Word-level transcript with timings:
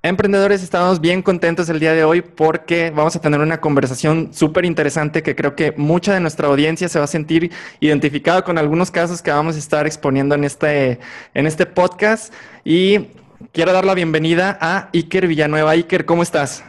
Emprendedores, 0.00 0.62
estamos 0.62 1.00
bien 1.00 1.22
contentos 1.22 1.68
el 1.68 1.80
día 1.80 1.92
de 1.92 2.04
hoy 2.04 2.22
porque 2.22 2.92
vamos 2.94 3.16
a 3.16 3.20
tener 3.20 3.40
una 3.40 3.60
conversación 3.60 4.32
súper 4.32 4.64
interesante 4.64 5.24
que 5.24 5.34
creo 5.34 5.56
que 5.56 5.74
mucha 5.76 6.14
de 6.14 6.20
nuestra 6.20 6.46
audiencia 6.46 6.88
se 6.88 7.00
va 7.00 7.06
a 7.06 7.08
sentir 7.08 7.50
identificada 7.80 8.42
con 8.42 8.58
algunos 8.58 8.92
casos 8.92 9.22
que 9.22 9.32
vamos 9.32 9.56
a 9.56 9.58
estar 9.58 9.86
exponiendo 9.86 10.36
en 10.36 10.44
este, 10.44 11.00
en 11.34 11.48
este 11.48 11.66
podcast. 11.66 12.32
Y 12.64 13.08
quiero 13.52 13.72
dar 13.72 13.84
la 13.84 13.94
bienvenida 13.94 14.56
a 14.60 14.88
Iker 14.94 15.26
Villanueva. 15.26 15.72
Iker, 15.72 16.04
¿cómo 16.04 16.22
estás? 16.22 16.62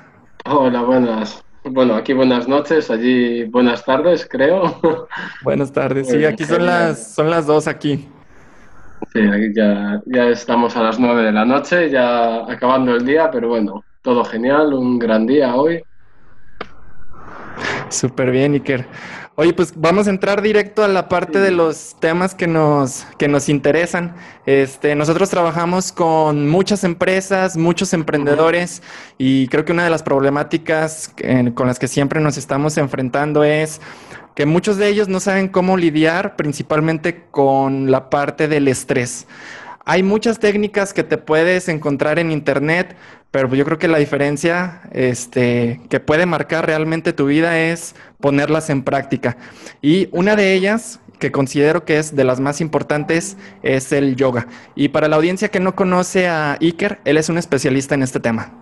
Hola, 0.46 0.82
buenas. 0.82 1.43
Bueno, 1.64 1.93
aquí 1.93 2.14
buenas 2.14 2.48
noches, 2.48 2.89
allí 2.89 3.43
buenas 3.43 3.86
tardes, 3.86 4.27
creo. 4.27 4.80
Buenas 5.43 5.71
tardes, 5.71 6.07
sí, 6.07 6.25
aquí 6.25 6.46
son 6.46 6.66
las, 6.66 7.14
son 7.14 7.30
las 7.30 7.46
dos 7.46 7.68
aquí. 7.68 8.07
Sí, 9.13 9.21
ya, 9.55 10.02
ya 10.05 10.27
estamos 10.27 10.75
a 10.75 10.84
las 10.84 11.00
nueve 11.00 11.23
de 11.23 11.32
la 11.32 11.45
noche, 11.45 11.89
ya 11.89 12.50
acabando 12.52 12.95
el 12.95 13.05
día, 13.05 13.32
pero 13.32 13.50
bueno, 13.50 13.83
todo 14.02 14.23
genial, 14.23 14.73
un 14.73 15.00
gran 15.00 15.25
día 15.25 15.56
hoy. 15.56 15.82
Súper 17.89 18.32
bien, 18.32 18.54
Iker. 18.54 18.86
Oye, 19.36 19.54
pues 19.54 19.71
vamos 19.73 20.07
a 20.07 20.09
entrar 20.09 20.42
directo 20.42 20.83
a 20.83 20.89
la 20.89 21.07
parte 21.07 21.39
de 21.39 21.51
los 21.51 21.96
temas 22.01 22.36
que 22.36 22.46
nos, 22.46 23.07
que 23.18 23.29
nos 23.29 23.47
interesan. 23.47 24.14
Este, 24.46 24.96
nosotros 24.96 25.29
trabajamos 25.29 25.93
con 25.93 26.50
muchas 26.50 26.84
empresas, 26.84 27.56
muchos 27.56 27.93
emprendedores 27.93 28.84
y 29.18 29.47
creo 29.47 29.64
que 29.64 29.71
una 29.71 29.86
de 29.86 29.92
las 29.92 30.04
problemáticas 30.04 31.14
con 31.56 31.68
las 31.68 31.79
que 31.79 31.87
siempre 31.87 32.20
nos 32.20 32.36
estamos 32.36 32.78
enfrentando 32.78 33.45
es 33.45 33.80
que 34.36 34.45
muchos 34.45 34.78
de 34.78 34.88
ellos 34.88 35.08
no 35.08 35.19
saben 35.19 35.47
cómo 35.47 35.78
lidiar 35.78 36.36
principalmente 36.36 37.23
con 37.31 37.92
la 37.92 38.09
parte 38.09 38.47
del 38.47 38.67
estrés. 38.67 39.28
Hay 39.86 40.03
muchas 40.03 40.39
técnicas 40.39 40.94
que 40.94 41.03
te 41.03 41.17
puedes 41.17 41.67
encontrar 41.67 42.20
en 42.20 42.31
internet, 42.31 42.95
pero 43.31 43.53
yo 43.56 43.66
creo 43.66 43.80
que 43.80 43.88
la 43.88 43.97
diferencia 43.97 44.81
este, 44.92 45.81
que 45.89 46.00
puede 46.00 46.25
marcar 46.25 46.66
realmente 46.66 47.12
tu 47.12 47.26
vida 47.26 47.59
es 47.59 47.95
ponerlas 48.20 48.70
en 48.70 48.84
práctica. 48.84 49.38
Y 49.81 50.09
una 50.12 50.36
de 50.36 50.53
ellas, 50.53 51.00
que 51.20 51.31
considero 51.31 51.86
que 51.86 51.98
es 51.98 52.16
de 52.16 52.23
las 52.23 52.40
más 52.40 52.62
importantes, 52.62 53.36
es 53.64 53.92
el 53.92 54.16
yoga. 54.16 54.48
Y 54.75 54.90
para 54.90 55.08
la 55.08 55.16
audiencia 55.16 55.50
que 55.50 55.59
no 55.59 55.75
conoce 55.75 56.28
a 56.28 56.58
Iker, 56.62 57.00
él 57.03 57.18
es 57.18 57.30
un 57.30 57.38
especialista 57.38 57.96
en 57.96 58.03
este 58.03 58.20
tema. 58.20 58.53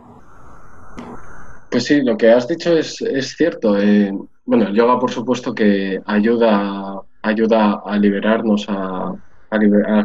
Pues 1.69 1.83
sí, 1.83 2.01
lo 2.01 2.17
que 2.17 2.31
has 2.31 2.47
dicho 2.47 2.77
es, 2.77 3.03
cierto. 3.35 3.77
Eh, 3.77 4.11
bueno, 4.47 4.67
el 4.67 4.73
yoga, 4.73 4.97
por 4.97 5.11
supuesto, 5.11 5.53
que 5.53 6.01
ayuda, 6.05 7.01
ayuda 7.21 7.81
a 7.85 7.97
liberarnos, 7.97 8.65
a, 8.69 9.13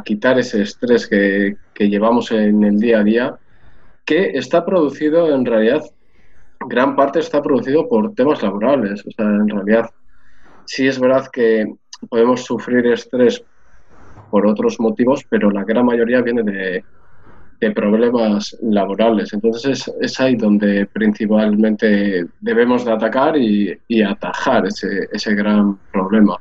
quitar 0.05 0.39
ese 0.39 0.63
estrés 0.63 1.09
que, 1.09 1.57
que 1.75 1.89
llevamos 1.89 2.31
en 2.31 2.63
el 2.63 2.79
día 2.79 3.01
a 3.01 3.05
día 3.05 3.39
que 4.05 4.31
está 4.35 4.65
producido 4.65 5.35
en 5.35 5.45
realidad, 5.45 5.83
gran 6.69 6.97
parte 6.97 7.21
está 7.21 7.41
producido 7.41 7.89
por 7.89 8.15
temas 8.15 8.43
laborales. 8.43 9.05
O 9.07 9.11
sea, 9.11 9.27
en 9.27 9.49
realidad, 9.49 9.91
sí 10.65 10.87
es 10.87 10.99
verdad 10.99 11.27
que 11.33 11.73
podemos 12.09 12.45
sufrir 12.45 12.87
estrés 12.87 13.45
por 14.31 14.47
otros 14.47 14.81
motivos, 14.81 15.25
pero 15.29 15.51
la 15.51 15.65
gran 15.65 15.87
mayoría 15.87 16.21
viene 16.21 16.43
de, 16.43 16.85
problemas 17.71 18.57
laborales. 18.61 19.33
Entonces 19.33 19.91
es, 20.01 20.21
ahí 20.21 20.35
donde 20.35 20.87
principalmente 20.87 22.27
debemos 22.41 22.85
de 22.85 22.93
atacar 22.93 23.37
y, 23.37 24.03
atajar 24.03 24.67
ese, 24.67 25.09
ese 25.13 25.35
gran 25.35 25.79
problema. 25.93 26.37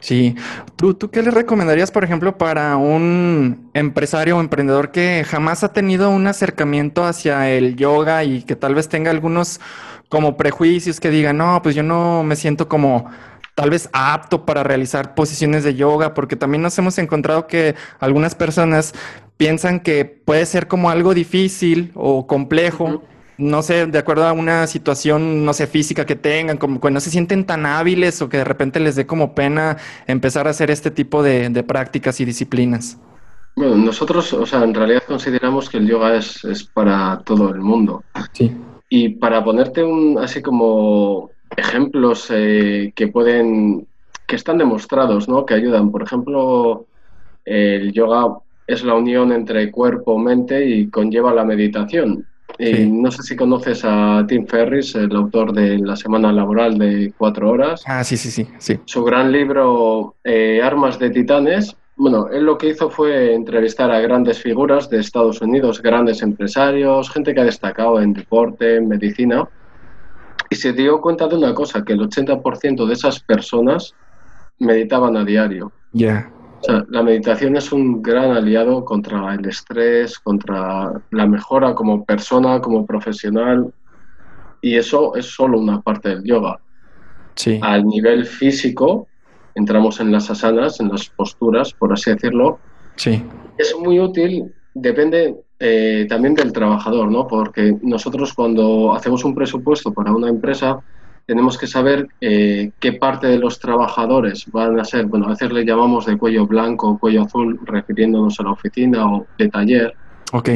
Sí, 0.00 0.34
¿Tú, 0.76 0.94
¿tú 0.94 1.10
qué 1.10 1.22
le 1.22 1.30
recomendarías, 1.30 1.92
por 1.92 2.02
ejemplo, 2.02 2.36
para 2.36 2.76
un 2.76 3.70
empresario 3.72 4.36
o 4.36 4.40
emprendedor 4.40 4.90
que 4.90 5.24
jamás 5.24 5.62
ha 5.62 5.72
tenido 5.72 6.10
un 6.10 6.26
acercamiento 6.26 7.04
hacia 7.04 7.48
el 7.50 7.76
yoga 7.76 8.24
y 8.24 8.42
que 8.42 8.56
tal 8.56 8.74
vez 8.74 8.88
tenga 8.88 9.12
algunos 9.12 9.60
como 10.08 10.36
prejuicios 10.36 10.98
que 10.98 11.08
diga, 11.08 11.32
no, 11.32 11.62
pues 11.62 11.74
yo 11.76 11.82
no 11.82 12.24
me 12.24 12.34
siento 12.36 12.68
como 12.68 13.10
tal 13.54 13.70
vez 13.70 13.88
apto 13.92 14.44
para 14.44 14.62
realizar 14.62 15.14
posiciones 15.14 15.64
de 15.64 15.74
yoga, 15.74 16.14
porque 16.14 16.36
también 16.36 16.62
nos 16.62 16.76
hemos 16.78 16.98
encontrado 16.98 17.46
que 17.46 17.74
algunas 18.00 18.34
personas 18.34 18.94
piensan 19.42 19.80
que 19.80 20.04
puede 20.04 20.46
ser 20.46 20.68
como 20.68 20.88
algo 20.88 21.14
difícil 21.14 21.90
o 21.96 22.28
complejo 22.28 23.02
no 23.38 23.60
sé, 23.62 23.86
de 23.86 23.98
acuerdo 23.98 24.24
a 24.24 24.32
una 24.32 24.68
situación, 24.68 25.44
no 25.44 25.52
sé, 25.52 25.66
física 25.66 26.06
que 26.06 26.14
tengan, 26.14 26.58
como 26.58 26.80
que 26.80 26.92
no 26.92 27.00
se 27.00 27.10
sienten 27.10 27.44
tan 27.44 27.66
hábiles 27.66 28.22
o 28.22 28.28
que 28.28 28.36
de 28.36 28.44
repente 28.44 28.78
les 28.78 28.94
dé 28.94 29.04
como 29.04 29.34
pena 29.34 29.78
empezar 30.06 30.46
a 30.46 30.50
hacer 30.50 30.70
este 30.70 30.92
tipo 30.92 31.24
de, 31.24 31.50
prácticas 31.64 32.20
y 32.20 32.24
disciplinas? 32.24 32.98
Bueno, 33.56 33.74
nosotros, 33.74 34.32
o 34.32 34.46
sea, 34.46 34.62
en 34.62 34.74
realidad 34.74 35.02
consideramos 35.08 35.68
que 35.68 35.78
el 35.78 35.88
yoga 35.88 36.14
es, 36.14 36.44
es 36.44 36.62
para 36.62 37.20
todo 37.24 37.48
el 37.48 37.62
mundo. 37.62 38.04
Sí. 38.32 38.52
Y 38.90 39.08
para 39.08 39.42
ponerte 39.42 39.82
un, 39.82 40.18
así 40.20 40.40
como 40.40 41.30
ejemplos 41.56 42.28
eh, 42.30 42.92
que 42.94 43.08
pueden, 43.08 43.88
que 44.28 44.36
están 44.36 44.58
demostrados, 44.58 45.28
¿no? 45.28 45.44
Que 45.46 45.54
ayudan. 45.54 45.90
Por 45.90 46.04
ejemplo, 46.04 46.86
el 47.44 47.92
yoga 47.92 48.38
es 48.66 48.84
la 48.84 48.94
unión 48.94 49.32
entre 49.32 49.70
cuerpo, 49.70 50.18
mente 50.18 50.64
y 50.66 50.88
conlleva 50.88 51.32
la 51.32 51.44
meditación. 51.44 52.26
No 52.58 53.10
sé 53.10 53.22
si 53.22 53.34
conoces 53.34 53.82
a 53.84 54.24
Tim 54.28 54.46
Ferris, 54.46 54.94
el 54.94 55.14
autor 55.16 55.52
de 55.52 55.78
La 55.78 55.96
Semana 55.96 56.32
Laboral 56.32 56.78
de 56.78 57.12
Cuatro 57.16 57.50
Horas. 57.50 57.82
Ah, 57.86 58.04
sí, 58.04 58.16
sí, 58.16 58.30
sí. 58.30 58.46
sí. 58.58 58.78
Su 58.84 59.02
gran 59.02 59.32
libro 59.32 60.14
eh, 60.22 60.60
Armas 60.62 60.98
de 60.98 61.10
Titanes. 61.10 61.74
Bueno, 61.96 62.28
él 62.28 62.44
lo 62.44 62.58
que 62.58 62.68
hizo 62.68 62.88
fue 62.88 63.34
entrevistar 63.34 63.90
a 63.90 64.00
grandes 64.00 64.40
figuras 64.40 64.88
de 64.90 65.00
Estados 65.00 65.40
Unidos, 65.40 65.82
grandes 65.82 66.22
empresarios, 66.22 67.10
gente 67.10 67.34
que 67.34 67.40
ha 67.40 67.44
destacado 67.44 68.00
en 68.00 68.12
deporte, 68.12 68.76
en 68.76 68.88
medicina, 68.88 69.48
y 70.48 70.54
se 70.54 70.72
dio 70.72 71.00
cuenta 71.00 71.28
de 71.28 71.36
una 71.36 71.54
cosa, 71.54 71.84
que 71.84 71.94
el 71.94 72.00
80% 72.00 72.86
de 72.86 72.92
esas 72.92 73.20
personas 73.20 73.94
meditaban 74.58 75.16
a 75.16 75.24
diario. 75.24 75.72
Ya 75.92 76.30
la 76.88 77.02
meditación 77.02 77.56
es 77.56 77.72
un 77.72 78.02
gran 78.02 78.30
aliado 78.30 78.84
contra 78.84 79.34
el 79.34 79.46
estrés, 79.46 80.18
contra 80.18 80.92
la 81.10 81.26
mejora 81.26 81.74
como 81.74 82.04
persona, 82.04 82.60
como 82.60 82.86
profesional, 82.86 83.72
y 84.60 84.76
eso 84.76 85.16
es 85.16 85.26
solo 85.26 85.58
una 85.58 85.80
parte 85.80 86.10
del 86.10 86.24
yoga. 86.24 86.60
Sí. 87.34 87.58
Al 87.62 87.84
nivel 87.84 88.26
físico, 88.26 89.08
entramos 89.54 90.00
en 90.00 90.12
las 90.12 90.30
asanas, 90.30 90.80
en 90.80 90.88
las 90.88 91.08
posturas, 91.08 91.72
por 91.72 91.92
así 91.92 92.10
decirlo. 92.10 92.58
Sí. 92.96 93.22
Es 93.58 93.74
muy 93.76 93.98
útil, 93.98 94.52
depende 94.74 95.34
eh, 95.58 96.06
también 96.08 96.34
del 96.34 96.52
trabajador, 96.52 97.10
¿no? 97.10 97.26
Porque 97.26 97.76
nosotros 97.82 98.32
cuando 98.34 98.94
hacemos 98.94 99.24
un 99.24 99.34
presupuesto 99.34 99.92
para 99.92 100.12
una 100.12 100.28
empresa, 100.28 100.80
tenemos 101.26 101.56
que 101.56 101.66
saber 101.66 102.08
eh, 102.20 102.72
qué 102.80 102.92
parte 102.94 103.26
de 103.26 103.38
los 103.38 103.58
trabajadores 103.58 104.46
van 104.52 104.78
a 104.78 104.84
ser, 104.84 105.06
bueno, 105.06 105.26
a 105.26 105.30
veces 105.30 105.52
le 105.52 105.64
llamamos 105.64 106.06
de 106.06 106.16
cuello 106.18 106.46
blanco 106.46 106.88
o 106.88 106.98
cuello 106.98 107.22
azul, 107.22 107.58
refiriéndonos 107.64 108.38
a 108.40 108.44
la 108.44 108.52
oficina 108.52 109.06
o 109.06 109.26
de 109.38 109.48
taller. 109.48 109.94
Ok. 110.32 110.50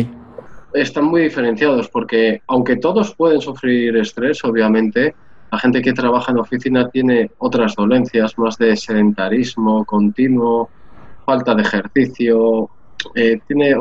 Están 0.75 1.05
muy 1.05 1.23
diferenciados 1.23 1.89
porque, 1.89 2.43
aunque 2.49 2.77
todos 2.77 3.15
pueden 3.15 3.41
sufrir 3.41 3.97
estrés, 3.97 4.45
obviamente, 4.45 5.15
la 5.53 5.59
gente 5.59 5.81
que 5.81 5.93
trabaja 5.93 6.33
en 6.33 6.39
oficina 6.39 6.89
tiene 6.91 7.31
otras 7.39 7.75
dolencias, 7.77 8.37
más 8.39 8.59
de 8.59 8.77
sedentarismo 8.77 9.85
continuo, 9.85 10.69
falta 11.25 11.55
de 11.55 11.63
ejercicio. 11.63 12.69
Eh, 13.15 13.41
tiene, 13.47 13.71
eh, 13.71 13.77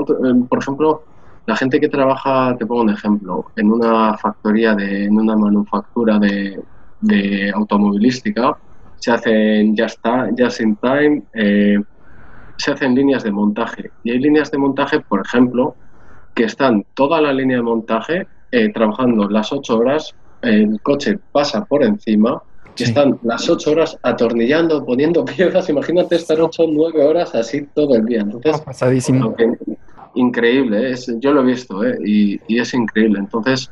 por 0.48 0.60
ejemplo, 0.60 1.04
la 1.48 1.56
gente 1.56 1.80
que 1.80 1.90
trabaja, 1.90 2.56
te 2.58 2.66
pongo 2.66 2.84
un 2.84 2.92
ejemplo, 2.92 3.46
en 3.56 3.72
una 3.72 4.18
factoría, 4.18 4.76
de, 4.76 5.06
en 5.06 5.18
una 5.18 5.36
manufactura 5.36 6.18
de, 6.20 6.62
de 7.06 7.52
automovilística, 7.54 8.58
se 8.98 9.12
hacen 9.12 9.76
just, 9.78 10.00
just 10.38 10.62
in 10.62 10.76
time, 10.78 11.24
eh, 11.34 11.78
se 12.58 12.72
hacen 12.72 12.96
líneas 12.96 13.24
de 13.24 13.32
montaje. 13.32 13.92
Y 14.04 14.12
hay 14.12 14.20
líneas 14.20 14.52
de 14.52 14.58
montaje, 14.58 15.00
por 15.00 15.22
ejemplo, 15.26 15.76
que 16.34 16.44
están 16.46 16.86
toda 16.94 17.22
la 17.22 17.32
línea 17.32 17.58
de 17.58 17.64
montaje 17.64 18.28
eh, 18.52 18.72
trabajando 18.74 19.30
las 19.30 19.52
ocho 19.52 19.78
horas, 19.78 20.14
el 20.42 20.80
coche 20.82 21.20
pasa 21.32 21.66
por 21.66 21.84
encima, 21.84 22.42
están 22.84 23.18
las 23.24 23.50
ocho 23.50 23.72
horas 23.72 23.98
atornillando, 24.04 24.86
poniendo 24.86 25.24
piezas. 25.24 25.70
Imagínate 25.70 26.16
estar 26.16 26.40
ocho 26.42 26.64
o 26.64 26.68
nueve 26.72 27.04
horas 27.04 27.34
así 27.36 27.68
todo 27.74 27.96
el 27.96 28.06
día. 28.06 28.22
Entonces, 28.22 28.60
pasadísimo. 28.62 29.34
increíble, 30.16 30.92
es, 30.92 31.10
yo 31.20 31.32
lo 31.32 31.42
he 31.42 31.46
visto 31.46 31.84
eh, 31.86 31.98
y, 32.06 32.40
y 32.48 32.60
es 32.60 32.74
increíble. 32.74 33.20
Entonces, 33.20 33.72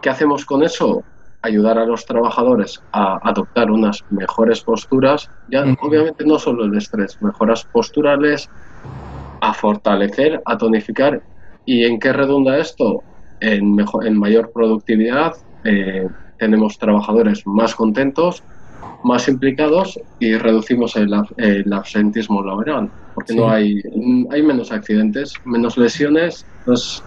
¿qué 0.00 0.10
hacemos 0.10 0.44
con 0.44 0.62
eso? 0.62 1.02
Ayudar 1.42 1.78
a 1.78 1.86
los 1.86 2.04
trabajadores 2.04 2.82
a 2.92 3.18
adoptar 3.22 3.70
unas 3.70 4.04
mejores 4.10 4.60
posturas, 4.62 5.30
ya 5.48 5.64
obviamente 5.80 6.24
no 6.24 6.38
solo 6.38 6.64
el 6.64 6.76
estrés, 6.76 7.20
mejoras 7.22 7.64
posturales, 7.64 8.50
a 9.40 9.54
fortalecer, 9.54 10.42
a 10.44 10.58
tonificar. 10.58 11.22
¿Y 11.64 11.84
en 11.84 11.98
qué 11.98 12.12
redunda 12.12 12.58
esto? 12.58 13.02
En, 13.40 13.74
mejor, 13.74 14.06
en 14.06 14.18
mayor 14.18 14.50
productividad, 14.52 15.34
eh, 15.64 16.08
tenemos 16.38 16.78
trabajadores 16.78 17.46
más 17.46 17.74
contentos, 17.74 18.42
más 19.04 19.28
implicados 19.28 19.98
y 20.18 20.36
reducimos 20.36 20.96
el, 20.96 21.14
el 21.36 21.72
absentismo 21.72 22.42
laboral, 22.42 22.90
porque 23.14 23.34
no 23.34 23.48
hay, 23.48 23.80
hay 24.30 24.42
menos 24.42 24.72
accidentes, 24.72 25.34
menos 25.44 25.76
lesiones, 25.76 26.46
pues 26.64 27.02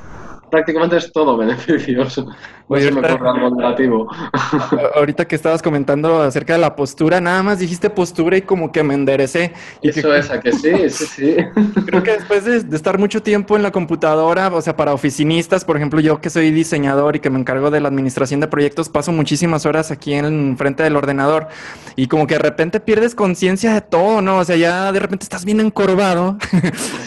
prácticamente 0.51 0.98
es 0.98 1.12
todo 1.12 1.38
beneficioso. 1.38 2.27
No 2.71 2.80
se 2.80 2.89
me 2.89 3.01
ocurre 3.01 3.30
algo 3.30 3.53
negativo. 3.53 4.07
Ahorita 4.95 5.27
que 5.27 5.36
estabas 5.36 5.62
comentando 5.62 6.21
acerca 6.21 6.53
de 6.53 6.59
la 6.59 6.74
postura, 6.74 7.19
nada 7.19 7.44
más 7.44 7.59
dijiste 7.59 7.89
postura 7.89 8.38
y 8.38 8.44
como 8.44 8.71
que 8.71 8.81
me 8.81 8.94
enderecé. 8.94 9.51
Y 9.81 9.89
Eso 9.89 10.15
es, 10.15 10.31
a 10.31 10.39
que 10.39 10.53
sí, 10.53 10.89
sí, 10.89 11.06
sí. 11.06 11.36
Creo 11.86 12.01
que 12.01 12.12
después 12.12 12.45
de, 12.45 12.63
de, 12.63 12.75
estar 12.77 12.98
mucho 12.98 13.21
tiempo 13.21 13.57
en 13.57 13.63
la 13.63 13.71
computadora, 13.71 14.48
o 14.48 14.62
sea, 14.62 14.77
para 14.77 14.94
oficinistas, 14.94 15.65
por 15.65 15.75
ejemplo, 15.75 16.00
yo 16.00 16.21
que 16.21 16.30
soy 16.30 16.51
diseñador 16.51 17.18
y 17.18 17.19
que 17.19 17.30
me 17.30 17.39
encargo 17.39 17.71
de 17.71 17.81
la 17.81 17.89
administración 17.89 18.39
de 18.39 18.47
proyectos, 18.47 18.88
paso 18.88 19.12
muchísimas 19.12 19.65
horas 19.65 19.92
aquí 19.92 20.13
en 20.13 20.56
frente 20.57 20.81
del 20.81 20.95
ordenador 20.95 21.50
y 21.97 22.07
como 22.07 22.25
que 22.25 22.36
de 22.36 22.39
repente 22.39 22.80
pierdes 22.80 23.15
conciencia 23.15 23.74
de 23.74 23.81
todo, 23.81 24.21
¿no? 24.21 24.38
O 24.38 24.45
sea, 24.45 24.56
ya 24.56 24.94
de 24.94 25.00
repente 25.00 25.24
estás 25.24 25.44
bien 25.44 25.59
encorvado 25.59 26.38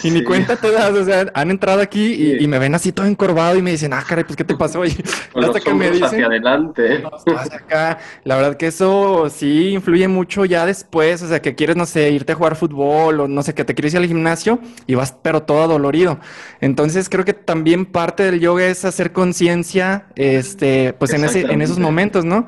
y 0.03 0.11
ni 0.11 0.23
cuenta 0.25 0.57
te 0.57 0.71
das, 0.71 0.91
o 0.91 1.05
sea, 1.07 1.27
han 1.33 1.51
entrado 1.51 1.81
aquí 1.81 2.37
y, 2.39 2.47
me 2.49 2.59
ven 2.59 2.75
así 2.75 2.93
todo 2.93 3.07
encorvado 3.07 3.34
y 3.57 3.63
me 3.63 3.73
dicen, 3.73 3.93
ah, 3.93 4.05
caray, 4.07 4.25
pues 4.25 4.37
¿qué 4.37 4.45
te 4.45 4.57
pasó? 4.57 4.85
Y 5.35 5.45
hasta 5.45 5.61
que 5.61 5.75
me 5.75 5.91
dicen, 5.91 6.05
hacia 6.05 6.27
adelante. 6.27 7.03
acá. 7.53 7.99
La 8.25 8.37
verdad 8.37 8.57
que 8.57 8.69
eso 8.69 9.29
sí 9.31 9.71
influye 9.71 10.07
mucho 10.09 10.45
ya 10.45 10.65
después, 10.67 11.23
o 11.23 11.29
sea, 11.29 11.43
que 11.43 11.55
quieres, 11.55 11.77
no 11.77 11.87
sé, 11.87 12.11
irte 12.11 12.33
a 12.33 12.35
jugar 12.37 12.57
fútbol 12.57 13.21
o 13.21 13.29
no 13.29 13.43
sé, 13.43 13.55
que 13.55 13.65
te 13.65 13.75
quieres 13.75 13.95
ir 13.95 14.01
al 14.01 14.07
gimnasio 14.07 14.61
y 14.87 14.95
vas 14.95 15.17
pero 15.23 15.43
todo 15.43 15.63
adolorido. 15.63 16.19
Entonces 16.61 17.09
creo 17.09 17.25
que 17.25 17.35
también 17.35 17.87
parte 17.87 18.23
del 18.25 18.41
yoga 18.41 18.67
es 18.67 18.85
hacer 18.85 19.13
conciencia, 19.13 20.07
este, 20.15 20.93
pues 20.95 21.13
en, 21.13 21.25
ese, 21.25 21.43
en 21.43 21.63
esos 21.63 21.79
momentos, 21.79 22.25
¿no? 22.25 22.47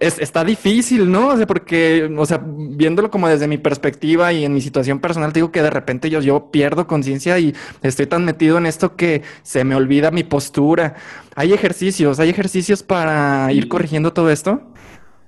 Es, 0.00 0.18
está 0.18 0.44
difícil, 0.44 1.10
¿no? 1.10 1.28
O 1.28 1.36
sea, 1.36 1.46
porque, 1.46 2.10
o 2.16 2.26
sea, 2.26 2.42
viéndolo 2.44 3.10
como 3.10 3.28
desde 3.28 3.48
mi 3.48 3.58
perspectiva 3.58 4.32
y 4.32 4.44
en 4.44 4.54
mi 4.54 4.60
situación 4.60 5.00
personal, 5.00 5.32
te 5.32 5.40
digo 5.40 5.52
que 5.52 5.62
de 5.62 5.70
repente 5.70 6.10
yo, 6.10 6.20
yo 6.20 6.50
pierdo 6.50 6.86
conciencia 6.86 7.38
y 7.38 7.54
estoy 7.82 8.06
tan 8.06 8.24
metido 8.24 8.58
en 8.58 8.66
esto 8.66 8.96
que 8.96 9.22
se 9.42 9.64
me 9.64 9.74
olvida 9.74 10.10
mi 10.10 10.24
postura. 10.24 10.94
¿Hay 11.34 11.52
ejercicios? 11.52 12.20
¿Hay 12.20 12.30
ejercicios 12.30 12.82
para 12.82 13.52
ir 13.52 13.68
corrigiendo 13.68 14.12
todo 14.12 14.30
esto? 14.30 14.60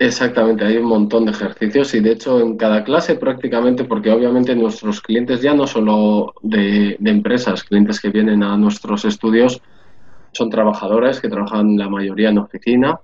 Exactamente, 0.00 0.64
hay 0.64 0.76
un 0.76 0.86
montón 0.86 1.24
de 1.24 1.32
ejercicios 1.32 1.92
y 1.94 2.00
de 2.00 2.12
hecho 2.12 2.38
en 2.40 2.56
cada 2.56 2.84
clase 2.84 3.16
prácticamente, 3.16 3.82
porque 3.82 4.12
obviamente 4.12 4.54
nuestros 4.54 5.00
clientes 5.00 5.42
ya 5.42 5.54
no 5.54 5.66
solo 5.66 6.34
de, 6.40 6.96
de 7.00 7.10
empresas, 7.10 7.64
clientes 7.64 7.98
que 7.98 8.10
vienen 8.10 8.44
a 8.44 8.56
nuestros 8.56 9.04
estudios, 9.04 9.60
son 10.30 10.50
trabajadores 10.50 11.20
que 11.20 11.28
trabajan 11.28 11.76
la 11.76 11.88
mayoría 11.88 12.28
en 12.28 12.38
oficina, 12.38 13.00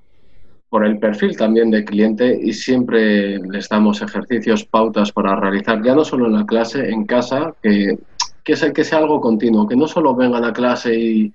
por 0.75 0.85
el 0.85 0.99
perfil 0.99 1.37
también 1.37 1.71
del 1.71 1.85
cliente 1.85 2.37
y 2.43 2.53
siempre 2.53 3.39
les 3.39 3.69
damos 3.69 4.03
ejercicios, 4.03 4.65
pautas 4.65 5.13
para 5.13 5.37
realizar, 5.37 5.81
ya 5.85 5.95
no 5.95 6.05
solo 6.05 6.27
en 6.27 6.33
la 6.33 6.45
clase, 6.45 6.91
en 6.91 7.07
casa, 7.07 7.55
que, 7.63 7.97
que, 8.43 8.57
sea, 8.57 8.73
que 8.73 8.83
sea 8.83 8.99
algo 8.99 9.21
continuo, 9.21 9.69
que 9.69 9.77
no 9.77 9.87
solo 9.87 10.17
vengan 10.17 10.43
a 10.43 10.53
clase 10.53 10.93
y, 10.93 11.33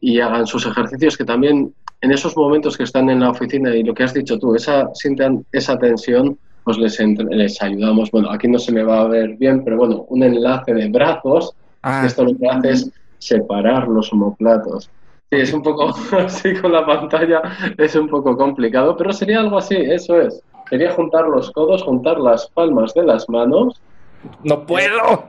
y 0.00 0.20
hagan 0.20 0.46
sus 0.46 0.66
ejercicios, 0.66 1.16
que 1.16 1.24
también 1.24 1.74
en 2.00 2.12
esos 2.12 2.36
momentos 2.36 2.76
que 2.76 2.84
están 2.84 3.10
en 3.10 3.18
la 3.18 3.30
oficina 3.30 3.74
y 3.74 3.82
lo 3.82 3.92
que 3.92 4.04
has 4.04 4.14
dicho 4.14 4.38
tú, 4.38 4.54
esa, 4.54 4.88
sientan 4.94 5.44
esa 5.50 5.76
tensión, 5.76 6.38
pues 6.62 6.78
les, 6.78 6.96
les 7.30 7.60
ayudamos. 7.60 8.12
Bueno, 8.12 8.30
aquí 8.30 8.46
no 8.46 8.60
se 8.60 8.70
me 8.70 8.84
va 8.84 9.00
a 9.00 9.08
ver 9.08 9.34
bien, 9.34 9.64
pero 9.64 9.78
bueno, 9.78 10.06
un 10.10 10.22
enlace 10.22 10.72
de 10.72 10.88
brazos, 10.90 11.56
ah. 11.82 12.04
esto 12.06 12.22
lo 12.22 12.38
que 12.38 12.48
hace 12.48 12.70
es 12.70 12.90
separar 13.18 13.88
los 13.88 14.12
homoplatos. 14.12 14.88
Sí, 15.30 15.36
es 15.40 15.52
un 15.52 15.62
poco 15.62 15.92
así 16.18 16.54
con 16.54 16.72
la 16.72 16.86
pantalla, 16.86 17.42
es 17.78 17.96
un 17.96 18.08
poco 18.08 18.36
complicado, 18.36 18.96
pero 18.96 19.12
sería 19.12 19.40
algo 19.40 19.58
así, 19.58 19.74
eso 19.76 20.20
es. 20.20 20.42
Sería 20.70 20.92
juntar 20.92 21.26
los 21.28 21.50
codos, 21.52 21.82
juntar 21.82 22.18
las 22.18 22.48
palmas 22.50 22.92
de 22.94 23.04
las 23.04 23.28
manos. 23.28 23.80
¡No 24.42 24.66
puedo! 24.66 25.28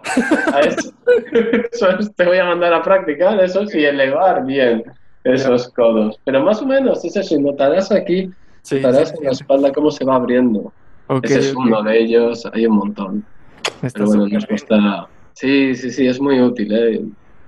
Eso, 0.64 1.88
te 2.16 2.26
voy 2.26 2.38
a 2.38 2.46
mandar 2.46 2.74
a 2.74 2.82
practicar, 2.82 3.44
eso 3.44 3.66
sí, 3.68 3.84
elevar 3.84 4.46
bien 4.46 4.84
esos 5.24 5.70
codos. 5.70 6.20
Pero 6.24 6.44
más 6.44 6.62
o 6.62 6.66
menos, 6.66 7.04
eso 7.04 7.22
sí, 7.22 7.38
notarás 7.38 7.92
aquí, 7.92 8.32
notarás 8.72 9.14
en 9.14 9.26
la 9.26 9.32
espalda 9.32 9.72
cómo 9.72 9.92
se 9.92 10.06
va 10.06 10.16
abriendo. 10.16 10.72
Ese 11.24 11.40
es 11.40 11.54
uno 11.54 11.84
de 11.84 12.00
ellos, 12.00 12.46
hay 12.54 12.66
un 12.66 12.78
montón. 12.78 13.26
Pero 13.82 14.06
bueno, 14.06 14.28
nos 14.28 14.48
gusta... 14.48 15.08
Sí, 15.34 15.76
sí, 15.76 15.92
sí, 15.92 16.08
es 16.08 16.20
muy 16.20 16.42
útil, 16.42 16.74
¿eh? 16.74 17.02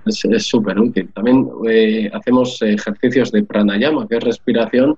Es 0.06 0.46
súper 0.46 0.78
útil. 0.78 1.10
También 1.14 1.48
eh, 1.68 2.10
hacemos 2.12 2.60
ejercicios 2.62 3.30
de 3.32 3.42
pranayama, 3.42 4.06
que 4.08 4.16
es 4.16 4.24
respiración, 4.24 4.96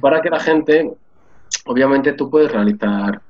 para 0.00 0.20
que 0.20 0.30
la 0.30 0.40
gente, 0.40 0.90
obviamente 1.66 2.12
tú 2.14 2.30
puedes 2.30 2.50
realizar, 2.50 3.20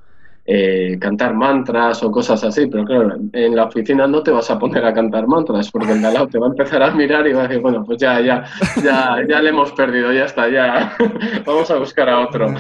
eh, 0.46 0.96
cantar 0.99 1.34
mantras 1.34 2.02
o 2.02 2.10
cosas 2.10 2.43
así, 2.43 2.66
pero 2.69 2.84
claro, 2.84 3.16
en 3.34 3.55
la 3.55 3.64
oficina 3.64 4.06
no 4.06 4.22
te 4.22 4.31
vas 4.31 4.50
a 4.50 4.58
poner 4.58 4.82
a 4.82 4.94
cantar 4.94 5.26
mantras, 5.26 5.70
porque 5.70 5.93
el 5.93 6.00
de 6.00 6.26
te 6.31 6.38
va 6.38 6.46
a 6.46 6.50
empezar 6.50 6.82
a 6.82 6.90
mirar 6.90 7.26
y 7.26 7.34
va 7.34 7.40
a 7.40 7.49
decir, 7.49 7.61
bueno, 7.61 7.84
pues 7.84 7.99
ya, 7.99 8.19
ya, 8.20 8.44
ya, 8.82 9.19
ya 9.28 9.43
le 9.43 9.50
hemos 9.50 9.72
perdido, 9.72 10.11
ya 10.11 10.25
está, 10.25 10.49
ya, 10.49 10.96
vamos 11.44 11.70
a 11.70 11.76
buscar 11.76 12.08
a 12.08 12.20
otro. 12.20 12.54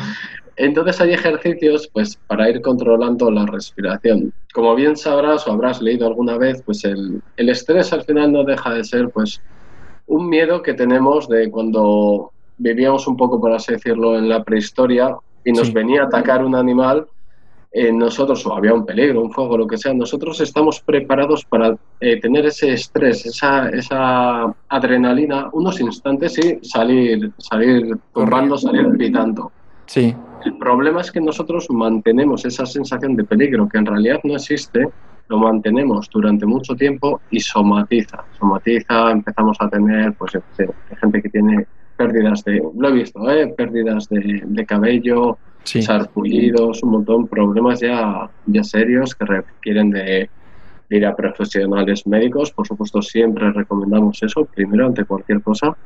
Entonces 0.58 1.00
hay 1.00 1.12
ejercicios 1.12 1.88
pues 1.92 2.18
para 2.26 2.50
ir 2.50 2.60
controlando 2.60 3.30
la 3.30 3.46
respiración. 3.46 4.32
Como 4.52 4.74
bien 4.74 4.96
sabrás 4.96 5.46
o 5.46 5.52
habrás 5.52 5.80
leído 5.80 6.08
alguna 6.08 6.36
vez, 6.36 6.60
pues 6.66 6.84
el, 6.84 7.22
estrés 7.36 7.92
al 7.92 8.02
final 8.02 8.32
no 8.32 8.42
deja 8.42 8.74
de 8.74 8.82
ser 8.82 9.08
pues 9.10 9.40
un 10.08 10.28
miedo 10.28 10.60
que 10.60 10.74
tenemos 10.74 11.28
de 11.28 11.48
cuando 11.48 12.32
vivíamos 12.56 13.06
un 13.06 13.16
poco, 13.16 13.40
por 13.40 13.52
así 13.52 13.72
decirlo, 13.72 14.18
en 14.18 14.28
la 14.28 14.42
prehistoria 14.42 15.16
y 15.44 15.52
nos 15.52 15.72
venía 15.72 16.02
a 16.02 16.06
atacar 16.06 16.44
un 16.44 16.56
animal, 16.56 17.06
eh, 17.70 17.92
nosotros, 17.92 18.44
o 18.44 18.54
había 18.54 18.74
un 18.74 18.84
peligro, 18.84 19.20
un 19.20 19.30
fuego, 19.30 19.56
lo 19.56 19.66
que 19.66 19.78
sea, 19.78 19.94
nosotros 19.94 20.40
estamos 20.40 20.80
preparados 20.80 21.44
para 21.44 21.76
eh, 22.00 22.18
tener 22.18 22.46
ese 22.46 22.72
estrés, 22.72 23.24
esa, 23.26 23.68
esa 23.68 24.52
adrenalina, 24.68 25.50
unos 25.52 25.80
instantes 25.80 26.36
y 26.38 26.58
salir, 26.66 27.30
salir 27.38 27.96
tumbando, 28.12 28.58
salir 28.58 28.88
gritando. 28.88 29.52
Sí. 29.86 30.14
El 30.44 30.56
problema 30.58 31.00
es 31.00 31.10
que 31.10 31.20
nosotros 31.20 31.66
mantenemos 31.70 32.44
esa 32.44 32.64
sensación 32.64 33.16
de 33.16 33.24
peligro 33.24 33.68
que 33.68 33.78
en 33.78 33.86
realidad 33.86 34.20
no 34.24 34.34
existe, 34.34 34.88
lo 35.28 35.38
mantenemos 35.38 36.08
durante 36.10 36.46
mucho 36.46 36.74
tiempo 36.74 37.20
y 37.30 37.40
somatiza. 37.40 38.24
Somatiza, 38.38 39.10
empezamos 39.10 39.56
a 39.60 39.68
tener, 39.68 40.12
pues, 40.14 40.38
gente 41.00 41.22
que 41.22 41.28
tiene 41.28 41.66
pérdidas 41.96 42.44
de, 42.44 42.62
lo 42.76 42.88
he 42.88 42.92
visto, 42.92 43.28
¿eh? 43.28 43.52
pérdidas 43.56 44.08
de, 44.08 44.64
cabello, 44.66 45.38
sarpullidos, 45.64 46.82
un 46.82 46.90
montón, 46.92 47.24
de 47.24 47.28
problemas 47.28 47.80
ya, 47.80 48.30
ya 48.46 48.62
serios 48.62 49.14
que 49.14 49.24
requieren 49.26 49.90
de, 49.90 50.30
de 50.88 50.96
ir 50.96 51.04
a 51.04 51.16
profesionales 51.16 52.06
médicos. 52.06 52.52
Por 52.52 52.66
supuesto, 52.66 53.02
siempre 53.02 53.52
recomendamos 53.52 54.22
eso, 54.22 54.44
primero 54.44 54.86
ante 54.86 55.04
cualquier 55.04 55.42
cosa. 55.42 55.76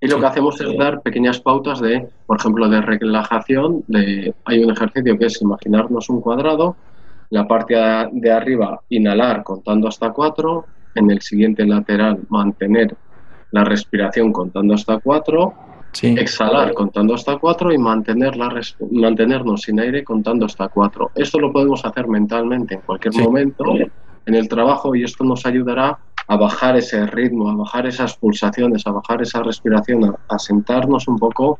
Y 0.00 0.08
lo 0.08 0.18
que 0.18 0.26
hacemos 0.26 0.60
es 0.60 0.76
dar 0.78 1.02
pequeñas 1.02 1.40
pautas 1.40 1.80
de, 1.80 2.08
por 2.26 2.38
ejemplo, 2.38 2.68
de 2.68 2.80
relajación. 2.80 3.84
De, 3.86 4.34
hay 4.46 4.64
un 4.64 4.70
ejercicio 4.70 5.18
que 5.18 5.26
es 5.26 5.42
imaginarnos 5.42 6.08
un 6.08 6.20
cuadrado, 6.20 6.76
la 7.28 7.46
parte 7.46 7.74
de 8.12 8.32
arriba 8.32 8.80
inhalar 8.88 9.42
contando 9.42 9.88
hasta 9.88 10.10
cuatro, 10.10 10.64
en 10.94 11.10
el 11.10 11.20
siguiente 11.20 11.64
lateral 11.66 12.20
mantener 12.28 12.96
la 13.52 13.64
respiración 13.64 14.32
contando 14.32 14.74
hasta 14.74 14.98
cuatro, 14.98 15.54
exhalar 16.02 16.72
contando 16.72 17.14
hasta 17.14 17.36
cuatro 17.36 17.72
y 17.72 17.78
mantener 17.78 18.36
la 18.36 18.60
mantenernos 18.92 19.62
sin 19.62 19.80
aire 19.80 20.04
contando 20.04 20.46
hasta 20.46 20.68
cuatro. 20.68 21.10
Esto 21.14 21.38
lo 21.38 21.52
podemos 21.52 21.84
hacer 21.84 22.06
mentalmente 22.08 22.74
en 22.74 22.80
cualquier 22.80 23.14
momento 23.14 23.64
en 24.26 24.34
el 24.34 24.48
trabajo 24.48 24.94
y 24.94 25.02
esto 25.02 25.24
nos 25.24 25.44
ayudará 25.46 25.98
a 26.30 26.36
bajar 26.36 26.76
ese 26.76 27.06
ritmo, 27.06 27.50
a 27.50 27.56
bajar 27.56 27.88
esas 27.88 28.16
pulsaciones, 28.16 28.86
a 28.86 28.92
bajar 28.92 29.20
esa 29.20 29.42
respiración, 29.42 30.16
a, 30.28 30.38
sentarnos 30.38 31.08
un 31.08 31.18
poco. 31.18 31.58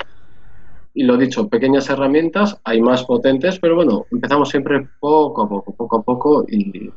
Y 0.95 1.03
lo 1.03 1.17
dicho, 1.17 1.49
pequeñas 1.49 1.91
herramientas, 1.91 2.57
hay 2.63 2.81
más 2.81 3.03
potentes, 3.03 3.59
pero 3.59 3.75
bueno, 3.75 4.07
empezamos 4.13 4.49
siempre 4.49 4.89
poco 5.01 5.43
a 5.43 5.49
poco, 5.49 5.75
poco 5.75 5.97
a 5.97 6.03
poco 6.05 6.45
y 6.49 6.89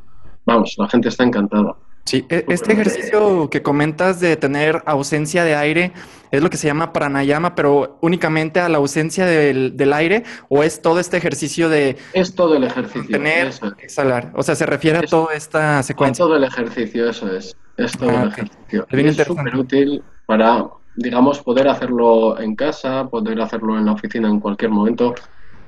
vamos, 0.46 0.76
la 0.78 0.88
gente 0.88 1.10
está 1.10 1.24
encantada. 1.24 1.76
Sí, 2.06 2.24
e, 2.30 2.46
este 2.50 2.74
ejercicio 2.74 3.50
que 3.50 3.64
comentas 3.64 4.20
de 4.20 4.38
tener 4.38 4.84
ausencia 4.86 5.44
de 5.44 5.56
aire 5.56 5.94
es 6.30 6.44
lo 6.44 6.52
que 6.52 6.58
se 6.58 6.68
llama 6.68 6.94
pranayama, 6.94 7.56
pero 7.56 7.98
únicamente 8.02 8.60
a 8.60 8.70
la 8.70 8.78
ausencia 8.78 9.26
del, 9.26 9.94
aire 9.94 10.26
o 10.48 10.62
es 10.62 10.80
todo 10.84 11.00
este 11.00 11.18
ejercicio 11.18 11.70
de... 11.70 11.98
Es 12.14 12.36
todo 12.36 12.56
el 12.56 12.66
ejercicio. 12.66 13.10
Tener, 13.10 13.52
exhalar. 13.80 14.32
O 14.36 14.44
sea, 14.44 14.54
se 14.54 14.68
refiere 14.68 15.00
a 15.00 15.02
toda 15.04 15.34
esta 15.34 15.82
secuencia. 15.82 16.24
A 16.24 16.28
todo 16.28 16.36
el 16.36 16.44
ejercicio, 16.44 17.10
eso 17.10 17.36
es. 17.36 17.58
Es 17.78 17.92
todo 17.94 18.10
el 18.10 18.16
ah, 18.16 18.26
ejercicio. 18.26 18.88
Es 18.90 19.18
súper 19.18 19.56
útil 19.56 20.04
para, 20.26 20.66
digamos, 20.96 21.40
poder 21.40 21.68
hacerlo 21.68 22.40
en 22.40 22.56
casa, 22.56 23.08
poder 23.10 23.42
hacerlo 23.42 23.78
en 23.78 23.86
la 23.86 23.94
oficina 23.94 24.30
en 24.30 24.40
cualquier 24.40 24.72
momento. 24.72 25.16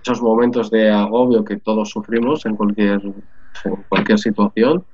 Esos 0.01 0.21
momentos 0.21 0.69
de 0.69 0.91
agobio 0.91 1.43
que 1.43 1.57
todos 1.57 1.89
sufrimos 1.89 2.45
en 2.45 2.55
cualquier, 2.55 3.01
en 3.63 3.75
cualquier 3.89 4.19
situación 4.19 4.85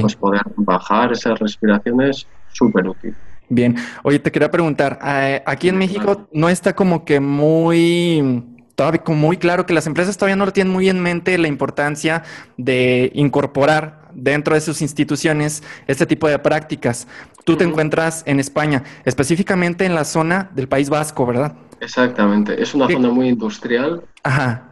pues 0.00 0.16
poder 0.16 0.42
bajar 0.56 1.12
esas 1.12 1.38
respiraciones, 1.38 2.26
súper 2.52 2.88
útil. 2.88 3.14
Bien, 3.48 3.76
oye, 4.02 4.18
te 4.18 4.32
quería 4.32 4.50
preguntar, 4.50 4.98
eh, 5.04 5.42
aquí 5.46 5.68
en 5.68 5.78
México 5.78 6.28
no 6.32 6.48
está 6.48 6.74
como 6.74 7.04
que 7.04 7.20
muy, 7.20 8.44
todavía 8.74 9.04
como 9.04 9.18
muy 9.18 9.36
claro 9.36 9.66
que 9.66 9.74
las 9.74 9.86
empresas 9.86 10.16
todavía 10.16 10.36
no 10.36 10.46
lo 10.46 10.52
tienen 10.52 10.72
muy 10.72 10.88
en 10.88 11.00
mente 11.00 11.38
la 11.38 11.46
importancia 11.46 12.24
de 12.56 13.12
incorporar 13.14 14.05
dentro 14.16 14.54
de 14.54 14.60
sus 14.60 14.82
instituciones 14.82 15.62
este 15.86 16.06
tipo 16.06 16.28
de 16.28 16.38
prácticas. 16.38 17.06
Tú 17.44 17.56
te 17.56 17.64
encuentras 17.64 18.22
en 18.26 18.40
España, 18.40 18.82
específicamente 19.04 19.84
en 19.84 19.94
la 19.94 20.04
zona 20.04 20.50
del 20.54 20.68
País 20.68 20.90
Vasco, 20.90 21.26
¿verdad? 21.26 21.54
Exactamente, 21.80 22.60
es 22.60 22.74
una 22.74 22.88
zona 22.88 23.10
muy 23.10 23.28
industrial. 23.28 24.02
Ajá. 24.22 24.64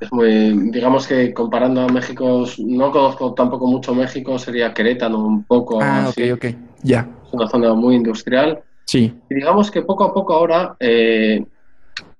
Es 0.00 0.12
muy, 0.12 0.70
digamos 0.70 1.06
que 1.06 1.32
comparando 1.32 1.82
a 1.82 1.88
México, 1.88 2.44
no 2.58 2.90
conozco 2.90 3.34
tampoco 3.34 3.68
mucho 3.68 3.94
México, 3.94 4.38
sería 4.38 4.74
Querétaro 4.74 5.18
un 5.18 5.44
poco. 5.44 5.78
Ah, 5.80 6.08
ok, 6.08 6.34
ok, 6.34 6.46
ya. 6.82 7.08
Es 7.24 7.32
una 7.32 7.48
zona 7.48 7.72
muy 7.74 7.94
industrial. 7.94 8.60
Sí. 8.84 9.14
Y 9.30 9.34
digamos 9.34 9.70
que 9.70 9.82
poco 9.82 10.04
a 10.04 10.12
poco 10.12 10.34
ahora 10.34 10.76
eh, 10.80 11.44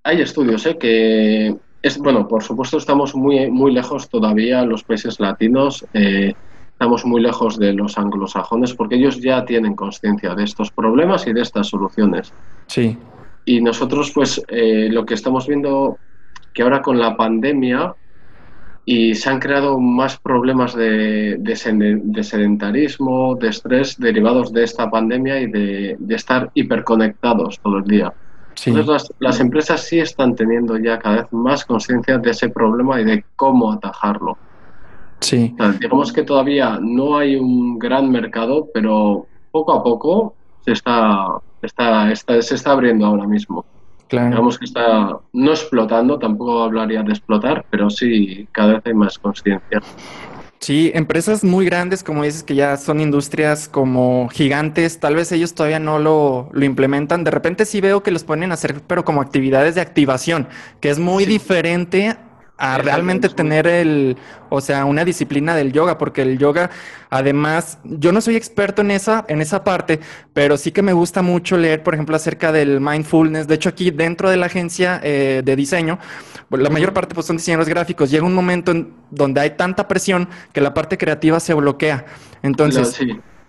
hay 0.05 0.21
estudios 0.21 0.65
¿eh? 0.67 0.79
que 0.79 1.57
es 1.83 1.99
bueno, 1.99 2.27
por 2.27 2.43
supuesto 2.43 2.79
estamos 2.79 3.15
muy 3.15 3.51
muy 3.51 3.73
lejos 3.73 4.09
todavía 4.09 4.65
los 4.65 4.83
países 4.83 5.21
latinos. 5.21 5.87
Eh, 5.95 6.35
estamos 6.71 7.07
muy 7.07 7.23
lejos 7.23 7.59
de 7.59 7.73
los 7.73 7.97
anglosajones 7.97 8.75
porque 8.75 8.97
ellos 8.97 9.21
ya 9.21 9.45
tienen 9.45 9.75
conciencia 9.75 10.35
de 10.35 10.45
estos 10.45 10.71
problemas 10.71 11.27
y 11.27 11.33
de 11.33 11.41
estas 11.41 11.69
soluciones. 11.69 12.33
Sí. 12.67 12.99
Y 13.47 13.61
nosotros, 13.61 14.11
pues, 14.13 14.43
eh, 14.49 14.89
lo 14.91 15.07
que 15.07 15.15
estamos 15.15 15.47
viendo 15.47 15.99
que 16.53 16.63
ahora 16.63 16.83
con 16.83 16.99
la 16.99 17.17
pandemia 17.17 17.95
y 18.85 19.15
se 19.15 19.31
han 19.31 19.41
creado 19.41 19.79
más 19.81 20.19
problemas 20.19 20.75
de, 20.75 21.37
de, 21.39 22.25
sedentarismo, 22.25 23.37
de 23.37 23.49
estrés 23.49 23.99
derivados 23.99 24.53
de 24.53 24.65
esta 24.65 24.89
pandemia 24.91 25.41
y 25.41 25.51
de, 25.51 25.97
estar 26.11 26.51
hiperconectados 26.55 27.59
todo 27.61 27.79
el 27.79 27.85
día. 27.85 28.13
Entonces 28.65 29.15
las, 29.19 29.41
empresas 29.41 29.83
sí 29.83 29.99
están 29.99 30.35
teniendo 30.35 30.79
ya 30.79 30.99
cada 30.99 31.17
vez 31.23 31.33
más 31.33 31.65
conciencia 31.65 32.19
de 32.19 32.31
ese 32.31 32.49
problema 32.49 33.01
y 33.01 33.05
de 33.05 33.25
cómo 33.37 33.73
atajarlo. 33.73 34.39
Sí. 35.21 35.55
digamos 35.81 36.13
que 36.13 36.23
todavía 36.23 36.79
no 36.81 37.17
hay 37.17 37.37
un 37.37 37.79
gran 37.79 38.11
mercado, 38.11 38.69
pero 38.73 39.27
poco 39.51 39.73
a 39.73 39.83
poco 39.83 40.35
se 40.65 40.73
está, 40.73 41.27
está, 41.63 42.13
está 42.13 42.43
se 42.43 42.55
está 42.55 42.73
abriendo 42.73 43.07
ahora 43.07 43.27
mismo. 43.27 43.65
Claro. 44.09 44.31
Digamos 44.31 44.59
que 44.59 44.67
está 44.67 45.19
no 45.33 45.51
explotando, 45.51 46.19
tampoco 46.19 46.63
hablaría 46.63 47.03
de 47.03 47.13
explotar, 47.13 47.65
pero 47.71 47.91
sí 47.91 48.47
cada 48.53 48.75
vez 48.75 48.83
hay 48.87 48.95
más 48.95 49.19
conciencia. 49.19 49.81
Sí, 50.67 50.91
empresas 50.97 51.45
muy 51.45 51.65
grandes, 51.65 52.03
como 52.03 52.25
dices, 52.25 52.43
que 52.43 52.57
ya 52.57 52.77
son 52.77 52.99
industrias 52.99 53.69
como 53.69 54.29
gigantes, 54.31 54.99
tal 54.99 55.15
vez 55.15 55.31
ellos 55.31 55.55
todavía 55.55 55.79
no 55.79 56.01
lo, 56.01 56.49
lo 56.51 56.65
implementan. 56.65 57.23
De 57.23 57.31
repente 57.31 57.65
sí 57.67 57.81
veo 57.81 58.03
que 58.03 58.11
los 58.11 58.25
ponen 58.25 58.51
a 58.51 58.55
hacer, 58.55 58.83
pero 58.85 59.05
como 59.05 59.21
actividades 59.21 59.77
de 59.77 59.81
activación, 59.81 60.49
que 60.81 60.91
es 60.91 60.99
muy 60.99 61.25
diferente 61.25 62.17
a 62.59 62.79
realmente 62.79 63.29
tener 63.29 63.67
el, 63.67 64.17
o 64.49 64.61
sea, 64.61 64.85
una 64.85 65.05
disciplina 65.05 65.55
del 65.55 65.73
yoga, 65.73 65.99
porque 65.99 66.23
el 66.23 66.39
yoga, 66.39 66.71
además, 67.11 67.79
yo 67.85 68.13
no 68.13 68.21
soy 68.21 68.37
experto 68.37 68.83
en 68.83 68.91
esa, 68.91 69.25
en 69.29 69.43
esa 69.43 69.63
parte, 69.63 70.01
pero 70.33 70.57
sí 70.57 70.73
que 70.73 70.83
me 70.83 70.93
gusta 70.93 71.21
mucho 71.23 71.59
leer, 71.59 71.83
por 71.83 71.95
ejemplo, 71.95 72.17
acerca 72.17 72.53
del 72.53 72.81
mindfulness. 72.81 73.47
De 73.47 73.57
hecho, 73.57 73.69
aquí 73.69 73.91
dentro 73.91 74.31
de 74.31 74.39
la 74.39 74.47
agencia 74.47 75.01
eh, 75.03 75.43
de 75.45 75.57
diseño, 75.57 75.99
pues, 76.49 76.63
la 76.63 76.71
mayor 76.71 76.93
parte 76.93 77.15
pues, 77.15 77.27
son 77.27 77.37
diseñadores 77.37 77.69
gráficos. 77.69 78.11
Llega 78.11 78.25
un 78.25 78.35
momento 78.35 78.73
en 78.73 78.95
donde 79.11 79.41
hay 79.41 79.51
tanta 79.51 79.87
presión 79.87 80.29
que 80.53 80.61
la 80.61 80.73
parte 80.73 80.97
creativa 80.97 81.41
se 81.41 81.53
bloquea. 81.53 82.07
Entonces, 82.43 82.99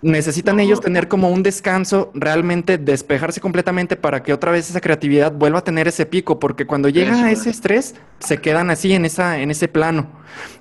necesitan 0.02 0.60
ellos 0.60 0.80
tener 0.80 1.08
como 1.08 1.30
un 1.30 1.44
descanso, 1.44 2.12
realmente 2.14 2.78
despejarse 2.78 3.42
completamente 3.42 3.96
para 3.96 4.22
que 4.22 4.34
otra 4.34 4.52
vez 4.52 4.70
esa 4.70 4.82
creatividad 4.82 5.32
vuelva 5.32 5.60
a 5.60 5.64
tener 5.64 5.88
ese 5.88 6.06
pico, 6.06 6.40
porque 6.40 6.66
cuando 6.68 6.90
llega 6.90 7.24
a 7.24 7.32
ese 7.32 7.50
estrés, 7.50 7.96
se 8.20 8.40
quedan 8.40 8.70
así 8.70 8.94
en, 8.94 9.06
esa, 9.06 9.40
en 9.40 9.52
ese 9.52 9.68
plano. 9.68 10.08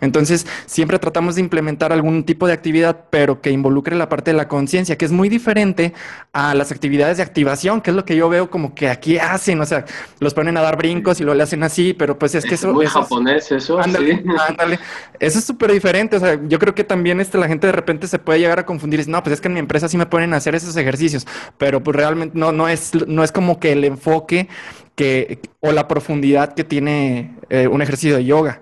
Entonces, 0.00 0.46
siempre 0.66 0.98
tratamos 0.98 1.34
de 1.34 1.40
implementar 1.40 1.92
algún 1.92 2.24
tipo 2.24 2.46
de 2.46 2.52
actividad, 2.52 3.06
pero 3.10 3.40
que 3.40 3.50
involucre 3.50 3.96
la 3.96 4.08
parte 4.08 4.30
de 4.30 4.36
la 4.36 4.48
conciencia, 4.48 4.96
que 4.96 5.04
es 5.04 5.12
muy 5.12 5.28
diferente 5.28 5.92
a 6.32 6.54
las 6.54 6.70
actividades 6.70 7.16
de 7.16 7.22
activación, 7.22 7.80
que 7.80 7.90
es 7.90 7.96
lo 7.96 8.04
que 8.04 8.16
yo 8.16 8.28
veo 8.28 8.50
como 8.50 8.74
que 8.74 8.88
aquí 8.88 9.18
hacen, 9.18 9.60
o 9.60 9.66
sea, 9.66 9.84
los 10.20 10.34
ponen 10.34 10.56
a 10.56 10.62
dar 10.62 10.76
brincos 10.76 11.20
y 11.20 11.24
lo 11.24 11.34
le 11.34 11.42
hacen 11.42 11.62
así, 11.62 11.92
pero 11.92 12.18
pues 12.18 12.34
es 12.34 12.44
que 12.44 12.54
eso... 12.54 12.72
Muy 12.72 12.86
japonés 12.86 13.50
eso, 13.52 13.78
ándale, 13.78 14.24
ándale. 14.48 14.78
Eso 15.18 15.38
es 15.38 15.44
súper 15.44 15.72
diferente, 15.72 16.16
o 16.16 16.20
sea, 16.20 16.38
yo 16.46 16.58
creo 16.58 16.74
que 16.74 16.84
también 16.84 17.20
este, 17.20 17.38
la 17.38 17.48
gente 17.48 17.66
de 17.66 17.72
repente 17.72 18.06
se 18.06 18.18
puede 18.18 18.38
llegar 18.38 18.58
a 18.58 18.66
confundir, 18.66 19.06
no, 19.08 19.22
pues 19.26 19.34
es 19.34 19.40
que 19.40 19.48
en 19.48 19.54
mi 19.54 19.58
empresa 19.58 19.88
sí 19.88 19.96
me 19.98 20.06
ponen 20.06 20.34
a 20.34 20.36
hacer 20.36 20.54
esos 20.54 20.76
ejercicios, 20.76 21.26
pero 21.58 21.82
pues 21.82 21.96
realmente 21.96 22.38
no, 22.38 22.52
no, 22.52 22.68
es, 22.68 22.92
no 23.08 23.24
es 23.24 23.32
como 23.32 23.58
que 23.58 23.72
el 23.72 23.82
enfoque 23.82 24.46
que, 24.94 25.40
o 25.58 25.72
la 25.72 25.88
profundidad 25.88 26.54
que 26.54 26.62
tiene 26.62 27.34
eh, 27.50 27.66
un 27.66 27.82
ejercicio 27.82 28.14
de 28.14 28.24
yoga. 28.24 28.60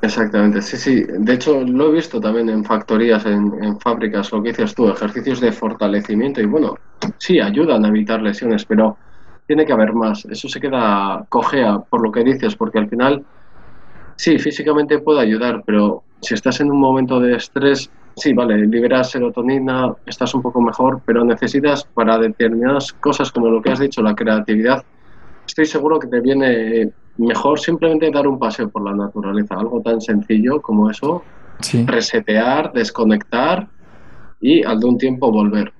Exactamente, 0.00 0.62
sí, 0.62 0.76
sí. 0.76 1.04
De 1.08 1.32
hecho, 1.32 1.64
lo 1.64 1.88
he 1.88 1.94
visto 1.94 2.20
también 2.20 2.48
en 2.50 2.64
factorías, 2.64 3.26
en, 3.26 3.80
fábricas, 3.80 4.30
lo 4.30 4.40
que 4.44 4.50
dices 4.50 4.76
tú, 4.76 4.88
ejercicios 4.88 5.40
de 5.40 5.50
fortalecimiento 5.50 6.40
y 6.40 6.46
bueno, 6.46 6.76
sí, 7.18 7.40
ayudan 7.40 7.84
a 7.84 7.88
evitar 7.88 8.22
lesiones, 8.22 8.64
pero 8.64 8.96
tiene 9.48 9.66
que 9.66 9.72
haber 9.72 9.92
más. 9.92 10.24
Eso 10.26 10.48
se 10.48 10.60
queda 10.60 11.26
cojea 11.28 11.80
por 11.80 12.00
lo 12.00 12.12
que 12.12 12.22
dices, 12.22 12.54
porque 12.54 12.78
al 12.78 12.88
final, 12.88 13.24
sí, 14.14 14.38
físicamente 14.38 15.00
puede 15.00 15.20
ayudar, 15.20 15.64
pero 15.66 16.04
si 16.22 16.34
estás 16.34 16.60
en 16.60 16.70
un 16.70 16.78
momento 16.78 17.18
de 17.18 17.34
estrés, 17.34 17.90
sí, 18.20 18.32
vale, 18.32 18.56
liberas 18.66 19.10
serotonina, 19.10 19.94
estás 20.06 20.34
un 20.34 20.42
poco 20.42 20.60
mejor, 20.60 21.00
pero 21.04 21.24
necesitas 21.24 21.84
para 21.84 22.18
determinadas 22.18 22.92
cosas 22.92 23.32
como 23.32 23.48
lo 23.48 23.62
que 23.62 23.72
has 23.72 23.80
dicho, 23.80 24.02
la 24.02 24.14
creatividad, 24.14 24.84
estoy 25.46 25.66
seguro 25.66 25.98
que 25.98 26.06
te 26.06 26.20
viene 26.20 26.92
mejor 27.16 27.58
simplemente 27.58 28.10
dar 28.10 28.28
un 28.28 28.38
paseo 28.38 28.68
por 28.68 28.84
la 28.84 28.94
naturaleza, 28.94 29.56
algo 29.56 29.80
tan 29.80 30.00
sencillo 30.00 30.60
como 30.60 30.90
eso, 30.90 31.22
resetear, 31.86 32.72
desconectar 32.72 33.68
y 34.40 34.64
al 34.64 34.80
de 34.80 34.86
un 34.86 34.98
tiempo 34.98 35.30
volver. 35.30 35.72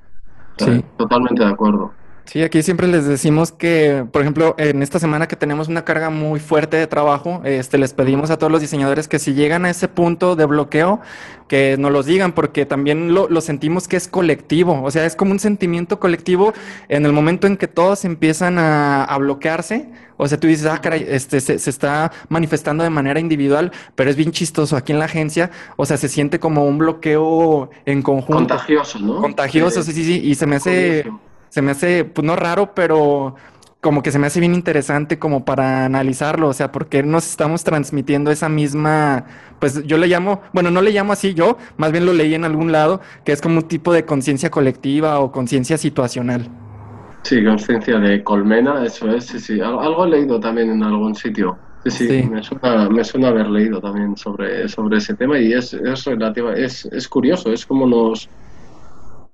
sí. 0.56 0.84
Totalmente 0.96 1.44
de 1.44 1.50
acuerdo. 1.50 1.92
Sí, 2.30 2.44
aquí 2.44 2.62
siempre 2.62 2.86
les 2.86 3.06
decimos 3.06 3.50
que, 3.50 4.06
por 4.12 4.22
ejemplo, 4.22 4.54
en 4.56 4.84
esta 4.84 5.00
semana 5.00 5.26
que 5.26 5.34
tenemos 5.34 5.66
una 5.66 5.84
carga 5.84 6.10
muy 6.10 6.38
fuerte 6.38 6.76
de 6.76 6.86
trabajo, 6.86 7.40
este, 7.44 7.76
les 7.76 7.92
pedimos 7.92 8.30
a 8.30 8.38
todos 8.38 8.52
los 8.52 8.60
diseñadores 8.60 9.08
que 9.08 9.18
si 9.18 9.34
llegan 9.34 9.64
a 9.64 9.70
ese 9.70 9.88
punto 9.88 10.36
de 10.36 10.44
bloqueo, 10.44 11.00
que 11.48 11.74
nos 11.76 11.90
los 11.90 12.06
digan, 12.06 12.30
porque 12.30 12.66
también 12.66 13.14
lo, 13.14 13.28
lo 13.28 13.40
sentimos 13.40 13.88
que 13.88 13.96
es 13.96 14.06
colectivo, 14.06 14.80
o 14.80 14.92
sea, 14.92 15.06
es 15.06 15.16
como 15.16 15.32
un 15.32 15.40
sentimiento 15.40 15.98
colectivo 15.98 16.52
en 16.88 17.04
el 17.04 17.12
momento 17.12 17.48
en 17.48 17.56
que 17.56 17.66
todos 17.66 18.04
empiezan 18.04 18.60
a, 18.60 19.02
a 19.02 19.18
bloquearse, 19.18 19.90
o 20.16 20.28
sea, 20.28 20.38
tú 20.38 20.46
dices, 20.46 20.66
ah, 20.66 20.80
caray, 20.80 21.04
este, 21.08 21.40
se, 21.40 21.58
se, 21.58 21.68
está 21.68 22.12
manifestando 22.28 22.84
de 22.84 22.90
manera 22.90 23.18
individual, 23.18 23.72
pero 23.96 24.08
es 24.08 24.14
bien 24.14 24.30
chistoso. 24.30 24.76
Aquí 24.76 24.92
en 24.92 25.00
la 25.00 25.06
agencia, 25.06 25.50
o 25.76 25.84
sea, 25.84 25.96
se 25.96 26.08
siente 26.08 26.38
como 26.38 26.64
un 26.64 26.78
bloqueo 26.78 27.70
en 27.86 28.02
conjunto. 28.02 28.54
Contagioso, 28.54 29.00
¿no? 29.00 29.20
Contagioso, 29.20 29.82
sí, 29.82 29.92
sí, 29.92 30.04
sí, 30.04 30.20
y 30.22 30.36
se 30.36 30.46
me 30.46 30.56
hace 30.56 31.06
se 31.50 31.62
me 31.62 31.72
hace, 31.72 32.04
pues 32.04 32.24
no 32.24 32.36
raro, 32.36 32.74
pero 32.74 33.36
como 33.80 34.02
que 34.02 34.10
se 34.10 34.18
me 34.18 34.26
hace 34.26 34.40
bien 34.40 34.54
interesante 34.54 35.18
como 35.18 35.44
para 35.44 35.84
analizarlo, 35.84 36.48
o 36.48 36.52
sea, 36.52 36.70
porque 36.70 37.02
nos 37.02 37.26
estamos 37.26 37.64
transmitiendo 37.64 38.30
esa 38.30 38.48
misma, 38.48 39.24
pues 39.58 39.84
yo 39.84 39.96
le 39.96 40.06
llamo, 40.06 40.42
bueno, 40.52 40.70
no 40.70 40.82
le 40.82 40.92
llamo 40.92 41.12
así 41.12 41.34
yo, 41.34 41.56
más 41.78 41.90
bien 41.90 42.04
lo 42.04 42.12
leí 42.12 42.34
en 42.34 42.44
algún 42.44 42.72
lado, 42.72 43.00
que 43.24 43.32
es 43.32 43.40
como 43.40 43.58
un 43.58 43.68
tipo 43.68 43.92
de 43.92 44.04
conciencia 44.04 44.50
colectiva 44.50 45.18
o 45.20 45.32
conciencia 45.32 45.78
situacional. 45.78 46.48
Sí, 47.22 47.44
conciencia 47.44 47.98
de 47.98 48.22
colmena, 48.22 48.84
eso 48.84 49.10
es, 49.10 49.26
sí, 49.26 49.38
sí. 49.40 49.60
Algo 49.60 50.06
he 50.06 50.10
leído 50.10 50.40
también 50.40 50.70
en 50.70 50.82
algún 50.82 51.14
sitio. 51.14 51.58
Sí, 51.84 51.90
sí, 51.90 52.22
Me, 52.30 52.42
suena, 52.42 52.90
me 52.90 53.02
suena 53.04 53.28
haber 53.28 53.48
leído 53.48 53.80
también 53.80 54.14
sobre, 54.16 54.68
sobre 54.68 54.98
ese 54.98 55.14
tema 55.14 55.38
y 55.38 55.54
es, 55.54 55.72
es 55.72 56.04
relativa, 56.04 56.54
es, 56.54 56.84
es 56.84 57.08
curioso, 57.08 57.50
es 57.52 57.64
como 57.64 57.86
nos, 57.86 58.28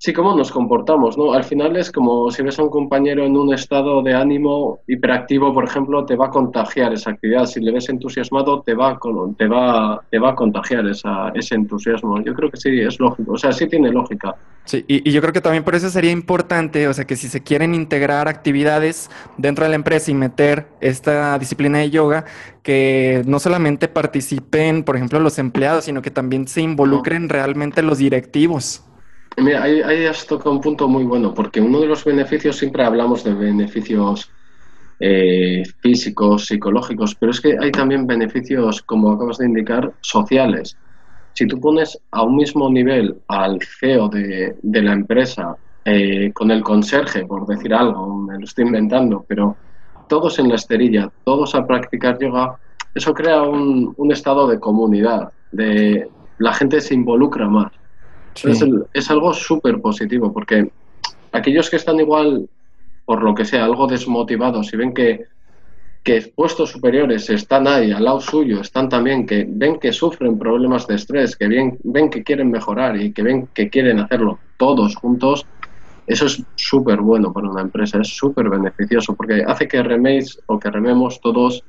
Sí, 0.07 0.13
cómo 0.13 0.37
nos 0.37 0.53
comportamos, 0.53 1.19
¿no? 1.19 1.33
Al 1.33 1.43
final 1.43 1.77
es 1.77 1.91
como 1.91 2.31
si 2.31 2.41
ves 2.41 2.61
a 2.61 2.63
un 2.63 2.71
compañero 2.71 3.25
en 3.25 3.37
un 3.37 3.53
estado 3.53 4.05
de 4.05 4.15
ánimo 4.15 4.79
hiperactivo, 4.87 5.53
por 5.53 5.65
ejemplo, 5.65 6.07
te 6.07 6.15
va 6.15 6.27
a 6.27 6.31
contagiar 6.31 6.93
esa 6.93 7.11
actividad. 7.11 7.45
Si 7.47 7.59
le 7.59 7.73
ves 7.73 7.89
entusiasmado, 7.89 8.63
te 8.63 8.75
va, 8.75 8.97
te 9.37 9.49
va, 9.49 10.01
te 10.09 10.21
va 10.21 10.31
a 10.31 10.35
contagiar 10.37 10.87
esa, 10.87 11.31
ese 11.35 11.57
entusiasmo. 11.57 12.23
Yo 12.23 12.35
creo 12.35 12.53
que 12.53 12.57
sí, 12.57 12.81
es 12.81 13.01
lógico. 13.01 13.33
O 13.33 13.37
sea, 13.37 13.51
sí 13.51 13.67
tiene 13.67 13.91
lógica. 13.91 14.37
Sí, 14.65 14.85
y, 14.87 15.09
y, 15.09 15.13
yo 15.13 15.21
creo 15.21 15.33
que 15.33 15.41
también 15.41 15.65
por 15.65 15.75
eso 15.75 15.91
sería 15.91 16.13
importante, 16.13 16.87
o 16.87 16.95
sea, 16.95 17.05
que 17.05 17.17
si 17.17 17.27
se 17.27 17.43
quieren 17.43 17.75
integrar 17.75 18.29
actividades 18.29 19.11
dentro 19.39 19.65
de 19.65 19.71
la 19.71 19.75
empresa 19.75 20.13
y 20.13 20.15
meter 20.15 20.69
esta 20.81 21.37
disciplina 21.37 21.79
de 21.79 21.91
yoga, 21.91 22.27
que 22.63 23.25
no 23.27 23.41
solamente 23.41 23.89
participen, 23.89 24.85
por 24.85 24.95
ejemplo, 24.95 25.19
los 25.19 25.41
empleados, 25.41 25.87
sino 25.87 26.01
que 26.01 26.13
también 26.13 26.47
se 26.47 26.61
involucren 26.61 27.29
realmente 27.29 27.83
los 27.83 27.99
directivos. 27.99 28.85
Mira, 29.39 29.63
ahí, 29.63 30.07
has 30.07 30.27
tocado 30.27 30.53
un 30.53 30.61
punto 30.61 30.89
muy 30.89 31.05
bueno, 31.05 31.35
porque 31.35 31.61
uno 31.61 31.81
de 31.81 31.87
los 31.87 32.05
beneficios, 32.05 32.57
siempre 32.57 32.85
hablamos 32.85 33.23
de 33.23 33.35
beneficios 33.35 34.31
eh, 34.99 35.63
físicos, 35.81 36.47
psicológicos, 36.47 37.15
pero 37.15 37.33
es 37.33 37.41
que 37.41 37.57
hay 37.61 37.71
también 37.71 38.07
beneficios, 38.07 38.81
como 38.83 39.11
acabas 39.11 39.39
de 39.39 39.47
indicar, 39.47 39.93
sociales. 40.01 40.79
Si 41.35 41.47
tú 41.47 41.61
pones 41.61 41.99
a 42.13 42.23
un 42.23 42.37
mismo 42.37 42.71
nivel 42.71 43.17
al 43.29 43.61
CEO 43.63 44.09
de, 44.09 44.57
la 44.63 44.95
empresa 44.95 45.55
eh, 45.85 46.33
con 46.33 46.51
el 46.51 46.63
conserje, 46.63 47.27
por 47.27 47.47
decir 47.47 47.75
algo, 47.75 48.17
me 48.17 48.39
lo 48.39 48.45
estoy 48.45 48.65
inventando, 48.65 49.23
pero 49.29 49.55
todos 50.09 50.39
en 50.39 50.49
la 50.49 50.55
esterilla, 50.55 51.13
todos 51.25 51.55
a 51.55 51.67
practicar 51.67 52.19
yoga, 52.19 52.59
eso 52.95 53.13
crea 53.13 53.43
un, 53.43 53.93
un 53.99 54.13
estado 54.13 54.49
de 54.49 54.59
comunidad, 54.59 55.31
de, 55.53 56.09
la 56.39 56.53
gente 56.53 56.81
se 56.81 56.95
involucra 56.95 57.49
más. 57.49 57.73
Es 58.93 59.11
algo 59.11 59.35
súper 59.35 59.81
positivo 59.81 60.33
porque 60.33 60.71
aquellos 61.33 61.71
que 61.71 61.77
están 61.77 62.01
igual, 62.01 62.49
por 63.05 63.23
lo 63.23 63.35
que 63.35 63.45
sea, 63.45 63.65
algo 63.65 63.87
desmotivados 63.87 64.73
y 64.73 64.77
ven 64.77 64.95
que, 64.95 65.25
que 66.03 66.33
puestos 66.35 66.71
superiores 66.71 67.29
están 67.31 67.67
ahí 67.67 67.93
al 67.93 68.05
lado 68.05 68.21
suyo, 68.21 68.61
están 68.61 68.89
también 68.89 69.27
que 69.27 69.47
ven 69.49 69.79
que 69.79 69.93
sufren 69.93 70.39
problemas 70.39 70.87
de 70.87 70.97
estrés, 70.97 71.37
que 71.37 71.49
ven, 71.49 71.79
ven 71.85 72.11
que 72.11 72.23
quieren 72.23 72.51
mejorar 72.51 73.01
y 73.01 73.13
que 73.13 73.23
ven 73.23 73.49
que 73.55 73.69
quieren 73.69 74.01
hacerlo 74.01 74.39
todos 74.57 74.97
juntos, 74.97 75.47
eso 76.07 76.27
es 76.27 76.43
súper 76.55 77.01
bueno 77.01 77.33
para 77.33 77.51
una 77.51 77.63
empresa, 77.63 78.01
es 78.01 78.09
súper 78.09 78.49
beneficioso 78.49 79.15
porque 79.15 79.43
hace 79.47 79.67
que 79.67 79.83
reméis 79.83 80.41
o 80.47 80.59
que 80.59 80.71
rememos 80.71 81.21
todos 81.21 81.65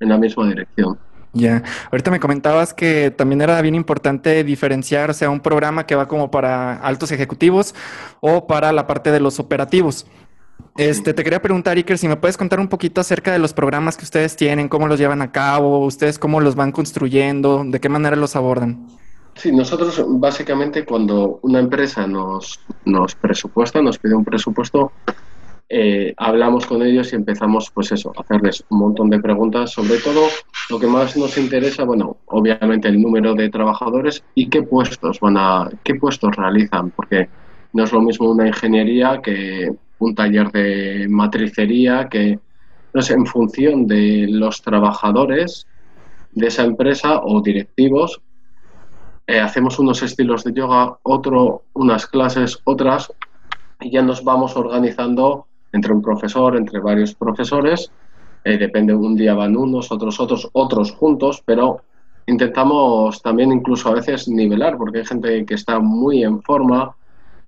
en 0.00 0.08
la 0.08 0.18
misma 0.18 0.48
dirección. 0.48 0.98
Ya, 1.34 1.62
ahorita 1.90 2.10
me 2.10 2.20
comentabas 2.20 2.74
que 2.74 3.10
también 3.10 3.40
era 3.40 3.60
bien 3.62 3.74
importante 3.74 4.44
diferenciar, 4.44 5.08
o 5.10 5.14
sea, 5.14 5.30
un 5.30 5.40
programa 5.40 5.86
que 5.86 5.94
va 5.94 6.06
como 6.06 6.30
para 6.30 6.74
altos 6.76 7.10
ejecutivos 7.10 7.74
o 8.20 8.46
para 8.46 8.70
la 8.72 8.86
parte 8.86 9.10
de 9.10 9.20
los 9.20 9.40
operativos. 9.40 10.06
Este, 10.76 11.12
te 11.12 11.24
quería 11.24 11.40
preguntar, 11.40 11.76
Iker, 11.76 11.98
si 11.98 12.08
me 12.08 12.16
puedes 12.16 12.36
contar 12.36 12.60
un 12.60 12.68
poquito 12.68 13.00
acerca 13.00 13.32
de 13.32 13.38
los 13.38 13.52
programas 13.52 13.96
que 13.96 14.04
ustedes 14.04 14.36
tienen, 14.36 14.68
cómo 14.68 14.86
los 14.88 14.98
llevan 14.98 15.22
a 15.22 15.32
cabo, 15.32 15.84
ustedes 15.84 16.18
cómo 16.18 16.40
los 16.40 16.54
van 16.54 16.72
construyendo, 16.72 17.62
de 17.66 17.80
qué 17.80 17.88
manera 17.88 18.16
los 18.16 18.36
abordan. 18.36 18.88
Sí, 19.34 19.52
nosotros 19.52 20.02
básicamente 20.06 20.84
cuando 20.84 21.38
una 21.42 21.58
empresa 21.58 22.06
nos, 22.06 22.60
nos 22.84 23.14
presupuesta, 23.14 23.80
nos 23.80 23.98
pide 23.98 24.14
un 24.14 24.24
presupuesto, 24.24 24.92
eh, 25.74 26.12
hablamos 26.18 26.66
con 26.66 26.82
ellos 26.82 27.10
y 27.12 27.16
empezamos, 27.16 27.70
pues 27.70 27.92
eso, 27.92 28.12
a 28.14 28.20
hacerles 28.20 28.62
un 28.68 28.78
montón 28.80 29.08
de 29.08 29.18
preguntas, 29.18 29.70
sobre 29.70 29.96
todo 30.00 30.26
lo 30.68 30.78
que 30.78 30.86
más 30.86 31.16
nos 31.16 31.38
interesa, 31.38 31.84
bueno, 31.84 32.18
obviamente 32.26 32.88
el 32.88 33.00
número 33.00 33.34
de 33.34 33.48
trabajadores 33.48 34.22
y 34.34 34.50
qué 34.50 34.64
puestos 34.64 35.18
van 35.20 35.38
a, 35.38 35.70
qué 35.82 35.94
puestos 35.94 36.36
realizan, 36.36 36.90
porque 36.90 37.26
no 37.72 37.84
es 37.84 37.92
lo 37.92 38.02
mismo 38.02 38.30
una 38.30 38.48
ingeniería 38.48 39.22
que 39.22 39.74
un 39.98 40.14
taller 40.14 40.52
de 40.52 41.06
matricería, 41.08 42.06
que 42.10 42.38
no 42.92 43.00
sé, 43.00 43.14
en 43.14 43.24
función 43.24 43.86
de 43.86 44.26
los 44.28 44.60
trabajadores 44.60 45.66
de 46.32 46.48
esa 46.48 46.64
empresa 46.64 47.22
o 47.22 47.40
directivos, 47.40 48.20
eh, 49.26 49.40
hacemos 49.40 49.78
unos 49.78 50.02
estilos 50.02 50.44
de 50.44 50.52
yoga, 50.52 50.98
otro, 51.02 51.62
unas 51.72 52.06
clases, 52.06 52.60
otras, 52.64 53.10
y 53.80 53.90
ya 53.90 54.02
nos 54.02 54.22
vamos 54.22 54.54
organizando 54.54 55.46
entre 55.72 55.92
un 55.92 56.02
profesor, 56.02 56.56
entre 56.56 56.80
varios 56.80 57.14
profesores. 57.14 57.90
Eh, 58.44 58.58
depende, 58.58 58.94
un 58.94 59.14
día 59.14 59.34
van 59.34 59.56
unos, 59.56 59.90
otros 59.92 60.18
otros, 60.20 60.48
otros 60.52 60.92
juntos, 60.92 61.42
pero 61.44 61.80
intentamos 62.26 63.22
también 63.22 63.52
incluso 63.52 63.88
a 63.88 63.94
veces 63.94 64.28
nivelar, 64.28 64.76
porque 64.76 64.98
hay 64.98 65.06
gente 65.06 65.44
que 65.44 65.54
está 65.54 65.78
muy 65.78 66.22
en 66.22 66.42
forma 66.42 66.94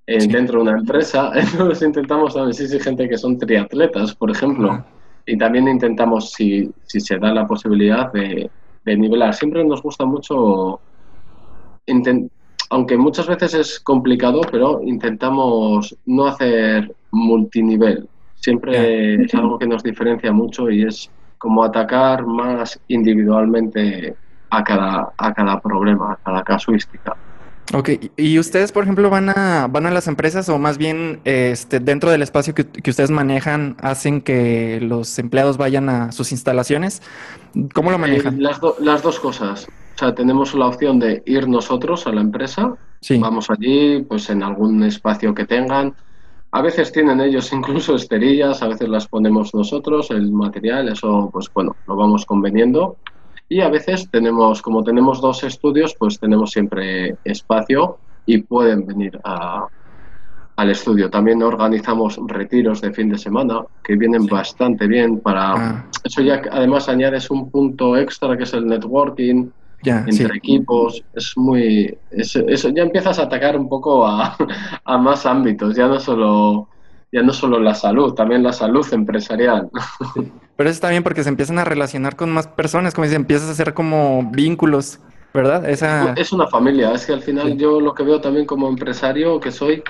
eh, 0.07 0.27
dentro 0.27 0.59
de 0.59 0.69
una 0.69 0.79
empresa, 0.79 1.31
entonces 1.35 1.87
intentamos 1.87 2.33
también, 2.33 2.53
sí, 2.53 2.67
sí, 2.67 2.79
gente 2.79 3.09
que 3.09 3.17
son 3.17 3.37
triatletas, 3.37 4.13
por 4.15 4.31
ejemplo, 4.31 4.83
y 5.25 5.37
también 5.37 5.67
intentamos, 5.67 6.31
si, 6.31 6.71
si 6.85 6.99
se 6.99 7.17
da 7.17 7.33
la 7.33 7.47
posibilidad, 7.47 8.11
de, 8.11 8.49
de 8.85 8.95
nivelar. 8.95 9.33
Siempre 9.33 9.63
nos 9.63 9.81
gusta 9.81 10.05
mucho, 10.05 10.79
aunque 12.69 12.97
muchas 12.97 13.27
veces 13.27 13.53
es 13.55 13.79
complicado, 13.79 14.41
pero 14.51 14.81
intentamos 14.83 15.95
no 16.05 16.27
hacer 16.27 16.95
multinivel, 17.11 18.07
Siempre 18.45 19.23
es 19.23 19.33
algo 19.33 19.57
que 19.57 19.65
nos 19.65 19.81
diferencia 19.81 20.31
mucho 20.31 20.69
y 20.69 20.83
es 20.83 21.09
como 21.39 21.63
atacar 21.63 22.27
más 22.27 22.79
individualmente 22.87 24.13
a 24.51 24.63
cada, 24.63 25.09
a 25.17 25.33
cada 25.33 25.59
problema, 25.59 26.11
a 26.11 26.17
cada 26.23 26.43
casuística. 26.43 27.15
Ok, 27.73 27.89
y 28.15 28.37
ustedes, 28.37 28.71
por 28.71 28.83
ejemplo, 28.83 29.09
van 29.09 29.29
a, 29.29 29.65
van 29.67 29.87
a 29.87 29.89
las 29.89 30.07
empresas 30.07 30.47
o 30.49 30.59
más 30.59 30.77
bien 30.77 31.21
este, 31.23 31.79
dentro 31.79 32.11
del 32.11 32.21
espacio 32.21 32.53
que, 32.53 32.67
ustedes 32.87 33.09
manejan, 33.09 33.77
hacen 33.81 34.21
que 34.21 34.79
los 34.79 35.17
empleados 35.17 35.57
vayan 35.57 35.89
a 35.89 36.11
sus 36.11 36.31
instalaciones. 36.31 37.01
¿Cómo 37.73 37.89
lo 37.89 37.97
manejan? 37.97 38.35
Eh, 38.35 38.41
las, 38.41 38.61
las, 38.79 39.01
dos 39.01 39.19
cosas. 39.19 39.67
O 39.95 39.97
sea, 39.97 40.13
tenemos 40.13 40.53
la 40.53 40.67
opción 40.67 40.99
de 40.99 41.23
ir 41.25 41.47
nosotros 41.47 42.05
a 42.05 42.11
la 42.11 42.21
empresa. 42.21 42.75
Sí. 43.01 43.17
Vamos 43.17 43.49
allí, 43.49 44.03
pues 44.03 44.29
en 44.29 44.43
algún 44.43 44.83
espacio 44.83 45.33
que 45.33 45.45
tengan. 45.45 45.95
A 46.55 46.61
veces 46.61 46.89
tienen 46.93 47.19
ellos 47.19 47.51
incluso 47.51 47.95
esterillas, 47.95 48.61
a 48.63 48.69
veces 48.69 48.87
las 48.87 49.09
ponemos 49.09 49.53
nosotros, 49.53 50.09
el 50.09 50.31
material, 50.31 50.87
eso 50.87 51.29
pues 51.29 51.51
bueno, 51.53 51.75
lo 51.85 51.97
vamos 51.97 52.25
conveniendo. 52.25 52.95
Y 53.49 53.59
a 53.59 53.67
veces 53.67 54.09
tenemos, 54.09 54.61
como 54.61 54.81
tenemos 54.81 55.19
dos 55.19 55.43
estudios, 55.43 55.93
pues 55.99 56.17
tenemos 56.17 56.51
siempre 56.51 57.17
espacio 57.25 57.97
y 58.25 58.37
pueden 58.37 58.87
venir 58.87 59.19
al 59.25 60.69
estudio. 60.69 61.09
También 61.09 61.43
organizamos 61.43 62.17
retiros 62.25 62.79
de 62.79 62.93
fin 62.93 63.09
de 63.09 63.17
semana 63.17 63.65
que 63.83 63.97
vienen 63.97 64.25
bastante 64.25 64.87
bien 64.87 65.19
para... 65.19 65.53
Ah. 65.55 65.85
Eso 66.05 66.21
ya 66.21 66.41
además 66.49 66.87
añades 66.87 67.29
un 67.31 67.51
punto 67.51 67.97
extra 67.97 68.37
que 68.37 68.43
es 68.43 68.53
el 68.53 68.65
networking, 68.65 69.49
entre 69.83 70.37
equipos, 70.37 71.03
es 71.13 71.33
muy... 71.35 71.97
Eso, 72.11 72.69
ya 72.69 72.83
empiezas 72.83 73.19
a 73.19 73.23
atacar 73.23 73.57
un 73.57 73.69
poco 73.69 74.05
a, 74.07 74.97
más 74.97 75.25
ámbitos, 75.25 75.75
ya 75.75 75.87
no 75.87 75.99
solo 75.99 76.69
ya 77.11 77.21
no 77.21 77.31
solo 77.31 77.59
la 77.59 77.73
salud, 77.73 78.13
también 78.13 78.43
la 78.43 78.51
salud 78.51 78.85
empresarial. 78.91 79.69
Pero 80.57 80.69
eso 80.69 80.75
está 80.75 80.89
bien 80.89 81.01
porque 81.01 81.23
se 81.23 81.29
empiezan 81.29 81.59
a 81.59 81.63
relacionar 81.63 82.17
con 82.17 82.29
más 82.31 82.47
personas, 82.47 82.93
como 82.93 83.07
si 83.07 83.15
empiezas 83.15 83.47
a 83.47 83.51
hacer 83.51 83.73
como 83.73 84.29
vínculos, 84.31 84.99
¿verdad? 85.33 85.69
Esa... 85.69 86.13
Es 86.17 86.33
una 86.33 86.47
familia, 86.47 86.91
es 86.93 87.05
que 87.05 87.13
al 87.13 87.21
final 87.21 87.57
yo 87.57 87.79
lo 87.79 87.93
que 87.93 88.03
veo 88.03 88.19
también 88.19 88.45
como 88.45 88.67
empresario 88.67 89.39
que 89.39 89.51
soy, 89.51 89.81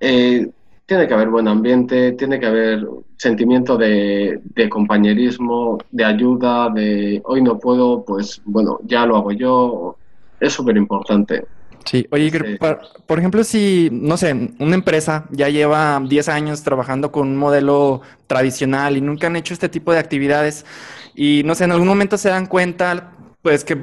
eh, 0.00 0.50
tiene 0.86 1.08
que 1.08 1.14
haber 1.14 1.28
buen 1.28 1.48
ambiente, 1.48 2.12
tiene 2.12 2.38
que 2.38 2.46
haber 2.46 2.86
sentimiento 3.16 3.76
de, 3.76 4.40
compañerismo, 4.70 5.78
de 5.90 6.04
ayuda, 6.04 6.70
de 6.70 7.20
hoy 7.24 7.42
no 7.42 7.58
puedo, 7.58 8.04
pues 8.04 8.40
bueno, 8.44 8.78
ya 8.84 9.04
lo 9.04 9.16
hago 9.16 9.32
yo. 9.32 9.96
Es 10.38 10.52
súper 10.52 10.76
importante. 10.76 11.44
Sí, 11.84 12.06
oye, 12.10 12.58
por, 13.06 13.18
ejemplo, 13.18 13.44
si, 13.44 13.88
no 13.92 14.16
sé, 14.16 14.32
una 14.58 14.74
empresa 14.74 15.26
ya 15.30 15.48
lleva 15.48 16.00
10 16.04 16.28
años 16.28 16.62
trabajando 16.62 17.12
con 17.12 17.28
un 17.28 17.36
modelo 17.36 18.02
tradicional 18.26 18.96
y 18.96 19.00
nunca 19.00 19.28
han 19.28 19.36
hecho 19.36 19.54
este 19.54 19.68
tipo 19.68 19.92
de 19.92 19.98
actividades 19.98 20.66
y, 21.14 21.42
no 21.44 21.54
sé, 21.54 21.64
en 21.64 21.72
algún 21.72 21.88
momento 21.88 22.18
se 22.18 22.28
dan 22.28 22.46
cuenta, 22.46 23.12
pues 23.42 23.64
que 23.64 23.78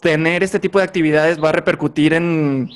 tener 0.00 0.42
este 0.42 0.60
tipo 0.60 0.78
de 0.78 0.84
actividades 0.84 1.42
va 1.42 1.48
a 1.48 1.52
repercutir 1.52 2.12
en, 2.12 2.70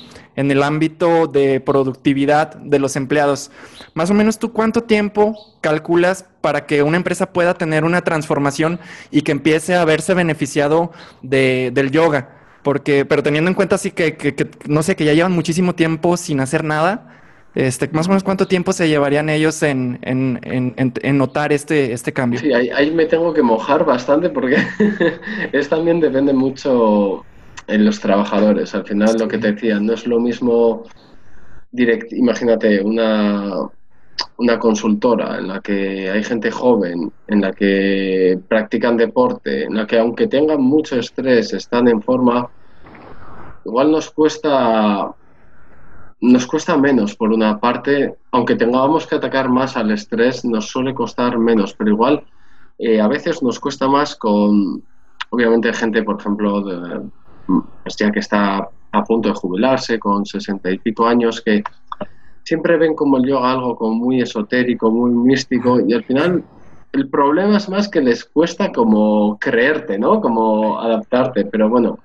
el 0.51 0.63
ámbito 0.63 1.27
de 1.27 1.59
productividad 1.59 2.55
de 2.55 2.79
los 2.79 2.95
empleados. 2.95 3.51
Más 3.93 4.09
o 4.09 4.13
menos 4.13 4.39
tú 4.39 4.53
cuánto 4.53 4.83
tiempo 4.83 5.35
calculas 5.61 6.25
para 6.41 6.65
que 6.65 6.83
una 6.83 6.97
empresa 6.97 7.33
pueda 7.33 7.53
tener 7.53 7.83
una 7.83 8.01
transformación 8.01 8.79
y 9.11 9.23
que 9.23 9.31
empiece 9.31 9.75
a 9.75 9.85
verse 9.85 10.13
beneficiado 10.13 10.91
de, 11.21 11.71
del 11.73 11.91
yoga. 11.91 12.29
Porque, 12.63 13.05
pero 13.05 13.23
teniendo 13.23 13.49
en 13.49 13.55
cuenta 13.55 13.75
así 13.75 13.91
que, 13.91 14.15
que, 14.17 14.47
no 14.67 14.83
sé, 14.83 14.95
que 14.95 15.05
ya 15.05 15.13
llevan 15.13 15.31
muchísimo 15.31 15.75
tiempo 15.75 16.17
sin 16.17 16.39
hacer 16.39 16.63
nada, 16.63 17.19
este, 17.55 17.89
más 17.89 18.07
o 18.07 18.09
menos 18.09 18.23
cuánto 18.23 18.47
tiempo 18.47 18.73
se 18.73 18.87
llevarían 18.87 19.29
ellos 19.29 19.63
en, 19.63 19.99
en, 20.03 20.39
en, 20.43 20.93
en 21.01 21.17
notar 21.17 21.51
este, 21.51 21.93
este 21.93 22.13
cambio. 22.13 22.39
Sí, 22.39 22.53
ahí, 22.53 22.91
me 22.91 23.05
tengo 23.05 23.33
que 23.33 23.41
mojar 23.41 23.85
bastante 23.85 24.29
porque 24.29 24.57
es 25.51 25.67
también 25.67 25.99
depende 25.99 26.31
mucho 26.31 27.25
en 27.69 27.85
los 27.85 27.99
trabajadores. 27.99 28.73
Al 28.75 28.85
final, 28.85 29.15
lo 29.17 29.27
que 29.27 29.37
te 29.37 29.53
decía, 29.53 29.79
no 29.79 29.93
es 29.93 30.05
lo 30.07 30.19
mismo, 30.19 30.83
direct, 31.71 32.11
imagínate, 32.13 32.81
una, 32.81 33.69
una 34.37 34.59
consultora 34.59 35.37
en 35.37 35.47
la 35.47 35.61
que 35.61 36.09
hay 36.09 36.23
gente 36.23 36.51
joven, 36.51 37.11
en 37.27 37.41
la 37.41 37.53
que 37.53 38.39
practican 38.47 38.97
deporte, 38.97 39.63
en 39.63 39.75
la 39.75 39.85
que 39.85 39.99
aunque 39.99 40.27
tengan 40.27 40.61
mucho 40.61 40.97
estrés, 40.97 41.53
están 41.53 41.87
en 41.87 42.01
forma, 42.01 42.49
igual 43.65 43.91
nos 43.91 44.09
cuesta 44.09 45.13
nos 46.21 46.45
cuesta 46.47 46.75
menos, 46.77 47.15
por 47.15 47.31
una 47.31 47.59
parte, 47.59 48.15
aunque 48.31 48.55
tengamos 48.55 49.07
que 49.07 49.15
atacar 49.15 49.47
más 49.47 49.77
al 49.77 49.91
estrés, 49.91 50.43
nos 50.43 50.67
suele 50.67 50.93
costar 50.93 51.37
menos, 51.37 51.73
pero 51.73 51.91
igual 51.91 52.23
eh, 52.77 52.99
a 52.99 53.07
veces 53.07 53.41
nos 53.41 53.59
cuesta 53.59 53.87
más 53.87 54.15
con, 54.15 54.83
obviamente, 55.29 55.71
gente, 55.73 56.03
por 56.03 56.19
ejemplo, 56.19 56.61
de, 56.61 57.01
ya 57.97 58.11
que 58.11 58.19
está 58.19 58.69
a 58.91 59.03
punto 59.03 59.29
de 59.29 59.35
jubilarse, 59.35 59.99
con 59.99 60.25
sesenta 60.25 60.71
y 60.71 60.79
pico 60.79 61.05
años, 61.05 61.41
que 61.41 61.63
siempre 62.43 62.77
ven 62.77 62.95
como 62.95 63.17
el 63.17 63.25
yoga 63.25 63.51
algo 63.51 63.75
como 63.75 63.95
muy 63.95 64.21
esotérico, 64.21 64.89
muy 64.89 65.11
místico, 65.11 65.79
y 65.79 65.93
al 65.93 66.03
final 66.03 66.43
el 66.91 67.07
problema 67.09 67.57
es 67.57 67.69
más 67.69 67.87
que 67.87 68.01
les 68.01 68.25
cuesta 68.25 68.71
como 68.71 69.37
creerte, 69.37 69.99
¿no? 69.99 70.19
Como 70.19 70.79
adaptarte, 70.79 71.45
pero 71.45 71.69
bueno, 71.69 71.99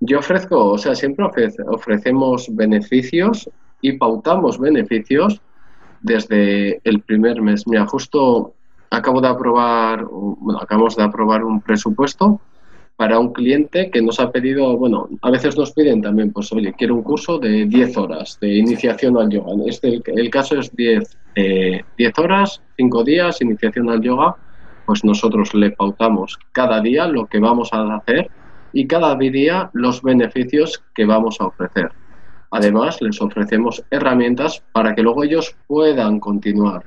yo 0.00 0.18
ofrezco, 0.18 0.72
o 0.72 0.78
sea, 0.78 0.94
siempre 0.94 1.26
ofrecemos 1.68 2.48
beneficios 2.54 3.48
y 3.80 3.92
pautamos 3.92 4.58
beneficios 4.58 5.40
desde 6.00 6.80
el 6.84 7.00
primer 7.00 7.40
mes. 7.40 7.66
Mira, 7.66 7.86
justo 7.86 8.54
acabo 8.90 9.20
de 9.20 9.28
aprobar, 9.28 10.06
acabamos 10.60 10.96
de 10.96 11.02
aprobar 11.02 11.44
un 11.44 11.60
presupuesto 11.60 12.40
para 12.98 13.20
un 13.20 13.32
cliente 13.32 13.92
que 13.92 14.02
nos 14.02 14.18
ha 14.18 14.32
pedido, 14.32 14.76
bueno, 14.76 15.08
a 15.22 15.30
veces 15.30 15.56
nos 15.56 15.70
piden 15.70 16.02
también, 16.02 16.32
pues 16.32 16.52
oye, 16.52 16.74
quiero 16.76 16.96
un 16.96 17.04
curso 17.04 17.38
de 17.38 17.64
10 17.66 17.96
horas 17.96 18.36
de 18.40 18.56
iniciación 18.56 19.16
al 19.16 19.30
yoga. 19.30 19.52
Este, 19.66 20.02
el, 20.04 20.30
caso 20.30 20.58
es 20.58 20.74
10, 20.74 21.16
eh, 21.36 21.84
10 21.96 22.18
horas, 22.18 22.60
5 22.76 23.04
días, 23.04 23.40
iniciación 23.40 23.88
al 23.88 24.00
yoga, 24.00 24.34
pues 24.84 25.04
nosotros 25.04 25.54
le 25.54 25.70
pautamos 25.70 26.40
cada 26.50 26.80
día 26.80 27.06
lo 27.06 27.26
que 27.26 27.38
vamos 27.38 27.72
a 27.72 27.94
hacer 27.94 28.28
y 28.72 28.88
cada 28.88 29.14
día 29.14 29.70
los 29.74 30.02
beneficios 30.02 30.82
que 30.92 31.04
vamos 31.04 31.40
a 31.40 31.46
ofrecer. 31.46 31.92
Además, 32.50 33.00
les 33.00 33.22
ofrecemos 33.22 33.80
herramientas 33.92 34.60
para 34.72 34.96
que 34.96 35.02
luego 35.02 35.22
ellos 35.22 35.54
puedan 35.68 36.18
continuar. 36.18 36.82